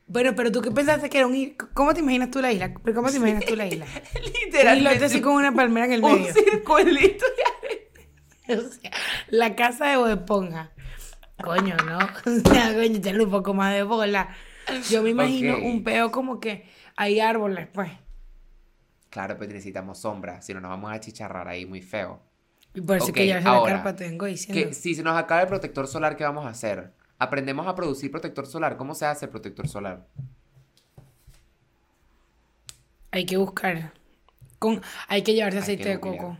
Bueno, 0.08 0.34
pero 0.36 0.52
tú 0.52 0.62
qué 0.62 0.72
pensaste 0.72 1.10
que 1.10 1.18
era 1.18 1.28
un 1.28 1.56
¿Cómo 1.74 1.94
te 1.94 2.00
imaginas 2.00 2.32
tú 2.32 2.42
la 2.42 2.52
isla? 2.52 2.74
¿Pero 2.84 2.96
¿Cómo 2.96 3.10
te 3.12 3.18
imaginas 3.18 3.46
tú 3.46 3.56
la 3.56 3.68
isla? 3.68 3.86
Un 4.16 4.22
Literalmente. 4.46 4.78
islote 4.94 5.06
así 5.06 5.22
con 5.22 5.34
una 5.36 5.54
palmera 5.54 5.86
en 5.88 5.94
el 5.94 6.04
un 6.04 6.22
medio. 6.22 6.34
circulito 6.34 7.26
de 8.48 8.56
O 8.58 8.62
sea, 8.70 8.92
la 9.28 9.56
casa 9.56 9.88
de 9.88 9.98
Bob 9.98 10.08
Esponja. 10.10 10.72
Coño, 11.44 11.76
¿no? 11.86 11.98
O 12.26 12.50
sea, 12.54 12.74
coño, 12.74 12.98
echarle 12.98 13.24
un 13.26 13.32
poco 13.32 13.54
más 13.54 13.74
de 13.74 13.84
bola. 13.84 14.30
Yo 14.90 15.04
me 15.04 15.10
imagino 15.10 15.58
un 15.58 15.84
peo 15.84 16.12
como 16.12 16.40
que 16.40 16.70
hay 16.96 17.20
árboles, 17.20 17.68
pues. 17.74 17.92
Claro, 19.10 19.38
pues 19.38 19.50
necesitamos 19.50 20.00
sombra, 20.00 20.42
si 20.42 20.54
no 20.54 20.60
nos 20.62 20.70
vamos 20.70 20.92
a 20.92 21.00
chicharrar 21.00 21.48
ahí 21.48 21.66
muy 21.66 21.82
feo. 21.82 22.22
Y 22.74 22.82
por 22.82 22.98
eso 22.98 23.06
es 23.06 23.10
Ok, 23.12 23.16
que 23.16 23.28
ya 23.28 23.40
se 23.40 23.44
la 23.46 23.50
ahora, 23.52 23.74
carpa 23.76 23.96
te 23.96 24.06
vengo 24.06 24.26
diciendo. 24.26 24.68
Que 24.70 24.74
si 24.74 24.94
se 24.96 25.04
nos 25.04 25.18
acaba 25.18 25.42
el 25.42 25.48
protector 25.48 25.88
solar, 25.88 26.16
¿qué 26.16 26.24
vamos 26.24 26.46
a 26.46 26.50
hacer? 26.50 26.94
Aprendemos 27.20 27.68
a 27.68 27.76
producir 27.76 28.12
protector 28.12 28.46
solar. 28.46 28.78
¿Cómo 28.78 28.94
se 28.94 29.06
hace 29.06 29.26
el 29.26 29.32
protector 29.32 29.68
solar? 29.68 30.06
Hay 33.12 33.26
que 33.26 33.38
buscar. 33.38 33.94
Con, 34.60 34.82
hay 35.08 35.24
que 35.24 35.34
llevarse 35.34 35.60
aceite 35.60 35.84
que 35.84 35.90
de 35.90 36.00
coco. 36.00 36.38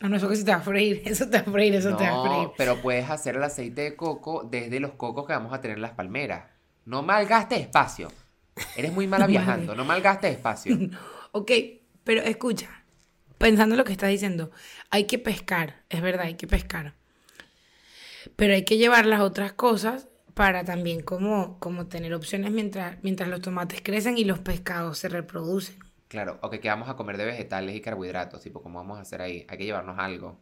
Ah, 0.00 0.08
no, 0.08 0.16
eso 0.16 0.28
que 0.28 0.36
se 0.36 0.44
te 0.44 0.50
va 0.50 0.58
a 0.58 0.60
freír. 0.60 1.02
Eso 1.06 1.28
te 1.28 1.38
va 1.38 1.48
a 1.48 1.50
freír, 1.50 1.74
eso 1.74 1.96
te 1.96 2.04
va 2.04 2.20
a 2.20 2.22
freír. 2.22 2.42
No, 2.48 2.54
pero 2.56 2.82
puedes 2.82 3.08
hacer 3.08 3.36
el 3.36 3.42
aceite 3.42 3.80
de 3.80 3.96
coco 3.96 4.44
desde 4.44 4.78
los 4.78 4.92
cocos 4.92 5.26
que 5.26 5.32
vamos 5.32 5.54
a 5.54 5.60
tener 5.62 5.78
en 5.78 5.82
las 5.82 5.92
palmeras. 5.92 6.50
No 6.84 7.02
malgastes 7.02 7.60
espacio. 7.60 8.12
Eres 8.76 8.92
muy 8.92 9.06
mala 9.06 9.26
viajando, 9.34 9.74
no 9.74 9.84
malgastes 9.84 10.32
espacio. 10.32 10.76
Ok, 11.32 11.50
pero 12.02 12.22
escucha, 12.22 12.82
pensando 13.36 13.74
en 13.74 13.78
lo 13.78 13.84
que 13.84 13.92
estás 13.92 14.08
diciendo, 14.08 14.50
hay 14.88 15.04
que 15.04 15.18
pescar, 15.18 15.82
es 15.90 16.00
verdad, 16.00 16.24
hay 16.24 16.36
que 16.36 16.46
pescar. 16.46 16.94
Pero 18.34 18.54
hay 18.54 18.64
que 18.64 18.78
llevar 18.78 19.06
las 19.06 19.20
otras 19.20 19.52
cosas 19.52 20.08
para 20.34 20.64
también 20.64 21.00
como, 21.00 21.58
como 21.60 21.86
tener 21.86 22.12
opciones 22.12 22.50
mientras, 22.50 23.02
mientras 23.02 23.28
los 23.28 23.40
tomates 23.40 23.80
crecen 23.82 24.18
y 24.18 24.24
los 24.24 24.38
pescados 24.40 24.98
se 24.98 25.08
reproducen. 25.08 25.78
Claro, 26.08 26.38
o 26.42 26.50
que 26.50 26.60
¿qué 26.60 26.68
vamos 26.68 26.88
a 26.88 26.96
comer 26.96 27.16
de 27.16 27.24
vegetales 27.24 27.74
y 27.74 27.80
carbohidratos? 27.80 28.42
Tipo, 28.42 28.62
¿cómo 28.62 28.78
vamos 28.78 28.98
a 28.98 29.02
hacer 29.02 29.22
ahí? 29.22 29.46
Hay 29.48 29.58
que 29.58 29.64
llevarnos 29.64 29.98
algo. 29.98 30.38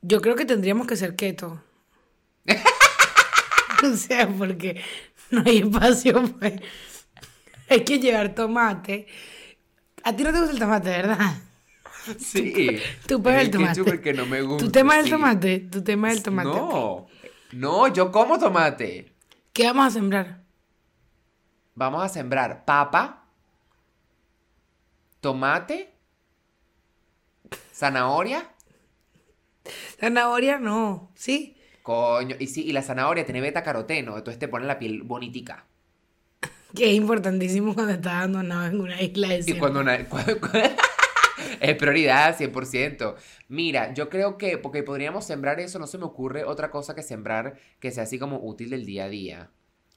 Yo 0.00 0.20
creo 0.20 0.34
que 0.34 0.44
tendríamos 0.44 0.86
que 0.86 0.96
ser 0.96 1.14
keto. 1.14 1.62
o 3.84 3.96
sea, 3.96 4.26
porque 4.28 4.82
no 5.30 5.42
hay 5.46 5.58
espacio, 5.58 6.22
pues. 6.38 6.60
Hay 7.68 7.84
que 7.84 8.00
llevar 8.00 8.34
tomate. 8.34 9.06
A 10.02 10.16
ti 10.16 10.24
no 10.24 10.32
te 10.32 10.38
gusta 10.38 10.52
el 10.52 10.58
tomate, 10.58 10.88
¿verdad? 10.88 11.36
Sí. 12.18 12.78
Tú 13.06 13.22
Es 13.28 13.36
el 13.42 13.50
tomate. 13.50 13.80
el 13.80 14.00
que 14.00 14.12
no 14.12 14.26
me 14.26 14.42
gusta. 14.42 14.64
¿Tú 14.64 14.70
temas 14.72 14.98
el 14.98 15.04
sí. 15.04 15.10
tomate? 15.10 15.58
¿Tú 15.60 15.82
temas 15.84 16.12
el 16.16 16.22
tomate? 16.22 16.48
No. 16.48 17.06
No, 17.52 17.88
yo 17.88 18.10
como 18.10 18.38
tomate. 18.38 19.12
¿Qué 19.52 19.64
vamos 19.66 19.86
a 19.86 19.90
sembrar? 19.90 20.42
Vamos 21.74 22.02
a 22.02 22.08
sembrar 22.08 22.64
papa, 22.64 23.24
tomate, 25.20 25.92
zanahoria. 27.74 28.48
Zanahoria 30.00 30.58
no, 30.58 31.10
¿sí? 31.14 31.56
Coño, 31.82 32.36
y 32.38 32.46
sí, 32.48 32.64
y 32.64 32.72
la 32.72 32.82
zanahoria 32.82 33.24
tiene 33.24 33.40
beta 33.40 33.62
caroteno, 33.62 34.16
entonces 34.18 34.38
te 34.38 34.48
pone 34.48 34.66
la 34.66 34.78
piel 34.78 35.02
bonitica. 35.02 35.66
Que 36.74 36.90
es 36.90 36.94
importantísimo 36.96 37.74
cuando 37.74 37.92
estás 37.92 38.14
abandonado 38.14 38.64
en 38.66 38.80
una 38.80 39.00
isla 39.02 39.28
de 39.28 39.44
Y 39.46 39.58
cuando 39.58 39.80
una- 39.80 40.04
cu- 40.08 40.16
cu- 40.16 40.48
es 41.62 41.76
prioridad 41.76 42.36
100%. 42.36 43.14
Mira, 43.48 43.94
yo 43.94 44.08
creo 44.08 44.36
que 44.36 44.58
porque 44.58 44.82
podríamos 44.82 45.24
sembrar 45.24 45.60
eso, 45.60 45.78
no 45.78 45.86
se 45.86 45.96
me 45.96 46.04
ocurre 46.04 46.44
otra 46.44 46.70
cosa 46.72 46.94
que 46.96 47.02
sembrar 47.02 47.56
que 47.78 47.92
sea 47.92 48.02
así 48.02 48.18
como 48.18 48.40
útil 48.42 48.70
del 48.70 48.84
día 48.84 49.04
a 49.04 49.08
día. 49.08 49.50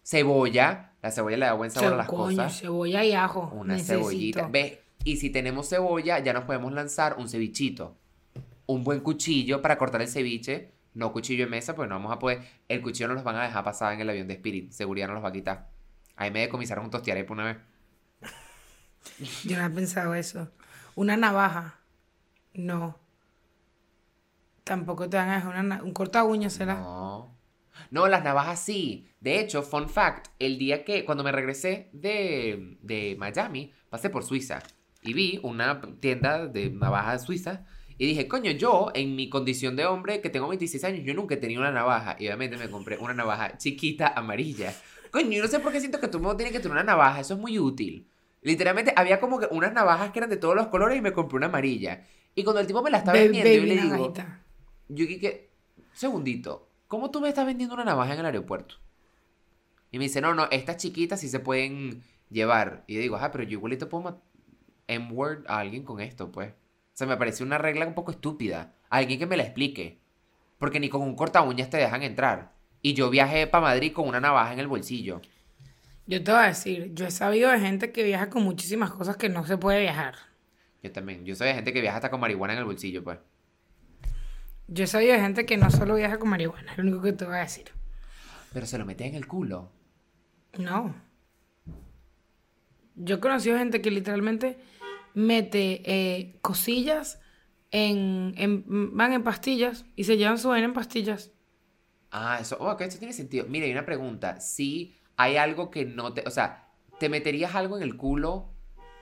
Cebolla, 0.04 0.94
la 1.02 1.10
cebolla 1.10 1.38
le 1.38 1.46
da 1.48 1.54
buen 1.54 1.72
sabor 1.72 1.94
a 1.94 1.98
las 1.98 2.08
coño, 2.08 2.38
cosas. 2.38 2.60
cebolla 2.60 3.04
y 3.04 3.14
ajo. 3.14 3.52
Una 3.52 3.74
necesito. 3.74 3.98
cebollita. 3.98 4.48
¿Ves? 4.48 4.78
Y 5.04 5.18
si 5.18 5.32
tenemos 5.32 5.68
cebolla, 5.68 6.20
ya 6.20 6.34
nos 6.34 6.44
podemos 6.44 6.72
lanzar 6.72 7.16
un 7.18 7.28
cevichito. 7.28 7.98
Un 8.68 8.84
buen 8.84 9.00
cuchillo 9.00 9.64
para 9.64 9.80
cortar 9.80 10.04
el 10.04 10.08
ceviche. 10.08 10.72
No 10.94 11.12
cuchillo 11.12 11.46
de 11.46 11.50
mesa, 11.50 11.76
pues 11.76 11.90
no 11.90 11.96
vamos 11.96 12.14
a 12.14 12.20
poder. 12.20 12.42
El 12.68 12.84
cuchillo 12.84 13.08
nos 13.08 13.16
los 13.16 13.24
van 13.24 13.38
a 13.38 13.44
dejar 13.44 13.64
pasar 13.64 13.94
en 13.94 14.02
el 14.02 14.10
avión 14.10 14.28
de 14.28 14.36
Spirit. 14.36 14.72
Seguridad 14.72 15.08
nos 15.08 15.16
los 15.16 15.24
va 15.24 15.30
a 15.30 15.34
quitar. 15.34 15.70
Ahí 16.16 16.30
me 16.30 16.42
decomisaron 16.42 16.86
un 16.86 16.92
tostiarepa 16.92 17.34
una 17.34 17.46
vez. 17.46 17.58
Yo 19.44 19.58
no 19.58 19.66
he 19.66 19.70
pensado 19.72 20.14
eso. 20.14 20.52
Una 20.96 21.16
navaja. 21.18 21.80
No. 22.56 23.00
Tampoco 24.64 25.08
te 25.10 25.18
van 25.18 25.30
a 25.30 25.36
dejar 25.36 25.52
una 25.52 25.64
na- 25.64 25.84
un 25.84 25.94
corta 25.94 26.24
uñas, 26.24 26.54
¿será? 26.54 26.76
No. 26.76 27.36
No, 27.92 28.08
las 28.08 28.24
navajas 28.24 28.60
sí. 28.60 29.08
De 29.20 29.40
hecho, 29.40 29.62
fun 29.62 29.90
fact, 29.90 30.28
el 30.40 30.58
día 30.58 30.84
que, 30.84 31.06
cuando 31.06 31.24
me 31.24 31.32
regresé 31.32 31.90
de, 31.94 32.78
de 32.82 33.16
Miami, 33.20 33.72
pasé 33.90 34.10
por 34.10 34.24
Suiza 34.24 34.64
y 35.02 35.14
vi 35.14 35.40
una 35.44 35.82
tienda 36.00 36.48
de 36.48 36.72
navajas 36.72 37.26
suiza 37.26 37.66
y 37.98 38.08
dije, 38.08 38.28
coño, 38.28 38.52
yo 38.52 38.92
en 38.96 39.16
mi 39.16 39.30
condición 39.30 39.76
de 39.76 39.86
hombre 39.86 40.20
que 40.20 40.30
tengo 40.30 40.48
26 40.48 40.84
años, 40.84 41.06
yo 41.06 41.14
nunca 41.14 41.36
he 41.36 41.58
una 41.58 41.72
navaja 41.72 42.16
y 42.20 42.26
obviamente 42.26 42.58
me 42.58 42.70
compré 42.70 42.98
una 42.98 43.14
navaja 43.14 43.58
chiquita 43.58 44.08
amarilla. 44.16 44.74
Coño, 45.12 45.30
yo 45.32 45.44
no 45.44 45.48
sé 45.48 45.60
por 45.60 45.72
qué 45.72 45.80
siento 45.80 46.00
que 46.00 46.08
todo 46.08 46.18
el 46.18 46.24
mundo 46.24 46.38
que 46.52 46.60
tener 46.60 46.72
una 46.72 46.84
navaja, 46.84 47.20
eso 47.22 47.36
es 47.36 47.40
muy 47.40 47.60
útil. 47.60 48.08
Literalmente 48.46 48.94
había 48.96 49.20
como 49.20 49.40
que 49.40 49.48
unas 49.50 49.74
navajas 49.74 50.12
que 50.12 50.20
eran 50.20 50.30
de 50.30 50.38
todos 50.38 50.56
los 50.56 50.68
colores 50.68 50.98
y 50.98 51.02
me 51.02 51.14
compré 51.14 51.38
una 51.38 51.48
amarilla. 51.48 52.06
Y 52.36 52.44
cuando 52.44 52.62
el 52.62 52.68
tipo 52.68 52.84
me 52.84 52.92
la 52.92 53.00
está 53.00 53.12
Be- 53.12 53.24
vendiendo, 53.24 53.52
yo 53.52 53.64
le 53.64 53.82
digo, 53.82 53.96
navajita. 53.96 54.42
yo 54.88 55.08
que 55.08 55.50
segundito, 55.94 56.70
¿cómo 56.88 57.10
tú 57.10 57.22
me 57.22 57.30
estás 57.30 57.48
vendiendo 57.48 57.74
una 57.74 57.84
navaja 57.86 58.14
en 58.14 58.20
el 58.20 58.26
aeropuerto? 58.28 58.76
Y 59.90 59.98
me 59.98 60.04
dice, 60.04 60.22
no, 60.22 60.36
no, 60.36 60.48
estas 60.52 60.78
chiquitas 60.78 61.22
sí 61.22 61.28
se 61.28 61.40
pueden 61.40 62.04
llevar. 62.30 62.84
Y 62.86 62.94
yo 62.94 63.00
digo, 63.02 63.16
ah, 63.16 63.32
pero 63.32 63.44
yo 63.46 63.54
igualito 63.54 63.90
puedo 63.90 64.22
M-word 64.88 65.46
a 65.48 65.58
alguien 65.60 65.84
con 65.84 66.00
esto, 66.00 66.32
pues. 66.32 66.52
O 66.52 66.54
sea, 66.98 67.08
me 67.08 67.18
pareció 67.18 67.46
una 67.46 67.58
regla 67.58 67.88
un 67.88 67.96
poco 67.96 68.12
estúpida. 68.12 68.74
Alguien 68.90 69.18
que 69.18 69.26
me 69.26 69.38
la 69.38 69.44
explique. 69.44 69.98
Porque 70.60 70.80
ni 70.80 70.90
con 70.90 71.02
un 71.02 71.16
corta 71.16 71.42
uñas 71.42 71.70
te 71.72 71.78
dejan 71.78 72.04
entrar. 72.04 72.54
Y 72.82 72.94
yo 72.94 73.10
viajé 73.10 73.48
para 73.48 73.64
Madrid 73.64 73.92
con 73.92 74.08
una 74.08 74.20
navaja 74.20 74.54
en 74.54 74.60
el 74.60 74.68
bolsillo. 74.68 75.20
Yo 76.08 76.24
te 76.24 76.32
voy 76.32 76.42
a 76.42 76.48
decir, 76.48 76.92
yo 76.94 77.06
he 77.08 77.12
sabido 77.12 77.50
de 77.52 77.60
gente 77.60 77.92
que 77.92 78.04
viaja 78.04 78.30
con 78.30 78.44
muchísimas 78.44 78.92
cosas 78.92 79.18
que 79.18 79.30
no 79.30 79.46
se 79.46 79.58
puede 79.58 79.82
viajar. 79.82 80.16
Yo 80.84 80.92
también. 80.92 81.26
Yo 81.26 81.36
soy 81.36 81.48
de 81.48 81.56
gente 81.56 81.74
que 81.74 81.82
viaja 81.82 81.98
hasta 81.98 82.12
con 82.12 82.20
marihuana 82.20 82.54
en 82.54 82.60
el 82.60 82.66
bolsillo, 82.66 83.04
pues. 83.04 83.18
Yo 84.68 84.84
he 84.84 84.88
sabido 84.88 85.14
de 85.14 85.20
gente 85.20 85.46
que 85.46 85.58
no 85.58 85.70
solo 85.72 85.96
viaja 85.96 86.20
con 86.20 86.30
marihuana, 86.30 86.72
es 86.72 86.78
lo 86.78 86.84
único 86.84 87.02
que 87.02 87.14
te 87.14 87.26
voy 87.26 87.36
a 87.36 87.40
decir. 87.40 87.72
Pero 88.54 88.66
se 88.66 88.78
lo 88.78 88.86
mete 88.86 89.06
en 89.06 89.16
el 89.16 89.28
culo. 89.28 89.72
No. 90.58 90.96
Yo 92.96 93.16
he 93.16 93.20
conocido 93.20 93.58
gente 93.58 93.82
que 93.82 93.92
literalmente 93.92 94.58
mete 95.14 95.82
eh, 95.86 96.38
cosillas 96.42 97.20
en, 97.72 98.34
en- 98.38 98.96
van 98.96 99.14
en 99.14 99.24
pastillas 99.24 99.86
y 99.96 100.06
se 100.06 100.18
llevan 100.18 100.38
su 100.38 100.50
vaina 100.50 100.66
en 100.66 100.74
pastillas. 100.74 101.32
Ah, 102.12 102.38
eso, 102.40 102.58
oh, 102.60 102.72
ok, 102.72 102.82
eso 102.82 102.98
tiene 103.00 103.14
sentido. 103.14 103.46
Mira, 103.50 103.66
hay 103.66 103.72
una 103.72 103.86
pregunta. 103.86 104.40
Si 104.40 104.96
hay 105.18 105.38
algo 105.38 105.70
que 105.72 105.86
no 105.86 106.14
te, 106.14 106.24
o 106.28 106.32
sea, 106.32 106.68
¿te 107.00 107.10
meterías 107.10 107.56
algo 107.56 107.78
en 107.78 107.84
el 107.84 107.96
culo 107.98 108.50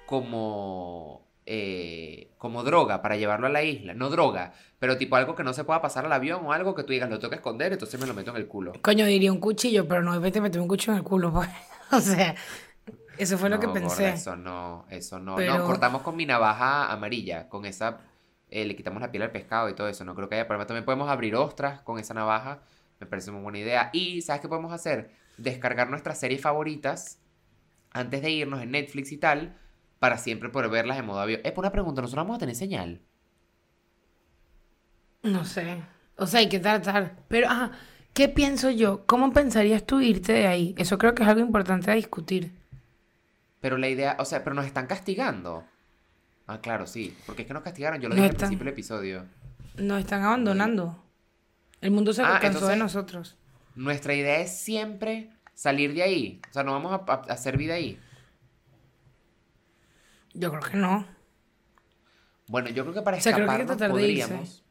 como, 0.06 1.28
eh, 1.46 2.32
como 2.38 2.64
droga 2.64 3.02
para 3.02 3.16
llevarlo 3.18 3.48
a 3.48 3.50
la 3.50 3.64
isla? 3.64 3.94
No 3.94 4.10
droga, 4.10 4.54
pero 4.80 4.98
tipo 4.98 5.16
algo 5.16 5.36
que 5.36 5.44
no 5.44 5.54
se 5.54 5.64
pueda 5.64 5.82
pasar 5.82 6.06
al 6.06 6.14
avión 6.14 6.46
o 6.46 6.54
algo 6.54 6.76
que 6.76 6.84
tú 6.84 6.94
digas, 6.94 7.10
lo 7.10 7.20
tengo 7.20 7.32
que 7.32 7.38
esconder, 7.38 7.74
entonces 7.74 8.00
me 8.00 8.06
lo 8.08 8.14
meto 8.14 8.32
en 8.32 8.38
el 8.38 8.48
culo. 8.48 8.74
Coño, 8.82 9.06
diría 9.06 9.32
un 9.32 9.40
cuchillo, 9.40 9.88
pero 9.88 10.02
no 10.02 10.20
vete 10.20 10.40
a 10.40 10.42
meter 10.42 10.62
un 10.62 10.68
cuchillo 10.68 10.94
en 10.94 11.00
el 11.00 11.04
culo, 11.04 11.32
pues. 11.34 11.50
O 11.92 12.00
sea, 12.00 12.36
eso 13.18 13.38
fue 13.38 13.50
lo 13.50 13.60
que 13.60 13.68
No, 13.68 13.74
gorda, 13.74 13.88
pensé. 13.88 14.10
eso 14.10 14.36
no, 14.36 14.86
eso 14.90 15.20
no. 15.20 15.36
Pero- 15.36 15.58
No, 15.58 15.66
cortamos 15.66 16.02
con 16.02 16.16
mi 16.16 16.26
navaja 16.26 16.92
amarilla, 16.92 17.50
con 17.50 17.66
esa, 17.66 18.00
eh, 18.50 18.66
le 18.66 18.76
quitamos 18.76 19.02
la 19.02 19.12
piel 19.12 19.24
al 19.24 19.32
pescado 19.32 19.70
y 19.70 19.74
todo 19.76 19.88
eso. 19.88 20.04
No 20.06 20.16
creo 20.16 20.28
que 20.30 20.36
haya 20.36 20.48
problema. 20.48 20.66
También 20.68 20.86
podemos 20.86 21.10
abrir 21.10 21.36
ostras 21.36 21.82
con 21.82 22.00
esa 22.00 22.14
navaja. 22.14 22.60
Me 23.00 23.06
parece 23.08 23.32
muy 23.32 23.42
buena 23.42 23.60
idea. 23.60 23.90
Y, 23.94 24.22
¿sabes 24.22 24.42
qué 24.42 24.48
podemos 24.48 24.72
hacer? 24.72 25.12
Descargar 25.38 25.90
nuestras 25.90 26.20
series 26.20 26.42
favoritas 26.42 27.20
antes 27.92 28.22
de 28.22 28.32
irnos 28.32 28.62
en 28.62 28.72
Netflix 28.72 29.12
y 29.12 29.18
tal, 29.18 29.56
para 30.00 30.18
siempre 30.18 30.50
poder 30.50 30.70
verlas 30.70 30.98
en 30.98 31.06
modo 31.06 31.20
avión. 31.20 31.42
Por 31.56 31.64
una 31.64 31.72
pregunta, 31.72 32.02
¿nosotros 32.02 32.24
vamos 32.26 32.36
a 32.38 32.40
tener 32.40 32.56
señal? 32.56 33.02
No 35.22 35.46
sé. 35.46 35.82
O 36.18 36.28
sea, 36.28 36.40
hay 36.42 36.50
que 36.50 36.60
tratar. 36.60 37.16
Pero, 37.28 37.48
ajá, 37.50 37.72
¿qué 38.14 38.30
pienso 38.30 38.70
yo? 38.70 39.06
¿Cómo 39.06 39.32
pensarías 39.32 39.86
tú 39.86 40.02
irte 40.02 40.34
de 40.34 40.48
ahí? 40.48 40.76
Eso 40.78 40.98
creo 40.98 41.16
que 41.16 41.24
es 41.24 41.30
algo 41.30 41.42
importante 41.42 41.90
a 41.92 41.96
discutir. 41.96 42.52
Pero 43.62 43.78
la 43.78 43.88
idea, 43.88 44.18
o 44.20 44.26
sea, 44.26 44.44
pero 44.44 44.56
nos 44.56 44.66
están 44.66 44.88
castigando. 44.88 45.64
Ah, 46.48 46.60
claro, 46.60 46.86
sí. 46.86 47.16
Porque 47.26 47.44
es 47.44 47.48
que 47.48 47.54
nos 47.54 47.64
castigaron, 47.64 48.02
yo 48.02 48.10
lo 48.10 48.16
dije 48.16 48.28
al 48.28 48.36
principio 48.36 48.66
del 48.66 48.74
episodio. 48.74 49.26
Nos 49.78 50.00
están 50.02 50.22
abandonando. 50.24 51.02
El 51.80 51.92
mundo 51.92 52.12
se 52.14 52.22
Ah, 52.24 52.40
cansó 52.42 52.68
de 52.68 52.76
nosotros. 52.76 53.38
Nuestra 53.76 54.14
idea 54.14 54.40
es 54.40 54.56
siempre 54.58 55.30
salir 55.54 55.94
de 55.94 56.04
ahí. 56.04 56.42
O 56.50 56.54
sea, 56.54 56.64
no 56.64 56.72
vamos 56.74 56.92
a, 56.94 57.12
a- 57.12 57.16
a 57.30 57.34
hacer 57.34 57.58
vida 57.58 57.76
ahí. 57.76 58.00
Yo 60.34 60.50
creo 60.52 60.62
que 60.72 60.78
no. 60.78 61.06
Bueno, 62.48 62.70
yo 62.70 62.84
creo 62.84 62.94
que 62.94 63.02
para 63.02 63.18
O 63.18 63.22
sea, 63.22 63.34
creo 63.34 63.48
que 63.48 63.56
que 63.56 63.62
escaparnos 63.62 63.82
irse. 63.82 63.90
podríamos. 64.28 64.64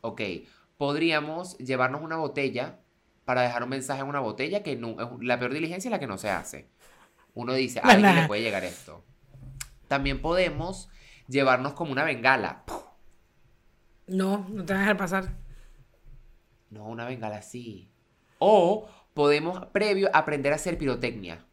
Ok, 0.00 0.20
podríamos 0.78 1.56
llevarnos 1.58 2.02
una 2.02 2.16
botella 2.16 2.80
para 3.24 3.42
dejar 3.42 3.62
un 3.62 3.68
mensaje 3.68 4.00
en 4.02 4.08
una 4.08 4.20
botella 4.20 4.62
que 4.62 4.76
no, 4.76 5.00
es- 5.00 5.08
la 5.24 5.38
peor 5.38 5.52
diligencia 5.52 5.88
es 5.88 5.92
la 5.92 5.98
que 6.00 6.06
no 6.06 6.18
se 6.18 6.30
hace. 6.30 6.68
Uno 7.34 7.54
dice, 7.54 7.80
a 7.80 7.88
alguien 7.88 8.14
le 8.16 8.26
puede 8.26 8.42
llegar 8.42 8.64
esto. 8.64 9.04
También 9.88 10.20
podemos 10.20 10.88
llevarnos 11.28 11.74
como 11.74 11.92
una 11.92 12.04
bengala. 12.04 12.64
No, 14.06 14.46
no 14.48 14.64
te 14.64 14.72
van 14.72 14.82
a 14.82 14.84
dejar 14.84 14.96
pasar. 14.96 15.36
No, 16.70 16.86
una 16.86 17.06
bengala 17.06 17.36
así. 17.36 17.91
O 18.44 18.88
podemos, 19.14 19.66
previo, 19.66 20.10
aprender 20.12 20.52
a 20.52 20.56
hacer 20.56 20.76
pirotecnia. 20.78 21.44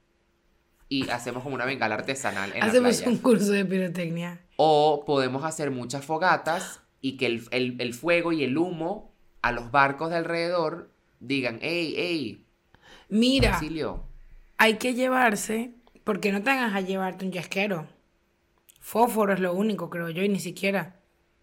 Y 0.87 1.07
hacemos 1.09 1.43
como 1.43 1.53
una 1.53 1.65
bengala 1.65 1.93
artesanal 1.95 2.51
en 2.53 2.61
la 2.61 2.65
Hacemos 2.65 2.95
playa. 2.97 3.11
un 3.11 3.17
curso 3.19 3.51
de 3.51 3.63
pirotecnia. 3.63 4.41
O 4.55 5.03
podemos 5.05 5.43
hacer 5.43 5.69
muchas 5.69 6.03
fogatas 6.03 6.81
y 6.99 7.15
que 7.17 7.27
el, 7.27 7.47
el- 7.51 7.79
el 7.79 7.93
fuego 7.93 8.31
y 8.31 8.43
el 8.43 8.57
humo 8.57 9.13
a 9.43 9.51
los 9.51 9.69
barcos 9.71 10.09
de 10.09 10.15
alrededor 10.17 10.89
digan, 11.19 11.59
hey, 11.61 11.93
hey, 11.95 12.47
Mira, 13.07 13.53
auxilio. 13.53 14.03
hay 14.57 14.77
que 14.77 14.95
llevarse, 14.95 15.75
porque 16.03 16.31
no 16.31 16.41
te 16.41 16.49
hagas 16.49 16.73
a 16.73 16.81
llevarte 16.81 17.23
un 17.25 17.31
yesquero. 17.31 17.87
Fósforo 18.81 19.33
es 19.33 19.39
lo 19.39 19.53
único, 19.53 19.89
creo 19.91 20.09
yo, 20.09 20.23
y 20.23 20.29
ni 20.29 20.39
siquiera. 20.39 20.95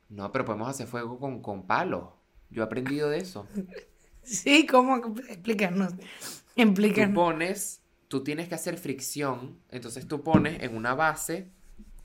No, 0.08 0.32
pero 0.32 0.44
podemos 0.44 0.68
hacer 0.68 0.86
fuego 0.88 1.18
con, 1.20 1.40
con 1.40 1.66
palos. 1.68 2.08
Yo 2.50 2.62
he 2.62 2.66
aprendido 2.66 3.08
de 3.10 3.18
eso. 3.18 3.46
Sí, 4.26 4.66
¿cómo? 4.66 4.96
Explícanos. 5.28 5.94
Tú 5.96 6.02
Explícanos. 6.56 7.14
pones, 7.14 7.82
tú 8.08 8.22
tienes 8.24 8.48
que 8.48 8.54
hacer 8.54 8.76
fricción, 8.78 9.58
entonces 9.70 10.08
tú 10.08 10.22
pones 10.22 10.62
en 10.62 10.76
una 10.76 10.94
base 10.94 11.50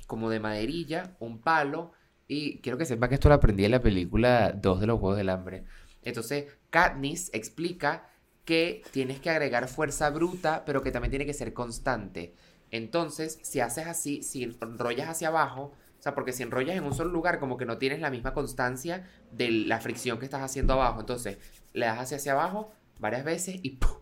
como 0.07 0.29
de 0.29 0.39
maderilla, 0.39 1.15
un 1.19 1.39
palo, 1.39 1.93
y 2.27 2.59
quiero 2.59 2.77
que 2.77 2.85
sepan 2.85 3.09
que 3.09 3.15
esto 3.15 3.29
lo 3.29 3.35
aprendí 3.35 3.65
en 3.65 3.71
la 3.71 3.81
película 3.81 4.51
2 4.51 4.81
de 4.81 4.87
los 4.87 4.99
Juegos 4.99 5.17
del 5.17 5.29
Hambre. 5.29 5.63
Entonces, 6.03 6.45
Katniss 6.69 7.29
explica 7.33 8.09
que 8.45 8.83
tienes 8.91 9.19
que 9.19 9.29
agregar 9.29 9.67
fuerza 9.67 10.09
bruta, 10.09 10.63
pero 10.65 10.81
que 10.81 10.91
también 10.91 11.11
tiene 11.11 11.25
que 11.25 11.33
ser 11.33 11.53
constante. 11.53 12.35
Entonces, 12.71 13.39
si 13.43 13.59
haces 13.59 13.87
así, 13.87 14.23
si 14.23 14.43
enrollas 14.43 15.09
hacia 15.09 15.29
abajo, 15.29 15.73
o 15.99 16.01
sea, 16.01 16.15
porque 16.15 16.33
si 16.33 16.41
enrollas 16.41 16.75
en 16.75 16.83
un 16.83 16.95
solo 16.95 17.11
lugar, 17.11 17.39
como 17.39 17.57
que 17.57 17.65
no 17.65 17.77
tienes 17.77 17.99
la 17.99 18.09
misma 18.09 18.33
constancia 18.33 19.07
de 19.31 19.51
la 19.51 19.79
fricción 19.79 20.17
que 20.17 20.25
estás 20.25 20.41
haciendo 20.41 20.73
abajo. 20.73 20.99
Entonces, 20.99 21.37
le 21.73 21.85
das 21.85 21.99
hacia, 21.99 22.17
hacia 22.17 22.31
abajo 22.33 22.71
varias 22.99 23.23
veces 23.23 23.59
y 23.61 23.71
¡pum! 23.71 23.97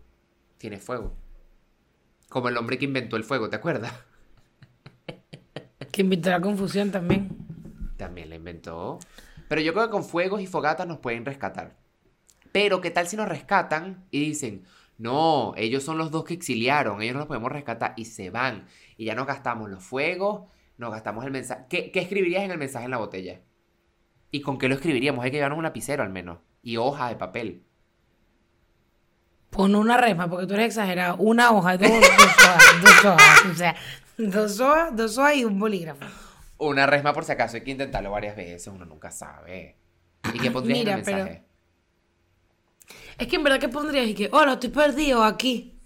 tiene 0.58 0.77
fuego. 0.77 1.15
Como 2.29 2.49
el 2.49 2.58
hombre 2.58 2.77
que 2.77 2.86
inventó 2.86 3.15
el 3.15 3.23
fuego, 3.23 3.49
¿te 3.49 3.55
acuerdas? 3.55 3.93
Que 5.91 6.01
invitó 6.01 6.29
la 6.29 6.39
confusión 6.39 6.91
también. 6.91 7.29
También 7.97 8.29
la 8.29 8.36
inventó. 8.36 8.99
Pero 9.47 9.62
yo 9.62 9.73
creo 9.73 9.86
que 9.88 9.91
con 9.91 10.03
fuegos 10.03 10.41
y 10.41 10.47
fogatas 10.47 10.88
nos 10.88 10.99
pueden 10.99 11.25
rescatar. 11.25 11.77
Pero, 12.51 12.82
¿qué 12.82 12.91
tal 12.91 13.08
si 13.08 13.17
nos 13.17 13.27
rescatan 13.27 14.05
y 14.12 14.19
dicen, 14.19 14.65
no, 14.97 15.53
ellos 15.58 15.84
son 15.84 15.97
los 15.97 16.12
dos 16.12 16.23
que 16.23 16.34
exiliaron, 16.34 17.01
ellos 17.01 17.13
no 17.13 17.19
los 17.19 17.27
podemos 17.27 17.51
rescatar 17.51 17.93
y 17.97 18.05
se 18.05 18.29
van? 18.29 18.67
Y 18.97 19.05
ya 19.05 19.15
nos 19.15 19.27
gastamos 19.27 19.69
los 19.69 19.84
fuegos, 19.84 20.49
nos 20.77 20.91
gastamos 20.91 21.25
el 21.25 21.32
mensaje. 21.32 21.65
¿Qué, 21.69 21.91
qué 21.91 21.99
escribirías 21.99 22.43
en 22.43 22.51
el 22.51 22.58
mensaje 22.58 22.86
en 22.86 22.91
la 22.91 22.97
botella? 22.97 23.41
¿Y 24.32 24.41
con 24.41 24.58
qué 24.58 24.67
lo 24.67 24.75
escribiríamos? 24.75 25.23
Hay 25.23 25.32
que 25.32 25.38
llevarnos 25.38 25.58
un 25.58 25.63
lapicero 25.63 26.03
al 26.03 26.10
menos. 26.10 26.39
Y 26.63 26.78
hojas 26.78 27.10
de 27.10 27.15
papel. 27.15 27.63
Pon 29.50 29.76
una 29.76 29.98
resma, 29.98 30.30
porque 30.30 30.45
tú 30.45 30.54
eres 30.54 30.67
exagerado. 30.67 31.17
Una 31.17 31.52
hoja, 31.52 31.78
dos, 31.78 31.89
dos 31.89 32.10
hojas, 32.10 32.63
dos 32.82 33.06
hojas. 33.06 33.45
O 33.52 33.56
sea, 33.56 33.76
dos 34.17 34.60
hojas, 34.60 34.95
dos 34.95 35.17
hojas 35.17 35.36
y 35.38 35.45
un 35.45 35.60
bolígrafo. 35.60 36.06
Una 36.60 36.86
resma 36.86 37.13
por 37.13 37.24
si 37.26 37.32
acaso, 37.32 37.56
hay 37.58 37.63
que 37.63 37.72
intentarlo 37.72 38.12
varias 38.12 38.36
veces, 38.36 38.67
uno 38.67 38.86
nunca 38.86 39.10
sabe. 39.12 39.78
¿Y 40.34 40.39
qué 40.39 40.52
pondrías 40.52 40.80
Mira, 40.80 40.91
en 40.93 41.00
el 41.00 41.06
pero- 41.06 41.17
mensaje? 41.17 41.43
Es 43.17 43.28
que 43.28 43.36
en 43.36 43.43
verdad, 43.43 43.60
¿qué 43.60 43.69
pondrías? 43.69 44.08
Y 44.08 44.13
que, 44.13 44.30
hola, 44.32 44.54
estoy 44.54 44.69
perdido 44.69 45.24
aquí. 45.24 45.80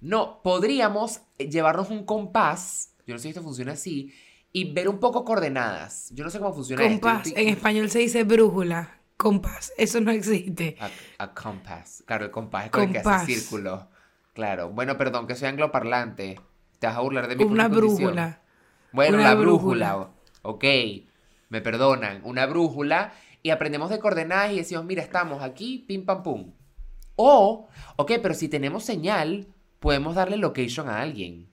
No, 0.00 0.40
podríamos 0.42 1.20
llevarnos 1.38 1.90
un 1.90 2.04
compás, 2.04 2.94
yo 3.06 3.14
no 3.14 3.18
sé 3.18 3.24
si 3.24 3.28
esto 3.30 3.42
funciona 3.42 3.72
así, 3.72 4.14
y 4.52 4.72
ver 4.72 4.88
un 4.88 4.98
poco 4.98 5.24
coordenadas. 5.24 6.08
Yo 6.14 6.24
no 6.24 6.30
sé 6.30 6.38
cómo 6.38 6.54
funciona 6.54 6.82
Compás. 6.82 7.28
En 7.36 7.48
español 7.48 7.90
se 7.90 7.98
dice 8.00 8.24
brújula. 8.24 8.99
Compás. 9.20 9.72
Eso 9.76 10.00
no 10.00 10.10
existe. 10.10 10.76
A, 10.80 10.88
a 11.24 11.34
compass. 11.34 12.02
Claro, 12.06 12.24
el 12.24 12.30
compás 12.30 12.64
es 12.66 12.70
con 12.70 12.84
el 12.84 12.88
que 12.92 13.02
Compás. 13.02 13.22
hace 13.24 13.34
círculo. 13.34 13.88
Claro. 14.32 14.70
Bueno, 14.70 14.96
perdón, 14.96 15.26
que 15.26 15.34
soy 15.34 15.48
angloparlante. 15.48 16.40
Te 16.78 16.86
vas 16.86 16.96
a 16.96 17.00
burlar 17.00 17.28
de 17.28 17.34
Una 17.44 17.68
mi 17.68 17.74
condición. 17.74 17.98
brújula. 18.12 18.40
Bueno, 18.92 19.18
Una 19.18 19.24
la 19.28 19.34
brújula. 19.34 19.94
brújula. 19.94 20.14
Ok, 20.42 20.64
me 21.50 21.60
perdonan. 21.60 22.22
Una 22.24 22.46
brújula 22.46 23.12
y 23.42 23.50
aprendemos 23.50 23.90
de 23.90 23.98
coordenadas 23.98 24.52
y 24.52 24.56
decimos, 24.56 24.86
mira, 24.86 25.02
estamos 25.02 25.42
aquí, 25.42 25.84
pim, 25.86 26.06
pam, 26.06 26.22
pum. 26.22 26.52
O, 27.16 27.68
ok, 27.96 28.12
pero 28.22 28.32
si 28.32 28.48
tenemos 28.48 28.84
señal, 28.84 29.48
podemos 29.80 30.14
darle 30.14 30.38
location 30.38 30.88
a 30.88 31.00
alguien. 31.02 31.50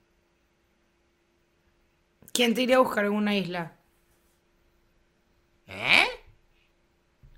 ¿Quién 2.31 2.53
te 2.53 2.61
iría 2.61 2.77
a 2.77 2.79
buscar 2.79 3.03
en 3.05 3.11
una 3.11 3.35
isla? 3.35 3.73
¿Eh? 5.67 6.05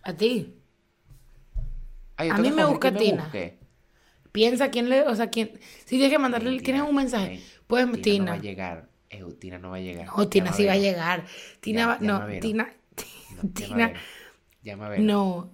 A 0.09 0.17
ti. 0.17 0.55
Ay, 2.17 2.29
A 2.29 2.37
mí 2.37 2.51
me 2.51 2.65
busca 2.65 2.89
me 2.91 2.99
Tina. 2.99 3.31
Piensa 4.31 4.69
quién 4.71 4.89
le, 4.89 5.03
o 5.03 5.15
sea, 5.15 5.29
quién. 5.29 5.51
Si 5.85 5.97
tienes 5.97 6.09
que 6.09 6.19
mandarle, 6.19 6.49
Tina, 6.51 6.63
¿quieres 6.63 6.81
un 6.81 6.95
mensaje? 6.95 7.43
Pues 7.67 7.85
Tina 7.85 7.95
no 7.97 8.01
Tina. 8.01 8.31
va 8.31 8.37
a 8.37 8.41
llegar. 8.41 8.89
Eu, 9.09 9.33
Tina 9.33 9.57
no 9.59 9.69
va 9.71 9.77
a 9.77 9.79
llegar. 9.81 10.07
No, 10.15 10.27
Tina 10.27 10.53
sí 10.53 10.65
va 10.65 10.73
a 10.73 10.77
llegar. 10.77 11.25
Tina 11.61 11.87
va, 11.87 11.93
a 11.93 11.99
no. 11.99 12.39
Tina, 12.39 12.73
No, 13.35 13.49
a 13.49 13.53
Tina. 13.53 13.93
Llama 14.63 14.85
a 14.87 14.89
Vero. 14.89 15.03
no. 15.03 15.51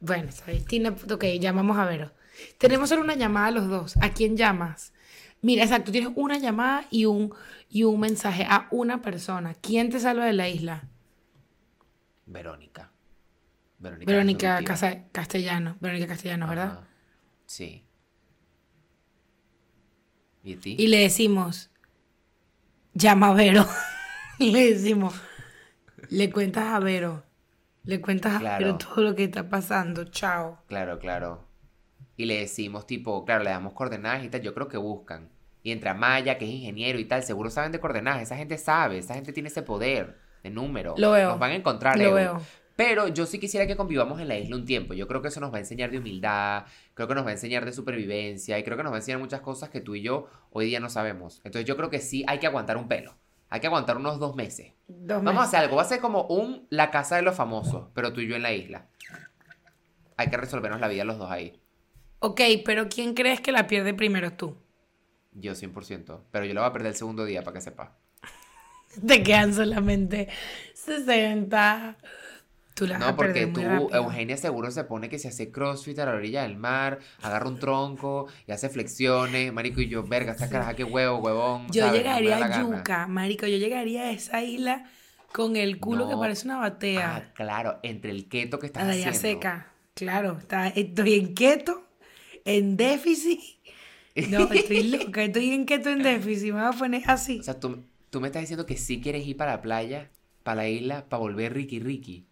Bueno, 0.00 0.28
está 0.28 0.50
bien. 0.52 0.64
Tina, 0.64 0.90
ok, 0.90 1.24
llamamos 1.40 1.78
a 1.78 1.84
Vero. 1.84 2.12
Tenemos 2.58 2.88
solo 2.88 3.02
una 3.02 3.14
llamada 3.16 3.50
los 3.50 3.68
dos. 3.68 3.96
¿A 4.00 4.10
quién 4.10 4.36
llamas? 4.36 4.92
Mira, 5.42 5.62
exacto, 5.64 5.90
tienes 5.92 6.10
una 6.16 6.38
llamada 6.38 6.86
y 6.90 7.04
un, 7.06 7.32
y 7.68 7.84
un 7.84 7.98
mensaje 8.00 8.44
a 8.48 8.68
una 8.70 9.02
persona. 9.02 9.54
¿Quién 9.54 9.90
te 9.90 9.98
salva 10.00 10.26
de 10.26 10.32
la 10.32 10.48
isla? 10.48 10.88
Verónica. 12.26 12.90
Verónica, 13.78 14.10
Verónica. 14.10 14.62
Casa- 14.64 15.04
Castellano. 15.12 15.76
Verónica 15.80 16.06
Castellano, 16.06 16.48
¿verdad? 16.48 16.66
Ajá. 16.72 16.88
Sí. 17.46 17.84
¿Y 20.42 20.54
a 20.54 20.60
ti? 20.60 20.76
Y 20.78 20.86
le 20.88 20.98
decimos, 21.00 21.70
llama 22.94 23.28
a 23.28 23.34
Vero. 23.34 23.66
le 24.38 24.72
decimos, 24.72 25.14
le 26.08 26.30
cuentas 26.30 26.64
a 26.64 26.80
Vero. 26.80 27.24
Le 27.84 28.00
cuentas 28.00 28.36
a 28.36 28.38
Claro. 28.40 28.64
Vero 28.64 28.78
todo 28.78 29.02
lo 29.02 29.14
que 29.14 29.24
está 29.24 29.48
pasando. 29.48 30.04
Chao. 30.04 30.62
Claro, 30.66 30.98
claro. 30.98 31.46
Y 32.16 32.24
le 32.24 32.38
decimos, 32.40 32.86
tipo, 32.86 33.24
claro, 33.24 33.44
le 33.44 33.50
damos 33.50 33.74
coordenadas 33.74 34.24
y 34.24 34.28
tal. 34.28 34.40
Yo 34.40 34.54
creo 34.54 34.68
que 34.68 34.76
buscan. 34.78 35.30
Y 35.62 35.72
entre 35.72 35.90
Amaya, 35.90 36.38
que 36.38 36.44
es 36.44 36.50
ingeniero 36.50 36.98
y 36.98 37.04
tal, 37.04 37.22
seguro 37.22 37.50
saben 37.50 37.72
de 37.72 37.80
coordenadas. 37.80 38.22
Esa 38.22 38.36
gente 38.36 38.56
sabe, 38.56 38.98
esa 38.98 39.14
gente 39.14 39.32
tiene 39.32 39.48
ese 39.48 39.62
poder 39.62 40.18
de 40.42 40.50
número. 40.50 40.94
Lo 40.96 41.10
veo. 41.10 41.30
Nos 41.30 41.38
van 41.38 41.50
a 41.50 41.54
encontrar. 41.56 41.98
Lo 41.98 42.14
veo. 42.14 42.40
Pero 42.76 43.08
yo 43.08 43.24
sí 43.24 43.38
quisiera 43.38 43.66
que 43.66 43.74
convivamos 43.74 44.20
en 44.20 44.28
la 44.28 44.36
isla 44.36 44.54
un 44.54 44.66
tiempo. 44.66 44.92
Yo 44.92 45.08
creo 45.08 45.22
que 45.22 45.28
eso 45.28 45.40
nos 45.40 45.50
va 45.50 45.56
a 45.56 45.60
enseñar 45.60 45.90
de 45.90 45.98
humildad, 45.98 46.66
creo 46.92 47.08
que 47.08 47.14
nos 47.14 47.24
va 47.24 47.30
a 47.30 47.32
enseñar 47.32 47.64
de 47.64 47.72
supervivencia 47.72 48.58
y 48.58 48.62
creo 48.62 48.76
que 48.76 48.82
nos 48.82 48.92
va 48.92 48.96
a 48.96 49.00
enseñar 49.00 49.18
muchas 49.18 49.40
cosas 49.40 49.70
que 49.70 49.80
tú 49.80 49.94
y 49.94 50.02
yo 50.02 50.28
hoy 50.50 50.66
día 50.66 50.78
no 50.78 50.90
sabemos. 50.90 51.40
Entonces 51.44 51.66
yo 51.66 51.76
creo 51.76 51.88
que 51.88 52.00
sí 52.00 52.22
hay 52.28 52.38
que 52.38 52.46
aguantar 52.46 52.76
un 52.76 52.86
pelo. 52.86 53.16
Hay 53.48 53.60
que 53.60 53.68
aguantar 53.68 53.96
unos 53.96 54.18
dos 54.18 54.36
meses. 54.36 54.72
Dos 54.88 55.22
Vamos 55.22 55.42
a 55.42 55.46
hacer 55.46 55.60
algo. 55.60 55.76
Va 55.76 55.82
a 55.82 55.86
ser 55.86 56.00
como 56.00 56.24
un 56.24 56.66
La 56.68 56.90
Casa 56.90 57.16
de 57.16 57.22
los 57.22 57.36
Famosos, 57.36 57.88
pero 57.94 58.12
tú 58.12 58.20
y 58.20 58.28
yo 58.28 58.36
en 58.36 58.42
la 58.42 58.52
isla. 58.52 58.88
Hay 60.16 60.28
que 60.28 60.36
resolvernos 60.36 60.80
la 60.80 60.88
vida 60.88 61.04
los 61.04 61.18
dos 61.18 61.30
ahí. 61.30 61.60
Ok, 62.18 62.40
pero 62.64 62.88
¿quién 62.88 63.14
crees 63.14 63.40
que 63.40 63.52
la 63.52 63.66
pierde 63.66 63.94
primero 63.94 64.32
tú? 64.32 64.56
Yo 65.32 65.52
100%. 65.52 66.20
Pero 66.30 66.44
yo 66.44 66.54
lo 66.54 66.60
voy 66.60 66.70
a 66.70 66.72
perder 66.72 66.92
el 66.92 66.96
segundo 66.96 67.24
día 67.24 67.42
para 67.42 67.54
que 67.54 67.60
sepa. 67.60 67.96
Te 69.06 69.22
quedan 69.22 69.54
solamente 69.54 70.28
60. 70.74 71.98
Tú 72.76 72.86
No, 72.86 73.16
porque 73.16 73.46
tú, 73.46 73.62
muy. 73.62 73.88
Eugenia, 73.90 74.36
seguro 74.36 74.70
se 74.70 74.84
pone 74.84 75.08
que 75.08 75.18
se 75.18 75.28
hace 75.28 75.50
crossfit 75.50 75.98
a 75.98 76.04
la 76.04 76.12
orilla 76.12 76.42
del 76.42 76.56
mar, 76.58 76.98
agarra 77.22 77.48
un 77.48 77.58
tronco 77.58 78.26
y 78.46 78.52
hace 78.52 78.68
flexiones. 78.68 79.50
Marico, 79.50 79.80
y 79.80 79.88
yo, 79.88 80.02
verga, 80.02 80.32
esta 80.32 80.50
caraja, 80.50 80.74
qué 80.74 80.84
huevo, 80.84 81.16
huevón. 81.18 81.66
Yo 81.72 81.90
llegaría 81.90 82.36
a 82.36 82.40
gana. 82.48 82.60
Yuca, 82.60 83.06
marico. 83.06 83.46
Yo 83.46 83.56
llegaría 83.56 84.02
a 84.02 84.10
esa 84.10 84.42
isla 84.42 84.84
con 85.32 85.56
el 85.56 85.80
culo 85.80 86.06
que 86.06 86.16
parece 86.16 86.46
una 86.46 86.56
Ah, 86.58 86.60
batea. 86.60 87.32
claro, 87.34 87.80
entre 87.82 88.10
el 88.10 88.28
keto 88.28 88.58
que 88.58 88.66
estás 88.66 88.86
la 88.86 88.92
haciendo. 88.92 89.18
seca. 89.18 89.72
Claro, 89.94 90.36
está, 90.38 90.68
estoy 90.68 91.14
en 91.14 91.34
keto, 91.34 91.82
en 92.44 92.76
déficit. 92.76 93.40
No, 94.28 94.52
estoy 94.52 94.82
loca, 94.90 95.24
estoy 95.24 95.50
en 95.54 95.64
keto, 95.64 95.88
en 95.88 96.02
déficit. 96.02 96.52
Me 96.52 96.60
voy 96.60 96.74
a 96.74 96.78
poner 96.78 97.02
así. 97.06 97.40
O 97.40 97.42
sea, 97.42 97.58
tú, 97.58 97.82
tú 98.10 98.20
me 98.20 98.26
estás 98.28 98.42
diciendo 98.42 98.66
que 98.66 98.76
sí 98.76 99.00
quieres 99.00 99.26
ir 99.26 99.36
para 99.38 99.52
la 99.52 99.62
playa, 99.62 100.10
para 100.42 100.56
la 100.56 100.68
isla, 100.68 101.06
para 101.08 101.20
volver 101.20 101.54
Ricky 101.54 101.80
Ricky. 101.80 102.26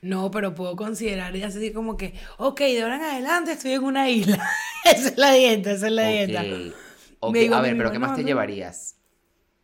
No, 0.00 0.30
pero 0.30 0.54
puedo 0.54 0.76
considerar 0.76 1.34
y 1.36 1.42
así 1.42 1.72
como 1.72 1.96
que, 1.96 2.14
ok, 2.38 2.60
de 2.60 2.82
ahora 2.82 2.96
en 2.96 3.02
adelante 3.02 3.52
estoy 3.52 3.72
en 3.72 3.84
una 3.84 4.10
isla. 4.10 4.44
esa 4.84 5.08
es 5.08 5.18
la 5.18 5.32
dieta, 5.32 5.72
esa 5.72 5.86
es 5.86 5.92
la 5.92 6.08
dieta. 6.08 6.42
Ok. 6.42 6.74
Ok, 7.24 7.32
Me 7.32 7.38
digo 7.38 7.54
a 7.54 7.60
ver, 7.60 7.76
pero 7.76 7.92
¿qué 7.92 8.00
más 8.00 8.16
te 8.16 8.24
llevarías? 8.24 8.96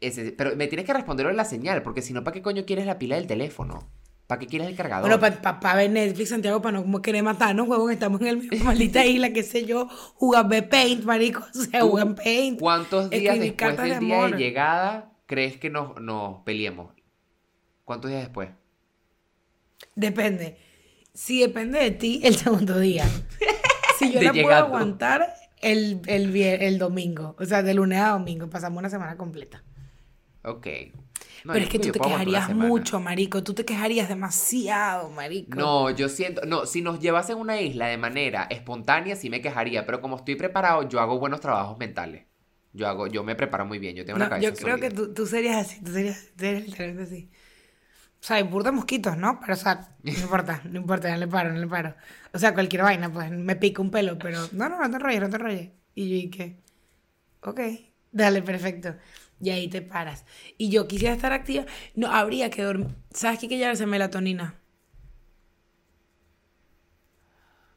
Ese, 0.00 0.30
pero 0.30 0.54
me 0.54 0.68
tienes 0.68 0.86
que 0.86 0.92
responderlo 0.92 1.30
en 1.30 1.36
la 1.36 1.44
señal, 1.44 1.82
porque 1.82 2.02
si 2.02 2.12
no, 2.12 2.22
¿para 2.22 2.32
qué 2.32 2.40
coño 2.40 2.64
quieres 2.64 2.86
la 2.86 2.98
pila 2.98 3.16
del 3.16 3.26
teléfono? 3.26 3.90
¿Para 4.28 4.38
qué 4.38 4.46
quieres 4.46 4.68
el 4.68 4.76
cargador? 4.76 5.10
Bueno, 5.18 5.40
para 5.42 5.74
ver 5.74 5.90
Netflix, 5.90 6.28
Santiago, 6.28 6.62
para 6.62 6.78
no 6.78 6.82
como 6.82 7.02
querer 7.02 7.24
matarnos, 7.24 7.66
huevón, 7.66 7.90
estamos 7.90 8.20
en 8.20 8.28
el 8.28 8.36
mismo 8.36 8.64
maldita 8.64 9.04
isla, 9.04 9.32
qué 9.32 9.42
sé 9.42 9.64
yo, 9.64 9.88
jugar 10.14 10.46
de 10.46 10.62
Paint, 10.62 11.02
marico, 11.02 11.40
o 11.52 11.58
sea, 11.58 11.80
¿Tú 11.80 11.88
jugar 11.88 12.14
Paint. 12.14 12.60
¿Cuántos 12.60 13.10
días 13.10 13.40
después 13.40 13.76
de 13.76 13.82
del 13.88 13.98
día 13.98 14.26
de 14.26 14.36
llegada 14.36 15.12
crees 15.26 15.56
que 15.56 15.68
nos, 15.68 16.00
nos 16.00 16.42
peleemos? 16.44 16.92
¿Cuántos 17.84 18.10
días 18.10 18.22
después? 18.22 18.50
Depende. 19.98 20.56
Si 21.12 21.40
depende 21.40 21.80
de 21.80 21.90
ti, 21.90 22.20
el 22.22 22.36
segundo 22.36 22.78
día. 22.78 23.04
Si 23.98 24.12
yo 24.12 24.22
la 24.22 24.32
puedo 24.32 24.54
aguantar 24.54 25.34
el, 25.60 26.00
el, 26.06 26.34
el 26.36 26.78
domingo, 26.78 27.34
o 27.36 27.44
sea, 27.44 27.64
de 27.64 27.74
lunes 27.74 27.98
a 27.98 28.10
domingo, 28.10 28.48
pasamos 28.48 28.78
una 28.78 28.88
semana 28.88 29.16
completa. 29.16 29.64
Ok. 30.44 30.66
No, 31.44 31.52
Pero 31.52 31.64
es 31.64 31.70
que 31.70 31.80
tú 31.80 31.90
te 31.90 31.98
quejarías 31.98 32.54
mucho, 32.54 33.00
marico, 33.00 33.42
tú 33.42 33.54
te 33.54 33.64
quejarías 33.64 34.08
demasiado, 34.08 35.10
marico. 35.10 35.58
No, 35.58 35.90
yo 35.90 36.08
siento, 36.08 36.42
no, 36.46 36.64
si 36.64 36.80
nos 36.80 37.00
llevas 37.00 37.28
en 37.30 37.38
una 37.38 37.60
isla 37.60 37.88
de 37.88 37.98
manera 37.98 38.46
espontánea 38.48 39.16
sí 39.16 39.30
me 39.30 39.40
quejaría, 39.40 39.84
pero 39.84 40.00
como 40.00 40.16
estoy 40.16 40.36
preparado, 40.36 40.88
yo 40.88 41.00
hago 41.00 41.18
buenos 41.18 41.40
trabajos 41.40 41.76
mentales. 41.76 42.26
Yo 42.72 42.86
hago, 42.86 43.08
yo 43.08 43.24
me 43.24 43.34
preparo 43.34 43.66
muy 43.66 43.80
bien, 43.80 43.96
yo 43.96 44.04
tengo 44.04 44.16
una 44.16 44.28
cabeza 44.28 44.50
yo 44.50 44.56
creo 44.56 44.78
que 44.78 44.90
tú, 44.90 45.12
tú 45.12 45.26
serías 45.26 45.56
así, 45.56 45.82
tú 45.82 45.90
serías, 45.90 46.30
serías 46.36 46.66
literalmente 46.66 47.02
así. 47.02 47.30
O 48.20 48.24
sea, 48.28 48.36
hay 48.36 48.42
burda 48.42 48.72
mosquitos, 48.72 49.16
¿no? 49.16 49.38
Pero, 49.40 49.52
o 49.54 49.56
sea, 49.56 49.96
no 50.02 50.10
importa, 50.12 50.60
no 50.64 50.78
importa, 50.78 51.10
no 51.10 51.16
le 51.18 51.28
paro, 51.28 51.52
no 51.52 51.58
le 51.60 51.66
paro. 51.68 51.94
O 52.32 52.38
sea, 52.38 52.52
cualquier 52.54 52.82
vaina, 52.82 53.12
pues, 53.12 53.30
me 53.30 53.56
pica 53.56 53.80
un 53.80 53.90
pelo, 53.90 54.18
pero 54.18 54.48
no, 54.52 54.68
no, 54.68 54.78
no 54.80 54.90
te 54.90 54.96
enrolles, 54.96 55.20
no 55.20 55.30
te 55.30 55.36
enrolles. 55.36 55.70
Y 55.94 56.08
yo 56.10 56.28
dije, 56.28 56.60
ok, 57.42 57.60
dale, 58.12 58.42
perfecto. 58.42 58.96
Y 59.40 59.50
ahí 59.50 59.68
te 59.68 59.82
paras. 59.82 60.24
Y 60.58 60.70
yo 60.70 60.88
quisiera 60.88 61.14
estar 61.14 61.32
activa, 61.32 61.66
no, 61.94 62.08
habría 62.12 62.50
que 62.50 62.62
dormir. 62.64 62.88
¿Sabes 63.12 63.38
qué 63.40 63.46
hay 63.46 63.50
que 63.50 63.58
llevarse 63.58 63.86
melatonina? 63.86 64.56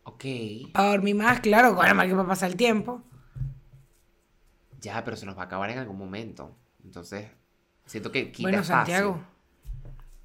Ok, 0.03 0.25
Para 0.73 0.89
dormir 0.89 1.15
más, 1.15 1.39
claro, 1.39 1.75
bueno, 1.75 1.95
más 1.95 2.07
que 2.07 2.13
para 2.15 2.27
pasar 2.27 2.51
el 2.51 2.57
tiempo. 2.57 3.03
ya, 4.79 5.03
pero 5.03 5.15
se 5.17 5.25
nos 5.25 5.37
va 5.37 5.43
a 5.43 5.45
acabar 5.45 5.69
en 5.69 5.77
algún 5.79 5.97
momento. 5.97 6.57
Entonces, 6.83 7.29
siento 7.85 8.11
que 8.11 8.31
quita 8.31 8.49
Bueno. 8.49 8.63
Santiago. 8.63 9.21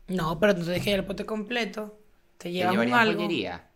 No, 0.09 0.39
pero 0.39 0.55
tú 0.55 0.63
tienes 0.63 0.83
que 0.83 0.91
llevar 0.91 1.01
el 1.01 1.07
pote 1.07 1.27
completo. 1.27 1.99
Te 2.39 2.45
¿Te 2.45 2.53
llevas 2.53 2.77
un 2.77 2.87
llevarías 2.87 2.99
algo. 3.01 3.23
joyería? 3.23 3.71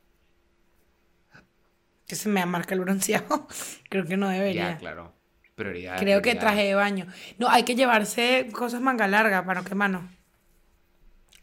que 2.06 2.16
se 2.16 2.28
me 2.28 2.44
marca 2.44 2.74
el 2.74 2.80
bronceado. 2.80 3.46
Creo 3.88 4.04
que 4.04 4.16
no 4.16 4.28
debería. 4.28 4.72
Ya, 4.72 4.78
claro. 4.78 5.12
Prioridad. 5.54 5.96
Creo 5.98 6.20
que 6.22 6.34
traje 6.34 6.64
de 6.64 6.74
baño. 6.74 7.06
No, 7.38 7.48
hay 7.48 7.62
que 7.62 7.76
llevarse 7.76 8.48
cosas 8.52 8.80
manga 8.80 9.06
larga 9.06 9.44
para 9.44 9.60
no 9.60 9.68
quemarnos. 9.68 10.02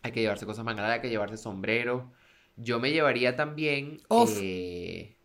Hay 0.01 0.11
que 0.11 0.19
llevarse 0.19 0.45
cosas 0.45 0.65
manga 0.65 0.81
larga, 0.81 0.95
hay 0.95 1.01
que 1.01 1.09
llevarse 1.09 1.37
sombrero. 1.37 2.11
Yo 2.57 2.81
me 2.81 2.91
llevaría 2.91 3.37
también. 3.37 4.01
Off. 4.09 4.37
eh, 4.41 5.15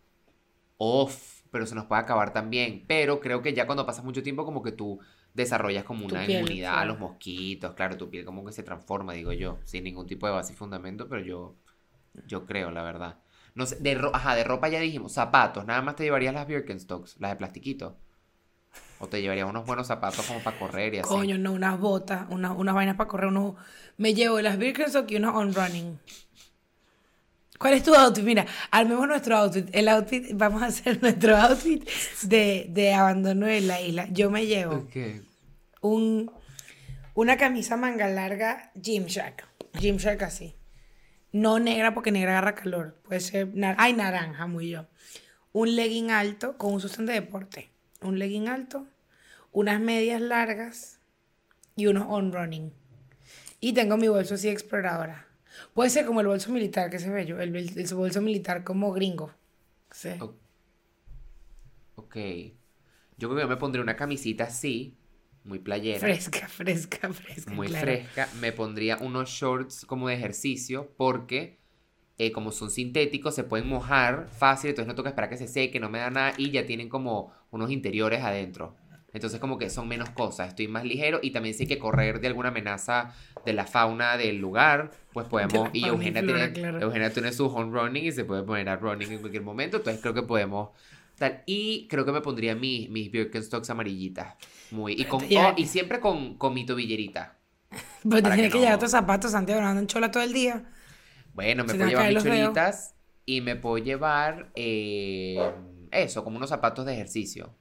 off, 0.76 1.40
pero 1.50 1.66
se 1.66 1.74
nos 1.74 1.86
puede 1.86 2.02
acabar 2.02 2.32
también. 2.32 2.84
Pero 2.86 3.18
creo 3.18 3.42
que 3.42 3.52
ya 3.52 3.66
cuando 3.66 3.84
pasa 3.84 4.02
mucho 4.02 4.22
tiempo, 4.22 4.44
como 4.44 4.62
que 4.62 4.70
tú 4.70 5.00
desarrollas 5.34 5.84
como 5.84 6.06
Tu 6.06 6.14
una 6.14 6.26
piel, 6.26 6.40
inmunidad 6.40 6.78
a 6.80 6.84
los 6.84 6.98
mosquitos. 6.98 7.74
Claro, 7.74 7.96
tu 7.96 8.10
piel 8.10 8.24
como 8.24 8.44
que 8.44 8.52
se 8.52 8.62
transforma, 8.62 9.12
digo 9.14 9.32
yo. 9.32 9.58
Sin 9.64 9.84
ningún 9.84 10.06
tipo 10.06 10.26
de 10.26 10.32
base 10.32 10.52
y 10.52 10.56
fundamento, 10.56 11.08
pero 11.08 11.22
yo, 11.22 11.56
yo 12.26 12.44
creo, 12.46 12.70
la 12.70 12.82
verdad. 12.82 13.18
No 13.54 13.66
sé, 13.66 13.76
de, 13.76 13.94
ro- 13.94 14.14
ajá, 14.14 14.34
de 14.34 14.44
ropa 14.44 14.68
ya 14.68 14.80
dijimos. 14.80 15.12
Zapatos, 15.12 15.66
nada 15.66 15.82
más 15.82 15.96
te 15.96 16.04
llevarías 16.04 16.34
las 16.34 16.46
Birkenstocks, 16.46 17.16
las 17.20 17.30
de 17.32 17.36
plastiquito. 17.36 17.96
O 19.00 19.06
te 19.08 19.20
llevarías 19.20 19.48
unos 19.48 19.66
buenos 19.66 19.88
zapatos 19.88 20.24
como 20.26 20.40
para 20.40 20.58
correr 20.58 20.94
y 20.94 20.98
así. 20.98 21.08
Coño, 21.08 21.36
no, 21.36 21.52
unas 21.52 21.78
botas, 21.80 22.26
una- 22.30 22.52
unas 22.52 22.74
vainas 22.74 22.96
para 22.96 23.08
correr, 23.08 23.26
unos... 23.28 23.54
Me 23.96 24.14
llevo 24.14 24.40
las 24.40 24.58
Birkenstock 24.58 25.10
y 25.10 25.16
unos 25.16 25.34
on 25.34 25.52
running. 25.54 25.98
¿Cuál 27.62 27.74
es 27.74 27.84
tu 27.84 27.94
outfit? 27.94 28.24
Mira, 28.24 28.44
armemos 28.72 29.06
nuestro 29.06 29.36
outfit. 29.36 29.68
El 29.72 29.88
outfit, 29.88 30.30
vamos 30.34 30.62
a 30.62 30.66
hacer 30.66 30.98
nuestro 31.02 31.36
outfit 31.36 31.88
de, 32.22 32.66
de 32.70 32.92
abandono 32.92 33.46
de 33.46 33.60
la 33.60 33.80
isla. 33.80 34.08
Yo 34.10 34.30
me 34.30 34.46
llevo 34.46 34.74
Ok. 34.78 34.96
un, 35.80 36.30
una 37.14 37.36
camisa 37.36 37.76
manga 37.76 38.08
larga 38.08 38.72
Gymshark. 38.74 39.46
Gymshark 39.78 40.22
así. 40.22 40.56
No 41.30 41.60
negra 41.60 41.94
porque 41.94 42.10
negra 42.10 42.32
agarra 42.32 42.56
calor. 42.56 43.00
Puede 43.04 43.20
ser, 43.20 43.54
nar- 43.54 43.76
ay, 43.78 43.92
naranja, 43.92 44.46
muy 44.48 44.68
yo. 44.70 44.86
Un 45.52 45.76
legging 45.76 46.10
alto 46.10 46.58
con 46.58 46.74
un 46.74 46.80
sostén 46.80 47.06
de 47.06 47.12
deporte. 47.14 47.70
Un 48.00 48.18
legging 48.18 48.48
alto, 48.48 48.88
unas 49.52 49.80
medias 49.80 50.20
largas 50.20 50.98
y 51.76 51.86
unos 51.86 52.06
on 52.08 52.32
running. 52.32 52.72
Y 53.60 53.72
tengo 53.72 53.96
mi 53.96 54.08
bolso 54.08 54.34
así 54.34 54.48
exploradora. 54.48 55.28
Puede 55.74 55.90
ser 55.90 56.06
como 56.06 56.20
el 56.20 56.26
bolso 56.26 56.50
militar, 56.52 56.90
que 56.90 56.98
se 56.98 57.10
ve 57.10 57.26
yo. 57.26 57.40
El, 57.40 57.54
el- 57.56 57.78
el 57.78 57.94
bolso 57.94 58.20
militar 58.22 58.64
como 58.64 58.92
gringo. 58.92 59.32
Sí. 59.90 60.10
Ok. 60.18 60.36
Ok. 61.94 62.16
Yo 63.16 63.28
creo 63.30 63.40
que 63.42 63.46
me 63.46 63.56
pondría 63.56 63.82
una 63.82 63.96
camisita 63.96 64.44
así, 64.44 64.98
muy 65.44 65.58
playera, 65.60 66.00
Fresca, 66.00 66.48
fresca, 66.58 67.12
fresca. 67.12 67.54
muy 67.54 67.68
claro. 67.68 67.86
fresca. 67.86 68.28
Me 68.40 68.52
pondría 68.52 68.98
unos 68.98 69.28
shorts 69.30 69.84
como 69.86 70.08
de 70.08 70.14
ejercicio 70.14 70.92
porque 70.96 71.58
eh, 72.18 72.32
como 72.32 72.52
son 72.52 72.70
sintéticos 72.70 73.34
se 73.34 73.44
pueden 73.44 73.68
mojar 73.68 74.28
fácil, 74.30 74.70
entonces 74.70 74.88
no 74.88 74.96
toca 74.96 75.10
esperar 75.10 75.30
que 75.30 75.38
se 75.38 75.48
seque, 75.48 75.80
no 75.80 75.90
me 75.90 75.98
da 76.00 76.10
nada 76.10 76.34
y 76.38 76.50
ya 76.52 76.66
tienen 76.66 76.88
como 76.88 77.32
unos 77.50 77.70
interiores 77.70 78.22
adentro. 78.22 78.76
Entonces 79.12 79.40
como 79.40 79.58
que 79.58 79.68
son 79.68 79.88
menos 79.88 80.10
cosas, 80.10 80.48
estoy 80.48 80.68
más 80.68 80.84
ligero 80.84 81.20
y 81.22 81.32
también 81.32 81.54
si 81.54 81.64
hay 81.64 81.68
que 81.68 81.78
correr 81.78 82.20
de 82.20 82.28
alguna 82.28 82.48
amenaza 82.48 83.14
de 83.44 83.52
la 83.52 83.66
fauna 83.66 84.16
del 84.16 84.38
lugar, 84.38 84.90
pues 85.12 85.26
podemos, 85.26 85.68
y 85.74 85.84
Eugenia, 85.84 86.22
flora, 86.22 86.52
tiene, 86.52 86.52
claro. 86.52 86.80
Eugenia 86.80 87.12
tiene 87.12 87.32
su 87.32 87.46
home 87.46 87.78
running 87.78 88.04
y 88.04 88.12
se 88.12 88.24
puede 88.24 88.42
poner 88.42 88.70
a 88.70 88.76
running 88.76 89.12
en 89.12 89.18
cualquier 89.18 89.42
momento, 89.42 89.76
entonces 89.78 90.00
creo 90.00 90.14
que 90.14 90.22
podemos 90.22 90.70
tal. 91.18 91.42
Y 91.44 91.86
creo 91.88 92.06
que 92.06 92.12
me 92.12 92.22
pondría 92.22 92.54
mis, 92.54 92.88
mis 92.88 93.10
Birkenstocks 93.10 93.68
amarillitas, 93.68 94.34
muy, 94.70 94.94
y, 94.94 95.04
con, 95.04 95.22
oh, 95.22 95.54
y 95.56 95.66
siempre 95.66 96.00
con, 96.00 96.38
con 96.38 96.54
mi 96.54 96.64
tobillerita. 96.64 97.38
Pero 98.02 98.16
te 98.16 98.22
Para 98.22 98.34
tienes 98.34 98.52
que 98.52 98.58
que, 98.58 98.64
llevar 98.64 98.78
tus 98.78 98.90
zapatos, 98.90 99.32
Santiago, 99.32 99.60
no 99.60 99.68
andan 99.68 99.86
chola 99.86 100.10
todo 100.10 100.22
el 100.22 100.32
día. 100.32 100.64
Bueno, 101.34 101.64
me 101.64 101.70
Se 101.70 101.76
puedo 101.76 101.90
llevar 101.90 102.12
mis 102.12 102.22
cholitas 102.22 102.94
y 103.24 103.40
me 103.40 103.56
puedo 103.56 103.78
llevar 103.78 104.50
eh, 104.54 105.52
eso, 105.90 106.24
como 106.24 106.36
unos 106.36 106.48
zapatos 106.48 106.84
de 106.86 106.94
ejercicio. 106.94 107.54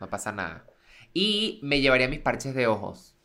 No 0.00 0.08
pasa 0.08 0.32
nada. 0.32 0.64
Y 1.12 1.58
me 1.62 1.80
llevaría 1.80 2.08
mis 2.08 2.20
parches 2.20 2.54
de 2.54 2.66
ojos. 2.66 3.16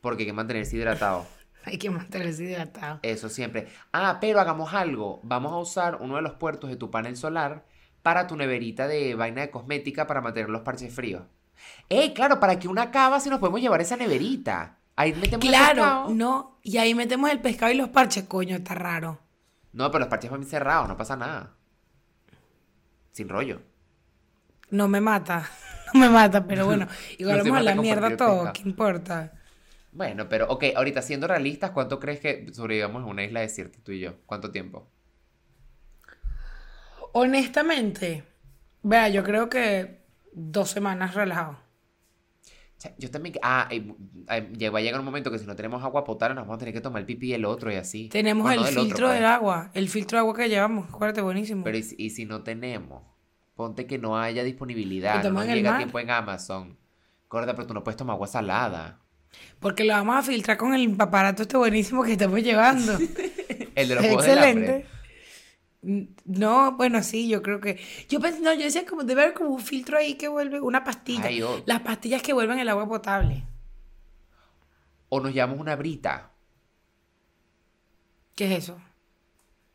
Porque 0.00 0.22
hay 0.22 0.26
que 0.26 0.32
mantenerse 0.32 0.76
hidratado. 0.76 1.26
Hay 1.64 1.78
que 1.78 1.90
mantenerse 1.90 2.42
hidratado. 2.42 2.98
Eso 3.04 3.28
siempre. 3.28 3.68
Ah, 3.92 4.18
pero 4.20 4.40
hagamos 4.40 4.74
algo. 4.74 5.20
Vamos 5.22 5.52
a 5.52 5.58
usar 5.58 5.98
uno 6.00 6.16
de 6.16 6.22
los 6.22 6.32
puertos 6.32 6.68
de 6.68 6.74
tu 6.74 6.90
panel 6.90 7.16
solar 7.16 7.64
para 8.02 8.26
tu 8.26 8.34
neverita 8.34 8.88
de 8.88 9.14
vaina 9.14 9.42
de 9.42 9.50
cosmética 9.52 10.08
para 10.08 10.20
mantener 10.20 10.50
los 10.50 10.62
parches 10.62 10.92
fríos. 10.92 11.22
¡Ey, 11.88 12.14
claro! 12.14 12.40
Para 12.40 12.58
que 12.58 12.66
una 12.66 12.90
cava 12.90 13.20
si 13.20 13.30
nos 13.30 13.38
podemos 13.38 13.60
llevar 13.60 13.80
esa 13.80 13.96
neverita. 13.96 14.78
Ahí 14.96 15.12
metemos 15.12 15.44
el 15.44 15.50
Claro, 15.52 15.74
pescado. 15.74 16.08
no. 16.10 16.58
Y 16.64 16.78
ahí 16.78 16.96
metemos 16.96 17.30
el 17.30 17.40
pescado 17.40 17.70
y 17.70 17.76
los 17.76 17.90
parches, 17.90 18.24
coño, 18.24 18.56
está 18.56 18.74
raro. 18.74 19.20
No, 19.72 19.88
pero 19.92 20.00
los 20.00 20.08
parches 20.08 20.32
van 20.32 20.44
cerrados, 20.44 20.88
no 20.88 20.96
pasa 20.96 21.14
nada. 21.14 21.54
Sin 23.12 23.28
rollo. 23.28 23.62
No 24.70 24.88
me 24.88 25.00
mata. 25.00 25.48
Me 26.00 26.08
mata, 26.08 26.46
pero 26.46 26.66
bueno. 26.66 26.86
Igual 27.18 27.38
vamos 27.42 27.58
a 27.58 27.62
la 27.62 27.74
mierda 27.74 28.16
todo. 28.16 28.52
¿Qué 28.52 28.62
importa? 28.62 29.32
Bueno, 29.92 30.28
pero 30.28 30.46
ok, 30.48 30.64
ahorita 30.74 31.02
siendo 31.02 31.26
realistas, 31.28 31.70
¿cuánto 31.70 32.00
crees 32.00 32.20
que 32.20 32.46
sobrevivamos 32.52 33.02
en 33.02 33.08
una 33.08 33.24
isla 33.24 33.40
desierta 33.40 33.78
tú 33.82 33.92
y 33.92 34.00
yo? 34.00 34.14
¿Cuánto 34.26 34.50
tiempo? 34.50 34.90
Honestamente, 37.12 38.24
vea, 38.82 39.08
yo 39.08 39.22
creo 39.24 39.48
que 39.48 40.02
dos 40.32 40.70
semanas 40.70 41.14
relajado. 41.14 41.58
Yo 42.98 43.10
también... 43.10 43.36
Ah, 43.42 43.68
eh, 43.70 43.84
eh, 44.28 44.68
va 44.70 44.78
a 44.80 44.82
llegar 44.82 44.98
un 44.98 45.04
momento 45.06 45.30
que 45.30 45.38
si 45.38 45.46
no 45.46 45.54
tenemos 45.54 45.82
agua 45.84 46.02
potable 46.02 46.34
nos 46.34 46.44
vamos 46.44 46.56
a 46.56 46.58
tener 46.58 46.74
que 46.74 46.80
tomar 46.80 47.00
el 47.00 47.06
pipí 47.06 47.30
del 47.30 47.44
otro 47.44 47.70
y 47.72 47.76
así. 47.76 48.08
Tenemos 48.08 48.42
Bueno, 48.44 48.62
el 48.62 48.74
del 48.74 48.78
otro, 48.78 48.84
filtro 48.88 49.06
pues. 49.06 49.16
del 49.18 49.24
agua. 49.26 49.70
El 49.74 49.88
filtro 49.88 50.16
de 50.16 50.20
agua 50.20 50.34
que 50.34 50.48
llevamos. 50.48 50.88
Acuérdate, 50.88 51.22
buenísimo. 51.22 51.62
Pero 51.64 51.78
¿y, 51.78 51.82
si- 51.82 51.94
y 51.98 52.10
si 52.10 52.24
no 52.24 52.42
tenemos? 52.42 53.02
Ponte 53.54 53.86
que 53.86 53.98
no 53.98 54.18
haya 54.18 54.42
disponibilidad, 54.42 55.22
no 55.30 55.44
llega 55.44 55.74
a 55.74 55.78
tiempo 55.78 55.98
en 55.98 56.10
Amazon. 56.10 56.78
Corta, 57.28 57.54
pero 57.54 57.66
tú 57.66 57.74
no 57.74 57.84
puedes 57.84 57.96
tomar 57.96 58.14
agua 58.14 58.26
salada. 58.26 58.98
Porque 59.60 59.84
lo 59.84 59.94
vamos 59.94 60.16
a 60.16 60.22
filtrar 60.22 60.56
con 60.56 60.74
el 60.74 60.94
aparato 60.98 61.42
este 61.42 61.56
buenísimo 61.56 62.02
que 62.02 62.12
estamos 62.12 62.42
llevando. 62.42 62.92
El 63.74 63.88
de 63.88 63.94
los 63.94 64.04
juegos. 64.04 64.26
Excelente. 64.26 64.86
No, 65.82 66.76
bueno, 66.76 67.02
sí, 67.02 67.28
yo 67.28 67.42
creo 67.42 67.60
que. 67.60 67.80
Yo 68.08 68.20
pensé, 68.20 68.40
no, 68.40 68.52
yo 68.52 68.64
decía 68.64 68.86
como 68.86 69.02
debe 69.02 69.22
haber 69.22 69.34
como 69.34 69.50
un 69.50 69.60
filtro 69.60 69.98
ahí 69.98 70.14
que 70.14 70.28
vuelve, 70.28 70.60
una 70.60 70.84
pastilla. 70.84 71.24
Ay, 71.24 71.42
oh. 71.42 71.62
Las 71.66 71.80
pastillas 71.80 72.22
que 72.22 72.32
vuelven 72.32 72.58
el 72.58 72.68
agua 72.68 72.86
potable. 72.86 73.44
O 75.08 75.20
nos 75.20 75.32
llevamos 75.32 75.58
una 75.58 75.74
brita. 75.76 76.30
¿Qué 78.34 78.44
es 78.46 78.64
eso? 78.64 78.80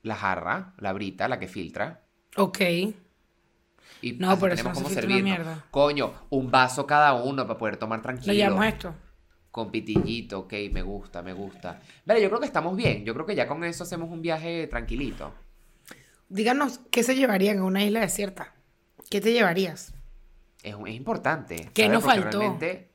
La 0.04 0.16
jarra, 0.16 0.74
la 0.78 0.94
brita, 0.94 1.28
la 1.28 1.40
que 1.40 1.48
filtra. 1.48 2.04
Ok. 2.38 2.60
Y 4.02 4.14
No, 4.14 4.32
así 4.32 4.42
pero 4.42 4.54
eso 4.54 4.64
tenemos 4.64 4.78
no 4.82 4.84
cómo 4.90 4.96
servirnos. 5.02 5.58
Coño, 5.72 6.14
un 6.30 6.52
vaso 6.52 6.86
cada 6.86 7.14
uno 7.14 7.48
para 7.48 7.58
poder 7.58 7.78
tomar 7.78 8.00
Lo 8.00 8.04
tranquilo. 8.04 8.34
llamamos 8.34 8.66
esto. 8.68 8.96
Con 9.52 9.72
pitillito, 9.72 10.40
ok, 10.42 10.54
me 10.72 10.84
gusta, 10.84 11.24
me 11.24 11.34
gusta. 11.34 11.80
Vale, 12.06 12.22
yo 12.22 12.30
creo 12.30 12.40
que 12.40 12.46
estamos 12.46 12.76
bien. 12.78 13.04
Yo 13.06 13.14
creo 13.14 13.26
que 13.26 13.34
ya 13.36 13.48
con 13.48 13.64
eso 13.64 13.84
hacemos 13.84 14.10
un 14.12 14.22
viaje 14.22 14.68
tranquilito. 14.68 15.34
Díganos, 16.30 16.80
¿qué 16.92 17.04
se 17.04 17.16
llevarían 17.16 17.60
a 17.60 17.64
una 17.64 17.84
isla 17.84 18.02
desierta? 18.02 18.54
¿Qué 19.10 19.22
te 19.22 19.32
llevarías? 19.34 19.94
Es, 20.64 20.76
es 20.86 20.94
importante. 20.96 21.70
¿Qué 21.74 21.90
nos 21.90 22.04
faltó? 22.04 22.40
realmente- 22.40 22.92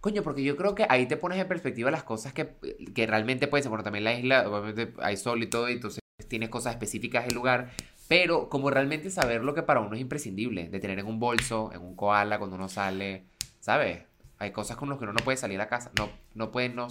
Coño, 0.00 0.22
porque 0.22 0.44
yo 0.44 0.56
creo 0.56 0.76
que 0.76 0.86
ahí 0.88 1.06
te 1.06 1.16
pones 1.16 1.36
en 1.38 1.48
perspectiva 1.48 1.90
las 1.90 2.04
cosas 2.04 2.32
que, 2.32 2.54
que 2.94 3.06
realmente 3.08 3.48
pueden 3.48 3.64
ser. 3.64 3.70
Bueno, 3.70 3.82
también 3.82 4.04
la 4.04 4.14
isla, 4.14 4.48
obviamente 4.48 4.92
hay 5.02 5.16
sol 5.16 5.42
y 5.42 5.48
todo, 5.48 5.68
y 5.68 5.72
entonces 5.72 5.98
tienes 6.28 6.48
cosas 6.48 6.74
específicas 6.74 7.24
del 7.26 7.34
lugar. 7.34 7.72
Pero 8.08 8.48
como 8.48 8.70
realmente 8.70 9.10
saber 9.10 9.42
lo 9.42 9.54
que 9.54 9.62
para 9.62 9.80
uno 9.80 9.94
es 9.94 10.00
imprescindible, 10.00 10.68
de 10.68 10.80
tener 10.80 10.98
en 10.98 11.06
un 11.06 11.18
bolso, 11.18 11.70
en 11.72 11.82
un 11.82 11.96
koala, 11.96 12.38
cuando 12.38 12.56
uno 12.56 12.68
sale, 12.68 13.26
¿sabes? 13.60 14.02
Hay 14.38 14.52
cosas 14.52 14.76
con 14.76 14.88
las 14.88 14.98
que 14.98 15.04
uno 15.04 15.12
no 15.12 15.24
puede 15.24 15.36
salir 15.36 15.60
a 15.60 15.68
casa. 15.68 15.90
No, 15.98 16.08
no 16.34 16.52
pueden, 16.52 16.76
no, 16.76 16.88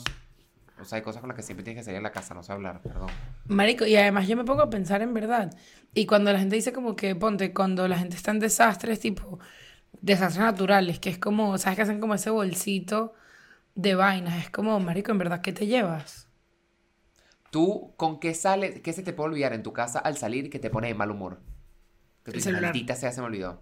o 0.79 0.83
sea, 0.83 0.97
hay 0.97 1.01
cosas 1.01 1.21
con 1.21 1.29
las 1.29 1.37
que 1.37 1.43
siempre 1.43 1.63
tienes 1.63 1.81
que 1.81 1.85
salir 1.85 1.99
a 1.99 2.01
la 2.01 2.11
casa, 2.11 2.33
no 2.33 2.43
sé 2.43 2.51
hablar, 2.51 2.81
perdón. 2.81 3.07
Marico, 3.47 3.85
y 3.85 3.95
además 3.95 4.27
yo 4.27 4.35
me 4.35 4.43
pongo 4.43 4.61
a 4.61 4.69
pensar 4.69 5.01
en 5.01 5.13
verdad. 5.13 5.55
Y 5.93 6.05
cuando 6.05 6.33
la 6.33 6.39
gente 6.39 6.55
dice 6.55 6.73
como 6.73 6.95
que, 6.95 7.15
ponte, 7.15 7.53
cuando 7.53 7.87
la 7.87 7.97
gente 7.97 8.17
está 8.17 8.31
en 8.31 8.39
desastres, 8.39 8.99
tipo, 8.99 9.39
desastres 10.01 10.43
naturales, 10.43 10.99
que 10.99 11.09
es 11.09 11.17
como, 11.17 11.57
¿sabes 11.57 11.77
que 11.77 11.83
hacen 11.83 12.01
como 12.01 12.15
ese 12.15 12.29
bolsito 12.29 13.13
de 13.75 13.95
vainas? 13.95 14.43
Es 14.43 14.49
como, 14.49 14.77
Marico, 14.81 15.11
en 15.11 15.17
verdad, 15.17 15.41
¿qué 15.41 15.53
te 15.53 15.65
llevas? 15.65 16.24
¿Tú 17.55 17.93
con 17.95 18.19
qué 18.19 18.33
sales, 18.33 18.81
qué 18.81 18.91
se 18.91 19.01
te 19.01 19.13
puede 19.13 19.29
olvidar 19.29 19.53
en 19.53 19.63
tu 19.63 19.71
casa 19.71 19.99
al 19.99 20.17
salir 20.17 20.49
que 20.49 20.59
te 20.59 20.69
pone 20.69 20.89
de 20.89 20.93
mal 20.93 21.09
humor? 21.09 21.39
Que 22.25 22.31
El 22.31 22.41
celular. 22.41 22.75
sea, 22.97 23.13
se 23.13 23.21
me 23.21 23.27
olvidó. 23.27 23.61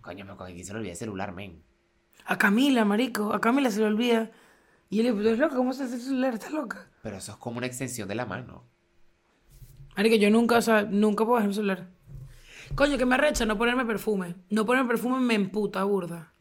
Coño, 0.00 0.24
me 0.24 0.34
cogí, 0.36 0.64
se 0.64 0.72
le 0.72 0.78
olvidó 0.78 0.92
el 0.92 0.96
celular, 0.96 1.32
men. 1.32 1.62
A 2.24 2.38
Camila, 2.38 2.86
Marico, 2.86 3.34
a 3.34 3.40
Camila 3.42 3.70
se 3.70 3.80
le 3.80 3.88
olvida. 3.88 4.30
Y 4.88 4.96
yo 4.96 5.02
le 5.02 5.10
digo, 5.10 5.20
¿tú 5.20 5.28
eres 5.28 5.38
loca? 5.38 5.54
¿Cómo 5.54 5.74
se 5.74 5.82
hace 5.82 5.96
el 5.96 6.00
celular? 6.00 6.32
¿Estás 6.32 6.52
loca? 6.52 6.88
Pero 7.02 7.18
eso 7.18 7.32
es 7.32 7.36
como 7.36 7.58
una 7.58 7.66
extensión 7.66 8.08
de 8.08 8.14
la 8.14 8.24
mano. 8.24 8.64
Marico, 9.98 10.16
yo 10.16 10.30
nunca, 10.30 10.56
o 10.56 10.62
sea, 10.62 10.84
nunca 10.84 11.26
puedo 11.26 11.36
dejar 11.36 11.50
el 11.50 11.54
celular. 11.54 11.90
Coño, 12.74 12.96
que 12.96 13.04
me 13.04 13.16
arrecha 13.16 13.44
no 13.44 13.58
ponerme 13.58 13.84
perfume. 13.84 14.36
No 14.48 14.64
ponerme 14.64 14.88
perfume 14.88 15.20
me 15.20 15.34
emputa, 15.34 15.84
burda. 15.84 16.32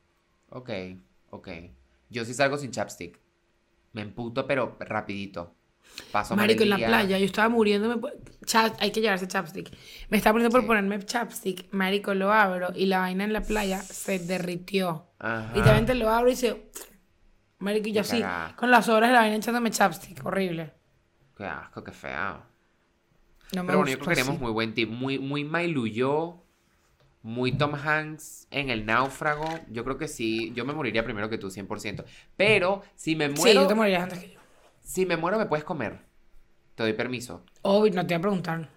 Ok, 0.47 0.69
ok. 1.31 1.49
Yo 2.09 2.23
sí 2.23 2.33
salgo 2.33 2.57
sin 2.57 2.71
chapstick. 2.71 3.19
Me 3.91 4.01
emputo, 4.01 4.47
pero 4.47 4.77
rapidito. 4.79 5.57
Paso 6.11 6.35
Marico, 6.35 6.63
en 6.63 6.69
la 6.69 6.77
playa, 6.77 7.17
yo 7.19 7.25
estaba 7.25 7.49
muriéndome. 7.49 7.97
por- 7.97 8.13
Cha- 8.45 8.73
hay 8.79 8.91
que 8.91 9.01
llevarse 9.01 9.27
chapstick. 9.27 9.71
Me 10.09 10.17
estaba 10.17 10.33
poniendo 10.33 10.51
por 10.51 10.61
Sí. 10.61 10.67
ponerme 10.67 10.99
chapstick. 11.03 11.67
Marico, 11.71 12.13
lo 12.13 12.31
abro 12.31 12.69
y 12.75 12.85
la 12.85 12.99
vaina 12.99 13.23
en 13.23 13.33
la 13.33 13.41
playa 13.41 13.81
se 13.81 14.19
derritió. 14.19 15.07
Ajá. 15.19 15.51
Literalmente 15.55 15.95
lo 15.95 16.09
abro 16.09 16.29
y 16.29 16.35
se. 16.35 16.69
Marico, 17.59 17.87
y 17.87 17.93
yo 17.93 18.01
así, 18.01 18.23
con 18.55 18.69
las 18.69 18.87
horas 18.89 19.09
de 19.09 19.13
la 19.13 19.21
vaina 19.21 19.35
echándome 19.37 19.71
chapstick. 19.71 20.23
Horrible. 20.25 20.73
Qué 21.35 21.45
asco, 21.45 21.83
qué 21.83 21.91
feo. 21.91 22.43
No 23.53 23.63
me 23.63 23.67
Pero 23.67 23.79
bueno, 23.79 23.91
yo 23.91 23.97
creo 23.99 24.09
que 24.09 24.15
tenemos 24.15 24.39
muy 24.39 24.51
buen 24.51 24.73
tip. 24.73 24.89
Muy, 24.89 25.17
muy 25.19 25.43
Mailuyó. 25.43 26.41
Muy 27.23 27.53
Tom 27.53 27.73
Hanks 27.73 28.47
en 28.51 28.69
El 28.69 28.85
Náufrago. 28.85 29.45
Yo 29.71 29.83
creo 29.83 29.97
que 29.97 30.07
sí. 30.07 30.51
Yo 30.55 30.63
me 30.65 30.73
moriría 30.73 31.03
primero 31.03 31.27
que 31.27 31.39
tú, 31.39 31.49
100%. 31.49 32.05
Pero 32.37 32.83
si 32.95 33.15
me 33.15 33.29
Sí, 33.29 33.33
muero. 33.41 33.61
yo 33.63 33.67
te 33.67 33.73
morirías 33.73 34.03
antes 34.03 34.19
que 34.19 34.33
yo. 34.33 34.39
Si 34.85 35.05
me 35.05 35.17
muero, 35.17 35.37
me 35.37 35.45
puedes 35.47 35.65
comer. 35.65 35.99
Te 36.75 36.83
doy 36.83 36.93
permiso. 36.93 37.43
Obvio, 37.63 37.93
no 37.93 38.05
te 38.07 38.13
voy 38.13 38.19
a 38.19 38.21
preguntar. 38.21 38.69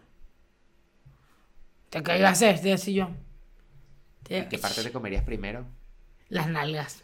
¿Te 1.90 2.02
qué 2.02 2.18
iba 2.18 2.28
a 2.28 2.32
hacer? 2.32 2.60
Te 2.60 2.68
decía 2.68 3.06
yo. 3.06 3.10
¿Y 4.30 4.48
qué 4.48 4.58
parte 4.58 4.82
te 4.82 4.92
comerías 4.92 5.24
primero? 5.24 5.66
Las 6.28 6.48
nalgas. 6.48 7.02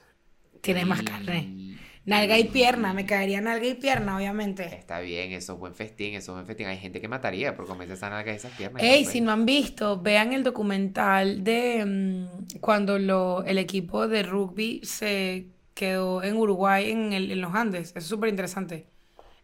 Tienes 0.61 0.87
más 0.87 1.03
carne. 1.03 1.79
Nalga 2.07 2.39
y 2.39 2.45
pierna. 2.45 2.93
Me 2.93 3.07
caería 3.07 3.41
nalga 3.41 3.67
y 3.67 3.75
pierna, 3.75 4.17
obviamente. 4.17 4.65
Está 4.77 5.01
bien, 5.01 5.33
eso 5.33 5.55
es 5.55 5.59
buen 5.59 5.75
festín, 5.75 6.15
eso 6.15 6.33
es 6.33 6.35
buen 6.37 6.47
festín. 6.47 6.67
Hay 6.67 6.77
gente 6.79 7.01
que 7.01 7.09
mataría 7.09 7.57
por 7.57 7.67
comerse 7.67 7.95
esa 7.95 8.11
nalga 8.11 8.33
y 8.33 8.37
esas 8.37 8.53
piernas. 8.53 8.83
Ey, 8.83 9.03
pues. 9.05 9.13
si 9.13 9.21
no 9.23 9.33
han 9.33 9.47
visto, 9.47 10.01
vean 10.01 10.33
el 10.35 10.43
documental 10.43 11.43
de 11.45 11.85
mm, 11.87 12.59
cuando 12.61 12.99
lo, 12.99 13.43
el 13.45 13.57
equipo 13.59 14.07
de 14.07 14.23
rugby 14.23 14.81
se 14.85 15.47
quedó 15.75 16.23
en 16.23 16.37
Uruguay, 16.37 16.91
en, 16.91 17.13
el- 17.15 17.31
en 17.31 17.41
los 17.41 17.55
Andes. 17.55 17.93
Es 17.97 18.05
súper 18.05 18.29
interesante. 18.29 18.87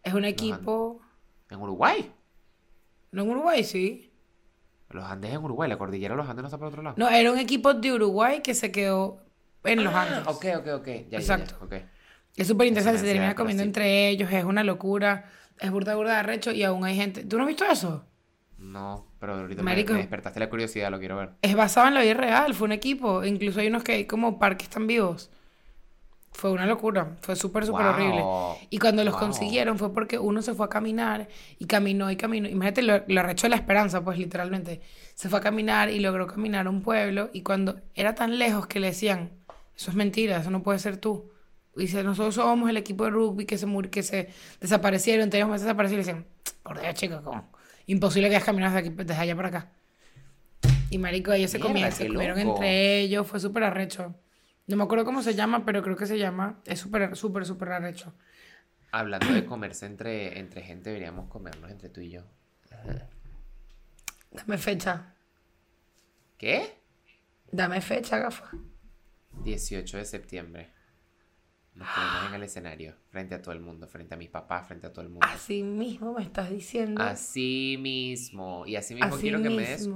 Es 0.03 0.13
un 0.13 0.25
equipo... 0.25 1.01
¿En 1.49 1.59
Uruguay? 1.59 2.11
No 3.11 3.23
en 3.23 3.29
Uruguay, 3.29 3.63
sí. 3.63 4.11
Los 4.89 5.03
Andes 5.05 5.31
en 5.31 5.43
Uruguay, 5.43 5.69
la 5.69 5.77
cordillera 5.77 6.13
de 6.13 6.17
los 6.17 6.29
Andes 6.29 6.43
no 6.43 6.47
está 6.47 6.57
por 6.57 6.67
otro 6.67 6.81
lado. 6.81 6.95
No, 6.97 7.09
era 7.09 7.31
un 7.31 7.39
equipo 7.39 7.73
de 7.73 7.93
Uruguay 7.93 8.41
que 8.41 8.53
se 8.53 8.71
quedó 8.71 9.19
en 9.63 9.83
los 9.83 9.93
Andes. 9.93 10.19
Ah, 10.25 10.31
ok, 10.31 10.45
ok, 10.59 10.67
ok. 10.79 10.87
Ya, 10.87 10.93
ya, 10.93 11.09
ya, 11.09 11.17
Exacto. 11.17 11.55
ok. 11.61 11.73
Es 12.35 12.47
súper 12.47 12.67
interesante, 12.67 12.99
se 12.99 13.05
termina 13.05 13.35
comiendo 13.35 13.63
sí. 13.63 13.67
entre 13.67 14.07
ellos, 14.09 14.31
es 14.31 14.43
una 14.45 14.63
locura, 14.63 15.29
es 15.59 15.69
burda 15.69 15.95
burda 15.95 16.13
de 16.13 16.19
arrecho 16.19 16.51
y 16.51 16.63
aún 16.63 16.85
hay 16.85 16.95
gente. 16.95 17.25
¿Tú 17.25 17.37
no 17.37 17.43
has 17.43 17.47
visto 17.47 17.65
eso? 17.65 18.05
No, 18.57 19.07
pero 19.19 19.33
ahorita 19.33 19.63
me, 19.63 19.71
Marico. 19.71 19.93
me 19.93 19.99
despertaste 19.99 20.39
la 20.39 20.49
curiosidad, 20.49 20.91
lo 20.91 20.99
quiero 20.99 21.17
ver. 21.17 21.31
Es 21.41 21.55
basado 21.55 21.87
en 21.87 21.95
la 21.95 22.01
vida 22.01 22.13
real, 22.13 22.53
fue 22.53 22.65
un 22.65 22.71
equipo, 22.71 23.25
incluso 23.25 23.59
hay 23.59 23.67
unos 23.67 23.83
que 23.83 23.93
hay 23.93 24.05
como 24.05 24.39
parques 24.39 24.69
tan 24.69 24.87
vivos. 24.87 25.29
Fue 26.33 26.49
una 26.51 26.65
locura, 26.65 27.17
fue 27.21 27.35
súper, 27.35 27.65
súper 27.65 27.85
Wow. 27.85 27.93
horrible. 27.93 28.23
Y 28.69 28.79
cuando 28.79 29.03
los 29.03 29.13
Wow. 29.13 29.19
consiguieron 29.21 29.77
fue 29.77 29.93
porque 29.93 30.17
uno 30.17 30.41
se 30.41 30.53
fue 30.53 30.65
a 30.65 30.69
caminar 30.69 31.27
y 31.59 31.65
caminó 31.65 32.09
y 32.09 32.15
caminó. 32.15 32.47
Imagínate 32.47 32.81
lo, 32.81 33.03
lo 33.07 33.19
arrecho 33.19 33.45
de 33.47 33.49
la 33.51 33.57
esperanza, 33.57 34.03
pues 34.03 34.17
literalmente. 34.17 34.81
Se 35.13 35.29
fue 35.29 35.39
a 35.39 35.41
caminar 35.41 35.89
y 35.89 35.99
logró 35.99 36.25
caminar 36.27 36.67
a 36.67 36.69
un 36.69 36.81
pueblo 36.81 37.29
y 37.33 37.41
cuando 37.41 37.79
era 37.95 38.15
tan 38.15 38.39
lejos 38.39 38.65
que 38.67 38.79
le 38.79 38.87
decían, 38.87 39.31
Eso 39.75 39.89
es 39.91 39.95
mentira, 39.95 40.37
eso 40.37 40.51
no 40.51 40.61
puede 40.63 40.79
ser 40.79 40.97
tú. 40.97 41.31
Dice, 41.75 42.03
nosotros 42.03 42.35
somos 42.35 42.69
el 42.69 42.77
equipo 42.77 43.05
de 43.05 43.09
rugby 43.11 43.45
que 43.45 43.57
se, 43.57 43.65
mur 43.65 43.89
que 43.89 44.03
se 44.03 44.29
desaparecieron, 44.59 45.29
teníamos 45.29 45.53
meses 45.53 45.65
desaparecidos. 45.65 46.05
Y 46.07 46.11
dicen, 46.11 46.25
por 46.63 46.79
Dios. 46.79 46.95
Imposible 47.87 48.29
que 48.29 48.35
hayas 48.35 48.45
caminado 48.45 48.75
desde, 48.75 48.89
aquí, 48.89 48.95
desde 49.03 49.21
allá 49.21 49.35
para 49.35 49.47
acá. 49.47 49.71
Y 50.89 50.97
marico, 50.97 51.31
ellos 51.33 51.49
se 51.51 51.57
Mierda, 51.57 51.71
comieron, 51.73 51.91
se 51.97 52.07
comieron 52.07 52.39
entre 52.39 52.99
ellos, 52.99 53.25
fue 53.25 53.39
súper 53.39 53.63
arrecho. 53.63 54.13
No 54.67 54.77
me 54.77 54.83
acuerdo 54.83 55.05
cómo 55.05 55.21
se 55.21 55.35
llama, 55.35 55.65
pero 55.65 55.81
creo 55.83 55.95
que 55.95 56.05
se 56.05 56.17
llama, 56.17 56.61
es 56.65 56.79
súper, 56.79 57.15
súper, 57.15 57.45
súper 57.45 57.71
arrecho. 57.71 58.13
Hablando 58.91 59.31
de 59.33 59.45
comerse 59.45 59.85
entre, 59.85 60.39
entre 60.39 60.61
gente, 60.61 60.89
deberíamos 60.89 61.29
comernos 61.29 61.69
entre 61.71 61.89
tú 61.89 62.01
y 62.01 62.09
yo. 62.11 62.23
Dame 64.31 64.57
fecha, 64.57 65.13
¿Qué? 66.37 66.77
dame 67.51 67.81
fecha, 67.81 68.17
gafa. 68.17 68.49
18 69.43 69.97
de 69.97 70.05
septiembre. 70.05 70.69
Nos 71.75 71.87
ponemos 71.87 72.29
en 72.29 72.33
el 72.35 72.43
escenario, 72.43 72.95
frente 73.09 73.35
a 73.35 73.41
todo 73.41 73.53
el 73.53 73.61
mundo, 73.61 73.87
frente 73.87 74.13
a 74.13 74.17
mis 74.17 74.29
papás, 74.29 74.67
frente 74.67 74.87
a 74.87 74.91
todo 74.93 75.03
el 75.03 75.09
mundo. 75.09 75.25
Así 75.25 75.63
mismo 75.63 76.13
me 76.13 76.23
estás 76.23 76.49
diciendo. 76.49 77.01
Así 77.01 77.77
mismo. 77.79 78.65
Y 78.65 78.75
así 78.75 78.93
mismo 78.93 79.13
Así 79.15 79.21
quiero 79.21 79.41
que 79.41 79.49
me 79.49 79.67
des 79.69 79.89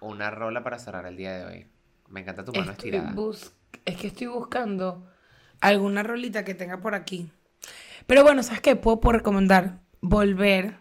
una 0.00 0.30
rola 0.30 0.62
para 0.62 0.78
cerrar 0.78 1.04
el 1.06 1.16
día 1.16 1.32
de 1.36 1.44
hoy. 1.44 1.66
Me 2.08 2.20
encanta 2.20 2.44
tu 2.44 2.52
mano 2.52 2.70
Estoy 2.72 2.88
estirada. 2.88 3.12
bus- 3.12 3.52
es 3.84 3.96
que 3.96 4.08
estoy 4.08 4.26
buscando 4.28 5.06
alguna 5.60 6.02
rolita 6.02 6.44
que 6.44 6.54
tenga 6.54 6.80
por 6.80 6.94
aquí. 6.94 7.30
Pero 8.06 8.22
bueno, 8.22 8.42
¿sabes 8.42 8.60
qué? 8.60 8.76
Puedo, 8.76 9.00
puedo 9.00 9.18
recomendar 9.18 9.80
Volver 10.00 10.78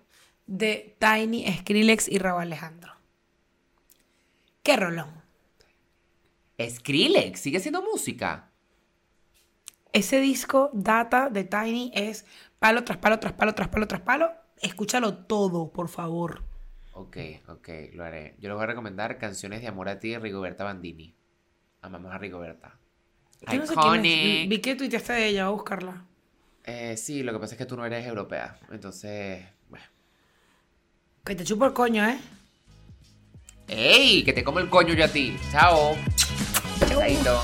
de 0.47 0.97
Tiny, 0.99 1.45
Skrillex 1.59 2.07
y 2.07 2.17
Raúl 2.17 2.41
Alejandro. 2.41 2.93
¿Qué 4.63 4.75
rolón? 4.75 5.09
Skrillex, 6.59 7.39
sigue 7.39 7.57
haciendo 7.57 7.81
música. 7.81 8.51
Ese 9.93 10.19
disco, 10.19 10.69
Data 10.73 11.29
de 11.29 11.43
Tiny, 11.43 11.91
es 11.95 12.25
palo 12.59 12.83
tras 12.83 12.97
palo, 12.97 13.19
tras 13.19 13.33
palo, 13.33 13.53
tras 13.55 13.69
palo, 13.69 13.87
tras 13.87 14.01
palo. 14.01 14.31
Escúchalo 14.61 15.17
todo, 15.25 15.71
por 15.71 15.87
favor. 15.87 16.43
Ok, 16.93 17.17
ok, 17.47 17.69
lo 17.93 18.03
haré. 18.03 18.35
Yo 18.39 18.49
les 18.49 18.55
voy 18.55 18.63
a 18.63 18.67
recomendar 18.67 19.17
Canciones 19.17 19.61
de 19.61 19.67
Amor 19.67 19.87
a 19.87 19.99
ti 19.99 20.09
de 20.09 20.19
Rigoberta 20.19 20.63
Bandini. 20.65 21.15
Amamos 21.81 22.11
a 22.11 22.17
Rigoberta. 22.17 22.77
Yo 23.51 23.59
no 23.59 23.65
sé 23.65 23.73
quién 23.75 24.05
es. 24.05 24.49
Vi 24.49 24.59
que 24.59 24.75
tuiteaste 24.75 25.13
de 25.13 25.27
ella, 25.27 25.45
voy 25.45 25.53
a 25.53 25.55
buscarla. 25.55 26.05
Eh, 26.65 26.97
sí, 26.97 27.23
lo 27.23 27.33
que 27.33 27.39
pasa 27.39 27.53
es 27.55 27.57
que 27.57 27.65
tú 27.65 27.77
no 27.77 27.85
eres 27.85 28.05
europea. 28.05 28.57
Entonces, 28.71 29.45
bueno. 29.69 29.85
Que 31.23 31.35
te 31.35 31.43
chupo 31.43 31.65
el 31.65 31.73
coño, 31.73 32.05
¿eh? 32.07 32.19
¡Ey! 33.67 34.23
Que 34.23 34.33
te 34.33 34.43
como 34.43 34.59
el 34.59 34.69
coño 34.69 34.93
yo 34.93 35.05
a 35.05 35.07
ti. 35.07 35.37
Chao. 35.51 35.95
Chaito. 36.87 37.41